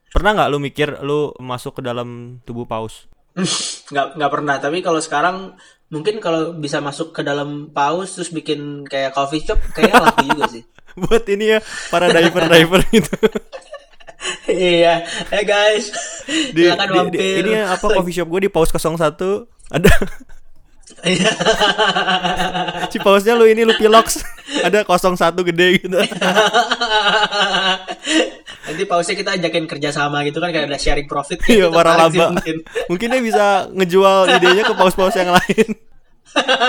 Pernah 0.09 0.31
nggak 0.35 0.49
lu 0.49 0.57
mikir 0.57 0.89
lu 1.01 1.31
masuk 1.37 1.79
ke 1.79 1.81
dalam 1.81 2.41
tubuh 2.43 2.65
paus? 2.65 3.05
nggak 3.93 4.17
nggak 4.17 4.31
pernah. 4.31 4.55
Tapi 4.57 4.81
kalau 4.81 4.97
sekarang 4.97 5.53
mungkin 5.89 6.17
kalau 6.17 6.53
bisa 6.53 6.77
masuk 6.79 7.13
ke 7.13 7.21
dalam 7.21 7.69
paus 7.69 8.13
terus 8.13 8.29
bikin 8.29 8.85
kayak 8.85 9.13
coffee 9.13 9.41
shop 9.41 9.57
kayaknya 9.73 10.01
laku 10.01 10.23
juga 10.27 10.45
sih. 10.49 10.63
Buat 11.01 11.25
ini 11.29 11.45
ya 11.53 11.59
para 11.89 12.09
diver-diver 12.09 12.81
gitu. 12.95 13.15
iya. 14.49 15.05
Eh 15.29 15.43
guys. 15.45 15.93
Di, 16.27 16.67
di- 16.67 17.09
di- 17.13 17.39
ini 17.39 17.51
ya, 17.55 17.73
apa 17.73 17.85
coffee 17.87 18.13
shop 18.13 18.27
gue 18.27 18.41
di 18.45 18.51
paus 18.51 18.69
01 18.69 18.97
ada. 19.69 19.91
Si 22.89 22.97
pausnya 22.99 23.37
lu 23.37 23.47
ini 23.47 23.63
lu 23.63 23.71
pilox 23.77 24.19
ada 24.59 24.83
01 24.83 25.15
gede 25.47 25.67
gitu. 25.79 25.95
Nanti 28.69 28.85
pausnya 28.85 29.13
kita 29.13 29.33
ajakin 29.33 29.65
kerja 29.65 29.89
sama 29.89 30.21
gitu 30.21 30.37
kan 30.37 30.49
kayak 30.49 30.67
ada 30.67 30.77
sharing 30.77 31.05
profit 31.05 31.41
Iya, 31.43 31.67
para 31.67 31.97
sih 32.07 32.15
laba. 32.15 32.25
mungkin. 32.31 32.57
Mungkin 32.91 33.07
dia 33.09 33.21
bisa 33.23 33.45
ngejual 33.69 34.17
idenya 34.31 34.63
ke 34.63 34.73
paus-paus 34.73 35.13
yang 35.13 35.31
lain. 35.31 35.67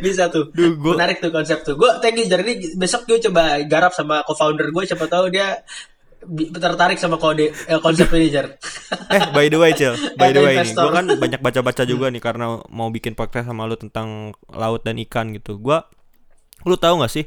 bisa 0.00 0.28
tuh 0.28 0.50
Duh, 0.50 0.76
gua- 0.76 0.94
menarik 0.94 1.18
tuh 1.18 1.30
konsep 1.30 1.62
tuh 1.62 1.74
gue 1.74 1.90
thank 1.98 2.16
you 2.16 2.26
jadi 2.26 2.44
besok 2.74 3.06
gue 3.06 3.18
coba 3.22 3.56
garap 3.64 3.92
sama 3.92 4.20
co-founder 4.22 4.68
gue 4.68 4.84
siapa 4.84 5.06
tahu 5.06 5.30
dia 5.30 5.64
tertarik 6.54 6.96
sama 6.96 7.16
kode 7.16 7.48
eh, 7.48 7.80
konsep 7.80 8.08
ini 8.12 8.28
jar 8.28 8.48
Eh, 9.06 9.20
by 9.30 9.46
the 9.46 9.56
way, 9.56 9.72
Cil. 9.72 9.92
By 10.16 10.30
the 10.30 10.40
way 10.40 10.56
nih, 10.56 10.64
investor. 10.64 10.82
gue 10.82 10.92
kan 10.94 11.06
banyak 11.14 11.40
baca-baca 11.40 11.82
juga 11.84 12.08
nih 12.08 12.18
karena 12.18 12.46
mau 12.66 12.88
bikin 12.88 13.12
podcast 13.12 13.44
sama 13.44 13.64
lu 13.64 13.76
tentang 13.76 14.32
laut 14.48 14.80
dan 14.80 14.96
ikan 14.98 15.30
gitu. 15.30 15.56
Gua 15.56 15.84
lu 16.62 16.74
tahu 16.74 16.98
nggak 16.98 17.12
sih 17.12 17.24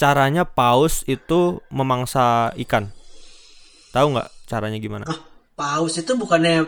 caranya 0.00 0.48
paus 0.48 1.04
itu 1.04 1.60
memangsa 1.68 2.56
ikan? 2.64 2.88
Tahu 3.92 4.16
nggak 4.16 4.28
caranya 4.48 4.80
gimana? 4.80 5.04
Ah, 5.04 5.20
paus 5.52 6.00
itu 6.00 6.16
bukannya 6.16 6.64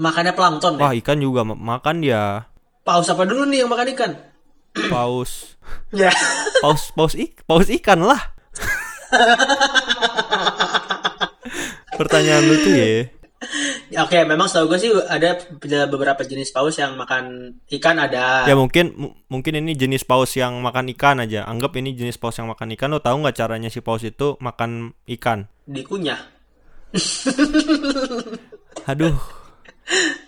makannya 0.00 0.32
plankton 0.32 0.80
ya? 0.80 0.88
Wah, 0.88 0.96
ikan 0.96 1.20
juga 1.20 1.44
ma- 1.44 1.76
makan 1.76 2.00
dia. 2.00 2.48
Paus 2.80 3.12
apa 3.12 3.28
dulu 3.28 3.44
nih 3.44 3.60
yang 3.60 3.68
makan 3.68 3.92
ikan? 3.92 4.12
Paus. 4.88 5.52
Ya. 5.94 6.10
Paus 6.58 6.90
paus 6.90 7.14
ik 7.14 7.46
paus 7.46 7.70
ikan 7.70 8.02
lah. 8.02 8.34
Pertanyaan 11.98 12.42
lu 12.42 12.58
tuh 12.58 12.74
ya. 12.74 13.06
Oke, 13.96 14.20
memang 14.28 14.52
setahu 14.52 14.68
gue 14.68 14.78
sih 14.78 14.92
ada 14.92 15.40
beberapa 15.88 16.20
jenis 16.20 16.52
paus 16.52 16.76
yang 16.76 16.92
makan 17.00 17.56
ikan 17.72 17.96
ada. 17.96 18.44
Ya 18.44 18.52
mungkin 18.52 18.92
mu- 18.92 19.16
mungkin 19.32 19.56
ini 19.64 19.72
jenis 19.72 20.04
paus 20.04 20.36
yang 20.36 20.60
makan 20.60 20.92
ikan 20.92 21.24
aja. 21.24 21.48
Anggap 21.48 21.72
ini 21.80 21.96
jenis 21.96 22.20
paus 22.20 22.36
yang 22.36 22.52
makan 22.52 22.76
ikan. 22.76 22.92
Lo 22.92 23.00
tahu 23.00 23.24
nggak 23.24 23.40
caranya 23.40 23.72
si 23.72 23.80
paus 23.80 24.04
itu 24.04 24.36
makan 24.44 24.92
ikan? 25.08 25.48
Dikunyah. 25.64 26.20
Aduh. 28.84 29.16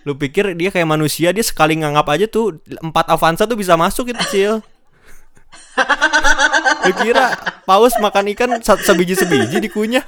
Lu 0.02 0.16
pikir 0.18 0.56
dia 0.58 0.72
kayak 0.72 0.88
manusia 0.88 1.30
dia 1.30 1.44
sekali 1.44 1.78
nganggap 1.78 2.08
aja 2.10 2.26
tuh 2.26 2.58
empat 2.82 3.06
Avanza 3.12 3.44
tuh 3.46 3.60
bisa 3.60 3.76
masuk 3.76 4.10
itu 4.10 4.24
Cil. 4.32 4.54
Lu 6.82 6.92
kira 6.96 7.36
paus 7.62 7.92
makan 8.00 8.32
ikan 8.34 8.50
sebiji-sebiji 8.64 9.60
dikunyah? 9.62 10.02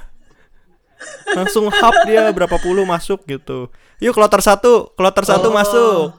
Langsung 1.35 1.67
hap 1.73 2.05
dia 2.05 2.29
berapa 2.31 2.55
puluh 2.61 2.85
masuk 2.85 3.25
gitu. 3.25 3.67
Yuk 3.99 4.13
kloter 4.15 4.41
satu, 4.43 4.93
kloter 4.93 5.25
satu 5.25 5.51
masuk. 5.51 6.15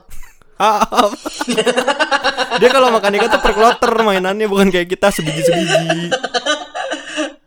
Hap. 0.57 1.13
dia 2.57 2.69
kalau 2.73 2.89
makan 2.89 3.13
ikan 3.21 3.29
tuh 3.29 3.41
per 3.41 3.53
kloter 3.53 3.93
mainannya 4.01 4.49
bukan 4.49 4.73
kayak 4.73 4.89
kita 4.89 5.13
sebiji-sebiji. 5.13 6.09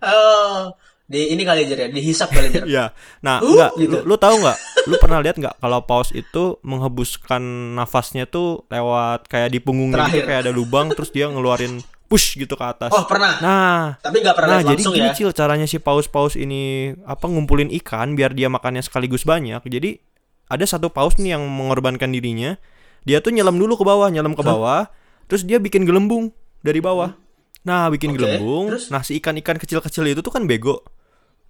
Oh, 0.01 0.73
di 1.11 1.35
ini 1.35 1.43
kali 1.43 1.67
aja 1.67 1.75
ya, 1.75 1.89
dihisap 1.91 2.31
kali 2.31 2.55
aja. 2.55 2.63
Iya. 2.65 2.85
Nah, 3.21 3.43
Uh, 3.43 3.51
enggak, 3.51 3.71
gitu. 3.83 3.99
lu, 4.07 4.15
lu 4.15 4.17
tahu 4.17 4.35
nggak? 4.41 4.59
Lu 4.89 4.95
pernah 4.97 5.19
lihat 5.21 5.37
nggak 5.37 5.61
kalau 5.61 5.85
paus 5.85 6.15
itu 6.15 6.57
menghembuskan 6.65 7.43
nafasnya 7.77 8.25
tuh 8.31 8.65
lewat 8.73 9.29
kayak 9.29 9.53
di 9.53 9.59
punggungnya 9.61 10.09
gitu 10.09 10.25
kayak 10.25 10.49
ada 10.49 10.53
lubang 10.55 10.89
terus 10.95 11.13
dia 11.13 11.29
ngeluarin 11.29 11.85
push 12.11 12.35
gitu 12.35 12.59
ke 12.59 12.65
atas. 12.67 12.91
Oh, 12.91 13.07
pernah. 13.07 13.39
Nah, 13.39 13.95
Tapi 14.03 14.19
nggak 14.19 14.35
pernah 14.35 14.59
nah 14.59 14.63
jadi 14.67 14.83
langsung 14.83 14.99
gini 14.99 15.09
ya. 15.09 15.15
Cil, 15.15 15.31
caranya 15.31 15.71
si 15.71 15.79
paus-paus 15.79 16.35
ini 16.35 16.91
apa 17.07 17.31
ngumpulin 17.31 17.71
ikan 17.79 18.19
biar 18.19 18.35
dia 18.35 18.51
makannya 18.51 18.83
sekaligus 18.83 19.23
banyak. 19.23 19.63
Jadi 19.63 20.03
ada 20.51 20.67
satu 20.67 20.91
paus 20.91 21.15
nih 21.23 21.39
yang 21.39 21.47
mengorbankan 21.47 22.11
dirinya. 22.11 22.59
Dia 23.07 23.23
tuh 23.23 23.31
nyelam 23.31 23.55
dulu 23.55 23.79
ke 23.79 23.85
bawah, 23.87 24.11
nyelam 24.11 24.35
ke 24.35 24.43
bawah, 24.43 24.91
terus 25.31 25.47
dia 25.47 25.63
bikin 25.63 25.87
gelembung 25.87 26.35
dari 26.67 26.83
bawah. 26.83 27.15
Nah, 27.63 27.87
bikin 27.95 28.13
Oke, 28.13 28.19
gelembung. 28.19 28.75
terus? 28.75 28.91
Nah, 28.91 29.07
si 29.07 29.17
ikan-ikan 29.23 29.57
kecil-kecil 29.57 30.11
itu 30.11 30.21
tuh 30.21 30.35
kan 30.35 30.45
bego. 30.45 30.83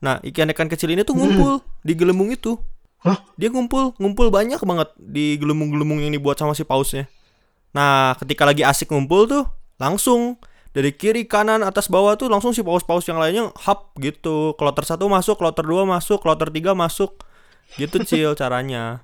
Nah, 0.04 0.20
ikan-ikan 0.20 0.68
kecil 0.68 0.92
ini 0.92 1.02
tuh 1.02 1.16
ngumpul 1.16 1.64
di 1.80 1.96
gelembung 1.96 2.28
itu. 2.30 2.60
Hah? 3.00 3.24
Dia 3.40 3.48
ngumpul, 3.48 3.96
ngumpul 3.96 4.28
banyak 4.28 4.60
banget 4.60 4.92
di 5.00 5.40
gelembung-gelembung 5.40 6.04
yang 6.04 6.12
dibuat 6.12 6.36
sama 6.36 6.52
si 6.52 6.68
pausnya. 6.68 7.08
Nah, 7.72 8.12
ketika 8.20 8.44
lagi 8.44 8.60
asik 8.60 8.92
ngumpul 8.92 9.24
tuh, 9.24 9.44
langsung 9.80 10.36
dari 10.70 10.94
kiri 10.94 11.26
kanan 11.26 11.66
atas 11.66 11.90
bawah 11.90 12.14
tuh 12.14 12.30
langsung 12.30 12.54
si 12.54 12.62
paus-paus 12.62 13.02
yang 13.06 13.18
lainnya 13.18 13.50
hap 13.66 13.94
gitu. 13.98 14.54
Kloter 14.54 14.86
satu 14.86 15.10
masuk, 15.10 15.38
kloter 15.38 15.66
dua 15.66 15.82
masuk, 15.82 16.22
kloter 16.22 16.50
tiga 16.50 16.72
masuk. 16.74 17.22
Gitu 17.74 18.02
cil 18.02 18.34
caranya. 18.40 19.02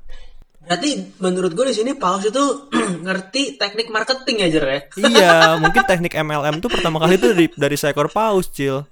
Berarti 0.66 1.14
menurut 1.22 1.54
gue 1.54 1.70
di 1.70 1.74
sini 1.74 1.94
paus 1.94 2.26
itu 2.26 2.42
ngerti 3.06 3.54
teknik 3.54 3.86
marketing 3.90 4.36
ya, 4.42 4.48
Jer 4.50 4.64
ya. 4.66 4.80
iya, 5.14 5.34
mungkin 5.58 5.82
teknik 5.86 6.14
MLM 6.14 6.58
tuh 6.58 6.70
pertama 6.70 6.98
kali 6.98 7.18
tuh 7.18 7.34
dari, 7.34 7.46
dari 7.54 7.76
seekor 7.78 8.10
paus 8.10 8.50
cil. 8.50 8.82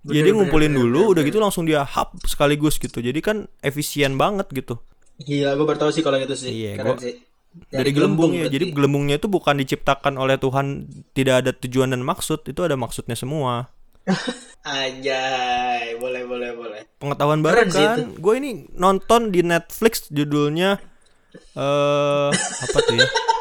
Jadi 0.00 0.32
Bener, 0.32 0.38
ngumpulin 0.38 0.70
bener, 0.72 0.80
dulu, 0.80 1.00
bener, 1.02 1.12
udah 1.12 1.22
gitu 1.28 1.38
langsung 1.42 1.64
dia 1.66 1.82
hap 1.84 2.14
sekaligus 2.24 2.78
gitu. 2.78 3.02
Jadi 3.02 3.18
kan 3.20 3.50
efisien 3.60 4.14
banget 4.16 4.48
gitu. 4.54 4.78
Gila, 5.20 5.52
gue 5.52 5.66
baru 5.68 5.76
tahu 5.76 5.92
sih 5.92 6.00
kalau 6.00 6.16
itu 6.16 6.32
sih. 6.32 6.48
Iya, 6.48 6.80
Keren 6.80 6.96
gua- 6.96 7.02
sih. 7.02 7.14
Dari, 7.70 7.90
gelembung 7.90 8.32
ya. 8.34 8.46
Jadi 8.46 8.70
gelembungnya 8.70 9.18
itu 9.18 9.26
bukan 9.26 9.58
diciptakan 9.58 10.16
oleh 10.16 10.38
Tuhan 10.38 10.86
tidak 11.14 11.34
ada 11.46 11.50
tujuan 11.54 11.90
dan 11.90 12.02
maksud, 12.02 12.46
itu 12.46 12.60
ada 12.62 12.78
maksudnya 12.78 13.18
semua. 13.18 13.70
Anjay, 14.66 15.96
boleh 15.96 16.22
boleh 16.24 16.50
boleh. 16.56 16.80
Pengetahuan 17.00 17.40
baru 17.40 17.64
Keren 17.64 17.70
kan. 17.72 17.98
Gue 18.16 18.34
ini 18.40 18.66
nonton 18.76 19.32
di 19.32 19.40
Netflix 19.44 20.08
judulnya 20.08 20.78
eh 21.54 22.30
apa 22.34 22.78
tuh 22.84 22.96
ya? 22.98 23.06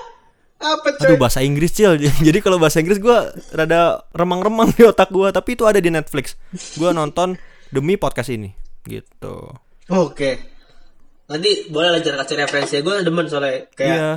Apa 0.59 0.91
Aduh 0.91 1.15
bahasa 1.15 1.39
Inggris 1.39 1.71
cil. 1.71 1.95
Jadi 2.27 2.39
kalau 2.43 2.59
bahasa 2.59 2.83
Inggris 2.83 2.99
gue 2.99 3.17
rada 3.55 4.03
remang-remang 4.11 4.75
di 4.75 4.83
otak 4.83 5.07
gue, 5.07 5.31
tapi 5.31 5.55
itu 5.55 5.63
ada 5.63 5.79
di 5.79 5.87
Netflix. 5.87 6.35
Gue 6.75 6.91
nonton 6.91 7.39
demi 7.71 7.95
podcast 7.95 8.27
ini, 8.27 8.51
gitu. 8.83 9.55
Oke. 9.87 10.58
Nanti 11.29 11.49
boleh 11.67 11.89
lah 11.91 12.01
kasih 12.01 12.37
referensi. 12.37 12.75
Gue 12.79 12.99
demen 12.99 13.25
soalnya 13.25 13.69
kayak 13.71 13.95
Iya. 13.95 14.11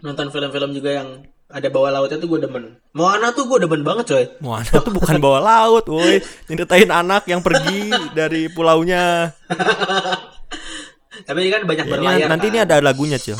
nonton 0.00 0.28
film-film 0.28 0.72
juga 0.72 0.90
yang 0.94 1.08
ada 1.46 1.68
bawah 1.68 1.88
lautnya 1.90 2.16
tuh 2.16 2.28
gue 2.28 2.40
demen. 2.42 2.76
Moana 2.92 3.30
tuh 3.30 3.44
gue 3.44 3.58
demen 3.58 3.80
banget 3.80 4.04
coy. 4.06 4.24
Moana 4.38 4.68
tuh 4.70 4.90
bukan 4.90 5.16
bawah 5.24 5.40
laut, 5.40 5.84
woi. 5.86 6.20
Nyeritain 6.46 6.88
anak 6.88 7.24
yang 7.24 7.40
pergi 7.40 7.88
dari 8.12 8.48
pulaunya. 8.48 9.32
Tapi 11.18 11.38
ini 11.38 11.50
kan 11.50 11.62
banyak 11.62 11.84
Ya, 11.84 11.88
ini 11.90 11.92
berlayar. 11.94 12.28
nanti 12.28 12.46
kan. 12.46 12.50
ini 12.50 12.58
ada 12.58 12.74
lagunya, 12.80 13.16
Cil. 13.16 13.36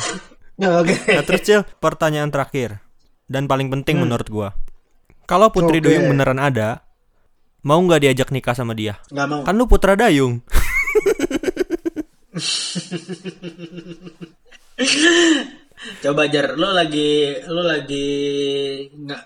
Ya, 0.57 0.69
Oke. 0.81 0.93
Nah, 1.07 1.23
terus 1.23 1.43
Cil, 1.43 1.61
pertanyaan 1.79 2.29
terakhir 2.29 2.81
dan 3.25 3.45
paling 3.45 3.69
penting 3.71 3.99
menurut 3.99 4.27
gua. 4.27 4.49
Kalau 5.25 5.49
Putri 5.49 5.79
Oke. 5.79 5.87
Duyung 5.87 6.09
beneran 6.09 6.37
ada, 6.39 6.81
mau 7.61 7.77
nggak 7.79 8.01
diajak 8.03 8.29
nikah 8.31 8.53
sama 8.53 8.73
dia? 8.73 8.97
Nggak 9.09 9.27
mau. 9.27 9.41
Kan 9.45 9.55
lu 9.55 9.65
putra 9.65 9.93
dayung. 9.95 10.41
Coba 16.03 16.27
Jar, 16.27 16.59
lo 16.59 16.75
lagi 16.75 17.39
lo 17.47 17.63
lagi 17.63 18.11
nggak 18.91 19.23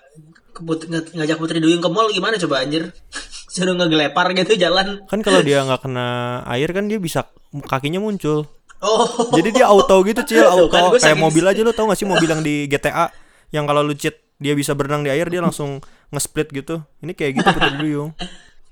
ngajak 1.17 1.37
Putri 1.41 1.57
Duyung 1.57 1.81
ke 1.81 1.89
mall 1.89 2.13
gimana 2.13 2.37
coba 2.37 2.61
anjir? 2.61 2.93
Suruh 3.53 3.77
ngegelepar 3.77 4.33
gitu 4.37 4.57
jalan. 4.57 5.05
Kan 5.09 5.21
kalau 5.21 5.41
dia 5.41 5.65
nggak 5.65 5.81
kena 5.85 6.41
air 6.49 6.69
kan 6.73 6.89
dia 6.89 6.97
bisa 7.01 7.25
kakinya 7.69 8.01
muncul. 8.01 8.45
Oh. 8.83 9.07
Jadi 9.31 9.55
dia 9.55 9.71
auto 9.71 10.03
gitu, 10.03 10.19
Cil, 10.27 10.43
Tuh 10.43 10.67
auto 10.67 10.91
kan, 10.91 10.99
kayak 10.99 11.15
mobil 11.15 11.47
aja 11.47 11.63
lu 11.63 11.71
tau 11.71 11.87
gak 11.87 11.95
sih 11.95 12.03
mobil 12.03 12.27
yang 12.27 12.43
di 12.43 12.67
GTA 12.67 13.07
yang 13.55 13.63
kalau 13.63 13.79
lu 13.79 13.95
cheat 13.95 14.19
dia 14.43 14.51
bisa 14.59 14.75
berenang 14.75 15.07
di 15.07 15.09
air 15.13 15.31
dia 15.31 15.39
langsung 15.39 15.79
nge-split 16.11 16.51
gitu. 16.51 16.83
Ini 16.99 17.15
kayak 17.15 17.31
gitu 17.39 17.47
Putri 17.55 17.79
Duyung. 17.79 18.11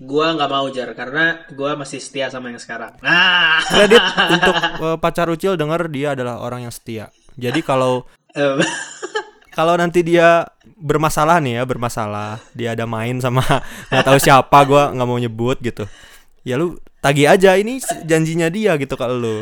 Gua 0.02 0.34
nggak 0.34 0.50
mau 0.50 0.66
Jar 0.74 0.90
karena 0.98 1.46
gua 1.54 1.78
masih 1.78 2.02
setia 2.02 2.34
sama 2.34 2.50
yang 2.50 2.58
sekarang. 2.58 2.98
Nah. 3.06 3.62
Kredit 3.70 4.02
untuk 4.34 4.56
eh, 4.58 4.98
pacar 4.98 5.30
Ucil 5.30 5.54
denger 5.54 5.88
dia 5.94 6.18
adalah 6.18 6.42
orang 6.42 6.66
yang 6.66 6.74
setia. 6.74 7.14
Jadi 7.38 7.62
kalau 7.62 8.10
kalau 9.58 9.78
nanti 9.78 10.02
dia 10.02 10.50
bermasalah 10.82 11.38
nih 11.38 11.62
ya 11.62 11.64
bermasalah 11.68 12.42
dia 12.58 12.74
ada 12.74 12.90
main 12.90 13.22
sama 13.22 13.44
nggak 13.94 14.06
tahu 14.08 14.18
siapa 14.18 14.58
gua 14.66 14.90
nggak 14.90 15.08
mau 15.08 15.20
nyebut 15.22 15.62
gitu 15.62 15.86
ya 16.42 16.58
lu 16.58 16.80
tagih 17.04 17.30
aja 17.30 17.54
ini 17.54 17.78
janjinya 18.08 18.50
dia 18.50 18.74
gitu 18.82 18.98
kalau 18.98 19.20
lu 19.20 19.38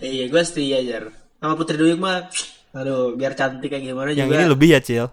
iya, 0.00 0.24
gue 0.28 0.42
setia 0.44 0.80
Jar. 0.84 1.04
Sama 1.38 1.54
Putri 1.54 1.78
Duyung 1.78 2.02
mah, 2.02 2.26
aduh, 2.74 3.14
biar 3.14 3.38
cantik 3.38 3.70
kayak 3.70 3.84
gimana 3.84 4.10
yang 4.10 4.26
juga. 4.26 4.42
ini 4.42 4.46
lebih 4.50 4.68
ya 4.74 4.80
cil 4.82 5.06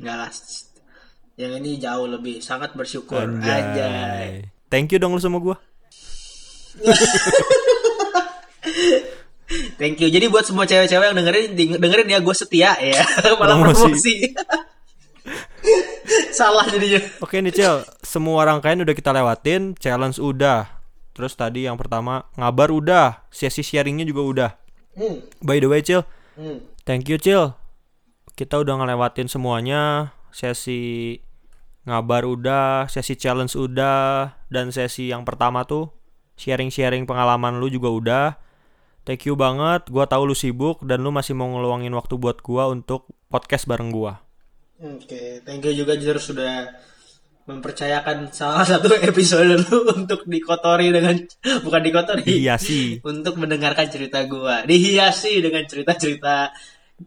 Enggak 0.00 0.16
lah. 0.16 0.30
Yang 1.40 1.52
ini 1.56 1.70
jauh 1.78 2.04
lebih, 2.04 2.44
sangat 2.44 2.76
bersyukur. 2.76 3.16
Anjay. 3.18 3.48
Anjay. 3.64 4.28
thank 4.68 4.92
you 4.92 5.00
dong 5.00 5.16
lu 5.16 5.18
sama 5.18 5.40
gua 5.40 5.56
Thank 9.74 9.98
you. 9.98 10.06
Jadi 10.06 10.28
buat 10.28 10.44
semua 10.44 10.62
cewek-cewek 10.62 11.10
yang 11.10 11.16
dengerin, 11.16 11.48
dengerin 11.74 12.06
ya 12.06 12.20
gue 12.20 12.30
setia 12.30 12.76
ya. 12.78 13.02
Malah 13.40 13.56
Promosi. 13.58 13.82
promosi. 13.82 14.14
Salah 16.30 16.64
jadinya. 16.64 16.96
oke 17.18 17.36
nih 17.36 17.52
cil 17.52 17.74
semua 18.00 18.42
rangkaian 18.42 18.80
udah 18.80 18.92
kita 18.92 19.10
lewatin 19.10 19.76
challenge 19.76 20.16
udah 20.16 20.80
terus 21.12 21.34
tadi 21.34 21.68
yang 21.68 21.76
pertama 21.76 22.24
ngabar 22.34 22.70
udah 22.70 23.28
sesi 23.28 23.60
sharingnya 23.60 24.02
juga 24.02 24.22
udah 24.22 24.50
Hmm. 24.90 25.22
by 25.38 25.56
the 25.56 25.68
way 25.68 25.80
cil 25.80 26.02
Hmm. 26.34 26.64
Thank 26.82 27.06
you 27.06 27.14
Cil 27.14 27.52
Kita 28.32 28.56
udah 28.56 28.74
ngelewatin 28.74 29.28
semuanya 29.28 30.08
Sesi 30.30 31.14
ngabar 31.90 32.22
udah 32.24 32.86
Sesi 32.86 33.18
challenge 33.18 33.58
udah 33.58 34.30
Dan 34.46 34.70
sesi 34.70 35.10
yang 35.10 35.26
pertama 35.26 35.66
tuh 35.66 35.90
Sharing-sharing 36.38 37.04
pengalaman 37.04 37.58
lu 37.58 37.68
juga 37.68 37.90
udah 37.90 38.26
Thank 39.02 39.26
you 39.26 39.34
banget 39.34 39.90
Gua 39.90 40.06
tahu 40.06 40.30
lu 40.30 40.36
sibuk 40.38 40.86
Dan 40.86 41.02
lu 41.02 41.10
masih 41.10 41.34
mau 41.34 41.50
ngeluangin 41.50 41.92
waktu 41.92 42.14
buat 42.16 42.40
gua 42.40 42.70
Untuk 42.70 43.10
podcast 43.26 43.66
bareng 43.66 43.90
gua 43.90 44.22
Oke, 44.80 45.44
thank 45.44 45.60
you 45.68 45.76
juga 45.76 45.92
Jur 46.00 46.16
sudah 46.16 46.72
mempercayakan 47.44 48.30
salah 48.32 48.64
satu 48.64 48.96
episode 49.10 49.60
lu 49.60 49.92
untuk 49.92 50.24
dikotori 50.24 50.88
dengan 50.88 51.20
bukan 51.66 51.82
dikotori. 51.84 52.24
Sih 52.56 52.96
Untuk 53.12 53.36
mendengarkan 53.36 53.90
cerita 53.92 54.24
gua. 54.24 54.64
Dihiasi 54.64 55.42
dengan 55.44 55.68
cerita-cerita 55.68 56.54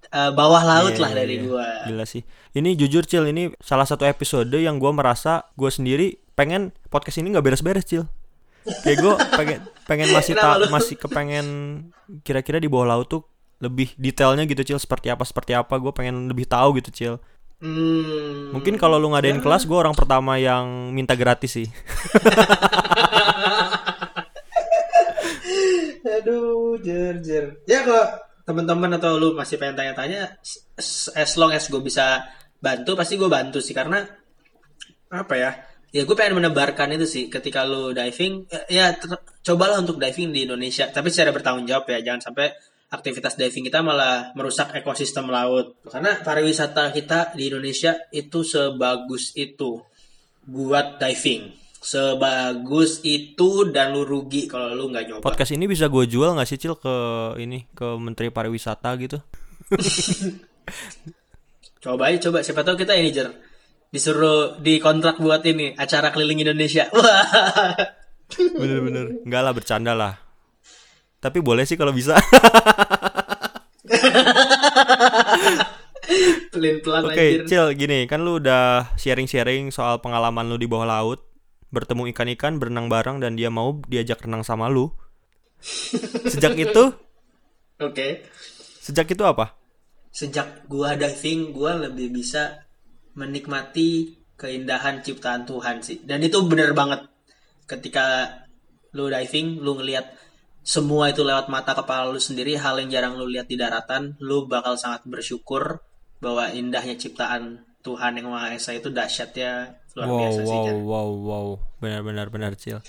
eh, 0.05 0.31
bawah 0.37 0.61
laut 0.61 0.93
Iya, 0.93 1.01
lah 1.01 1.11
iya, 1.13 1.17
dari 1.17 1.35
iya. 1.39 1.43
gua. 1.47 1.67
Gila 1.89 2.05
sih 2.05 2.21
Ini 2.53 2.77
jujur 2.77 3.03
Cil 3.09 3.33
Ini 3.33 3.57
salah 3.57 3.89
satu 3.89 4.05
episode 4.05 4.53
yang 4.53 4.77
gua 4.77 4.93
merasa 4.93 5.49
Gua 5.57 5.73
sendiri 5.73 6.21
pengen 6.33 6.73
podcast 6.89 7.21
ini 7.21 7.29
nggak 7.33 7.45
beres-beres 7.45 7.85
Cil. 7.85 8.03
Kayak 8.81 8.97
gue 9.05 9.13
pengen 9.37 9.59
pengen 9.85 10.09
masih 10.15 10.33
Kenapa 10.33 10.65
tak 10.65 10.71
masih 10.71 10.95
kepengen 10.97 11.47
kira-kira 12.25 12.57
di 12.57 12.71
bawah 12.71 12.95
laut 12.95 13.07
tuh 13.11 13.21
lebih 13.61 13.93
detailnya 13.95 14.43
gitu 14.49 14.63
Cil 14.65 14.79
seperti 14.81 15.13
apa 15.13 15.23
seperti 15.27 15.53
apa. 15.53 15.77
Gue 15.77 15.93
pengen 15.93 16.25
lebih 16.25 16.49
tahu 16.49 16.81
gitu 16.81 16.91
Cil. 16.91 17.15
Hmm. 17.63 18.51
mungkin 18.51 18.75
kalau 18.75 18.99
lu 18.99 19.15
ngadain 19.15 19.39
kelas 19.39 19.63
gue 19.63 19.77
orang 19.79 19.95
pertama 19.95 20.35
yang 20.35 20.91
minta 20.91 21.15
gratis 21.15 21.55
sih. 21.55 21.63
Aduh, 26.03 26.75
jer 26.83 27.23
jer. 27.23 27.63
Ya 27.63 27.87
kalau 27.87 28.19
teman-teman 28.43 28.99
atau 28.99 29.15
lu 29.15 29.31
masih 29.31 29.55
pengen 29.55 29.79
tanya-tanya, 29.79 30.35
as 31.15 31.31
long 31.39 31.55
as 31.55 31.71
gue 31.71 31.79
bisa 31.79 32.27
bantu, 32.63 32.95
pasti 32.95 33.19
gue 33.19 33.27
bantu 33.27 33.59
sih 33.59 33.75
karena 33.75 33.99
apa 35.11 35.35
ya? 35.35 35.51
Ya 35.93 36.07
gue 36.07 36.15
pengen 36.15 36.39
menebarkan 36.41 36.95
itu 36.95 37.05
sih 37.05 37.23
ketika 37.27 37.67
lu 37.67 37.91
diving, 37.91 38.47
ya, 38.49 38.61
ya 38.71 38.85
ter- 38.95 39.21
cobalah 39.43 39.83
untuk 39.83 39.99
diving 39.99 40.31
di 40.31 40.47
Indonesia, 40.47 40.87
tapi 40.89 41.11
secara 41.11 41.35
bertanggung 41.35 41.67
jawab 41.69 41.85
ya, 41.91 42.01
jangan 42.01 42.31
sampai 42.31 42.49
aktivitas 42.89 43.37
diving 43.37 43.69
kita 43.69 43.85
malah 43.85 44.33
merusak 44.33 44.73
ekosistem 44.73 45.29
laut. 45.29 45.77
Karena 45.85 46.17
pariwisata 46.23 46.89
kita 46.89 47.35
di 47.37 47.51
Indonesia 47.51 47.93
itu 48.09 48.41
sebagus 48.41 49.37
itu 49.37 49.83
buat 50.47 50.97
diving. 50.97 51.61
Sebagus 51.83 53.03
itu 53.03 53.67
dan 53.69 53.91
lu 53.91 54.07
rugi 54.07 54.47
kalau 54.47 54.71
lu 54.71 54.87
nggak 54.87 55.03
nyoba. 55.03 55.25
podcast 55.27 55.51
ini 55.51 55.67
bisa 55.67 55.91
gue 55.91 56.07
jual 56.07 56.31
nggak 56.31 56.47
sih 56.47 56.55
Cil 56.55 56.79
ke 56.79 56.95
ini 57.43 57.67
ke 57.75 57.99
Menteri 57.99 58.31
Pariwisata 58.31 58.95
gitu 58.95 59.19
Coba 61.83 62.07
aja 62.07 62.31
coba 62.31 62.39
siapa 62.39 62.63
tahu 62.63 62.79
kita 62.79 62.95
ini 62.95 63.11
jer 63.11 63.27
disuruh 63.91 64.57
di 64.63 64.79
kontrak 64.79 65.19
buat 65.19 65.43
ini 65.43 65.75
acara 65.75 66.09
keliling 66.15 66.41
Indonesia. 66.47 66.87
Bener-bener 68.61 69.21
nggak 69.27 69.41
lah 69.43 69.53
bercanda 69.53 69.93
lah 69.93 70.23
tapi 71.23 71.39
boleh 71.39 71.63
sih 71.63 71.79
kalau 71.79 71.95
bisa 71.95 72.19
Pelin-pelan 76.51 77.07
Oke, 77.07 77.15
anjir. 77.15 77.47
Cil, 77.47 77.65
gini, 77.79 78.03
kan 78.05 78.21
lu 78.21 78.37
udah 78.37 78.91
sharing-sharing 78.99 79.71
soal 79.71 80.03
pengalaman 80.03 80.51
lu 80.51 80.59
di 80.59 80.67
bawah 80.67 80.85
laut, 80.85 81.23
bertemu 81.71 82.11
ikan-ikan, 82.11 82.59
berenang 82.59 82.91
bareng 82.91 83.23
dan 83.23 83.39
dia 83.39 83.47
mau 83.47 83.79
diajak 83.87 84.21
renang 84.21 84.43
sama 84.45 84.67
lu. 84.69 84.91
Sejak 86.31 86.59
itu, 86.59 86.93
Oke. 87.79 88.27
sejak 88.83 89.07
itu 89.09 89.23
apa? 89.23 89.55
Sejak 90.13 90.69
gua 90.69 90.93
diving, 90.93 91.49
gua 91.51 91.73
lebih 91.73 92.13
bisa 92.13 92.61
menikmati 93.17 94.13
keindahan 94.37 95.01
ciptaan 95.01 95.49
Tuhan 95.49 95.81
sih. 95.81 96.05
Dan 96.05 96.21
itu 96.21 96.45
bener 96.45 96.77
banget. 96.77 97.09
Ketika 97.65 98.29
lu 98.93 99.09
diving, 99.09 99.57
lu 99.57 99.73
ngelihat 99.73 100.13
semua 100.63 101.11
itu 101.11 101.25
lewat 101.25 101.49
mata 101.49 101.75
kepala 101.75 102.07
lu 102.13 102.21
sendiri, 102.21 102.55
hal 102.55 102.79
yang 102.79 102.89
jarang 102.93 103.17
lu 103.17 103.27
lihat 103.27 103.49
di 103.49 103.57
daratan, 103.57 104.15
lu 104.23 104.45
bakal 104.47 104.79
sangat 104.79 105.03
bersyukur 105.03 105.83
bahwa 106.23 106.47
indahnya 106.55 106.95
ciptaan 106.95 107.67
Tuhan 107.83 108.15
yang 108.15 108.31
Maha 108.31 108.55
Esa 108.55 108.71
itu 108.71 108.87
dahsyatnya 108.87 109.75
luar 109.99 110.07
wow, 110.07 110.19
biasa 110.23 110.41
sih. 110.47 110.55
wow, 110.55 110.63
Jar. 110.63 110.75
wow, 110.79 111.09
wow, 111.11 111.47
benar-benar 111.83 112.27
benar, 112.31 112.55
Cil. 112.55 112.79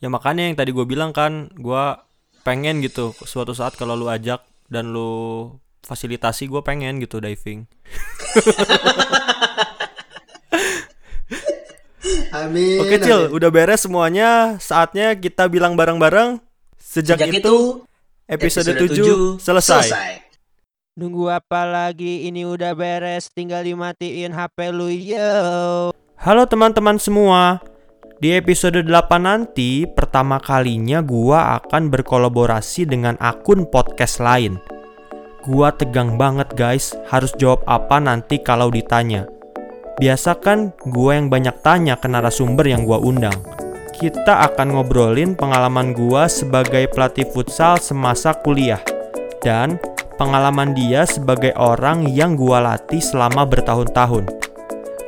Ya 0.00 0.08
makanya 0.08 0.48
yang 0.48 0.56
tadi 0.56 0.72
gue 0.72 0.86
bilang 0.88 1.12
kan, 1.12 1.52
gua 1.60 2.08
pengen 2.42 2.82
gitu 2.82 3.12
suatu 3.22 3.52
saat 3.54 3.76
kalau 3.76 3.94
lu 3.94 4.08
ajak 4.10 4.42
dan 4.72 4.90
lu 4.90 5.52
fasilitasi 5.82 6.46
gue 6.46 6.62
pengen 6.62 7.02
gitu 7.02 7.18
diving. 7.18 7.66
Amin. 12.32 12.80
Oke 12.80 12.96
Cil, 12.98 13.28
amin. 13.28 13.36
udah 13.36 13.50
beres 13.52 13.84
semuanya. 13.84 14.56
Saatnya 14.58 15.12
kita 15.14 15.46
bilang 15.46 15.76
bareng-bareng. 15.76 16.40
Sejak, 16.80 17.20
Sejak 17.20 17.28
itu, 17.30 17.38
itu 17.38 17.56
Episode, 18.28 18.72
7 18.78 19.36
selesai. 19.36 20.22
Nunggu 20.96 21.28
apa 21.28 21.64
lagi? 21.68 22.28
Ini 22.28 22.48
udah 22.48 22.72
beres, 22.72 23.28
tinggal 23.32 23.64
dimatiin 23.64 24.32
HP 24.32 24.72
lu 24.72 24.88
yo. 24.88 25.92
Halo 26.16 26.42
teman-teman 26.48 26.96
semua. 26.96 27.60
Di 28.22 28.38
episode 28.38 28.86
8 28.86 29.18
nanti, 29.18 29.82
pertama 29.84 30.38
kalinya 30.38 31.02
gua 31.02 31.58
akan 31.58 31.90
berkolaborasi 31.90 32.86
dengan 32.86 33.18
akun 33.18 33.66
podcast 33.66 34.22
lain. 34.22 34.62
Gua 35.42 35.74
tegang 35.74 36.14
banget 36.14 36.54
guys, 36.54 36.94
harus 37.10 37.34
jawab 37.34 37.66
apa 37.66 37.98
nanti 37.98 38.38
kalau 38.38 38.70
ditanya. 38.70 39.26
Biasa 39.98 40.38
kan 40.38 40.70
gua 40.86 41.18
yang 41.18 41.34
banyak 41.34 41.58
tanya 41.66 41.98
ke 41.98 42.06
narasumber 42.06 42.62
yang 42.62 42.86
gua 42.86 43.02
undang. 43.02 43.34
Kita 43.90 44.46
akan 44.46 44.78
ngobrolin 44.78 45.34
pengalaman 45.34 45.98
gua 45.98 46.30
sebagai 46.30 46.86
pelatih 46.94 47.26
futsal 47.26 47.82
semasa 47.82 48.38
kuliah 48.38 48.78
dan 49.42 49.82
pengalaman 50.14 50.78
dia 50.78 51.02
sebagai 51.10 51.50
orang 51.58 52.06
yang 52.06 52.38
gua 52.38 52.62
latih 52.62 53.02
selama 53.02 53.42
bertahun-tahun. 53.42 54.30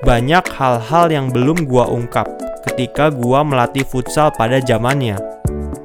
Banyak 0.02 0.50
hal-hal 0.50 1.14
yang 1.14 1.30
belum 1.30 1.62
gua 1.62 1.86
ungkap 1.86 2.26
ketika 2.66 3.06
gua 3.06 3.46
melatih 3.46 3.86
futsal 3.86 4.34
pada 4.34 4.58
zamannya. 4.58 5.14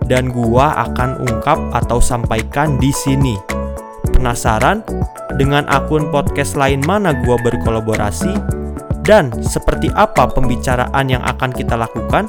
Dan 0.10 0.34
gua 0.34 0.74
akan 0.90 1.22
ungkap 1.22 1.62
atau 1.70 2.02
sampaikan 2.02 2.82
di 2.82 2.90
sini. 2.90 3.59
Penasaran 4.20 4.84
dengan 5.40 5.64
akun 5.72 6.12
podcast 6.12 6.60
lain 6.60 6.84
mana 6.84 7.16
gua 7.24 7.40
berkolaborasi 7.40 8.36
dan 9.08 9.32
seperti 9.40 9.88
apa 9.96 10.28
pembicaraan 10.28 11.08
yang 11.08 11.24
akan 11.24 11.56
kita 11.56 11.80
lakukan? 11.80 12.28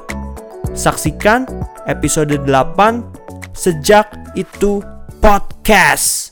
Saksikan 0.70 1.50
episode 1.90 2.38
8 2.46 3.02
Sejak 3.50 4.06
Itu 4.38 4.86
Podcast. 5.18 6.29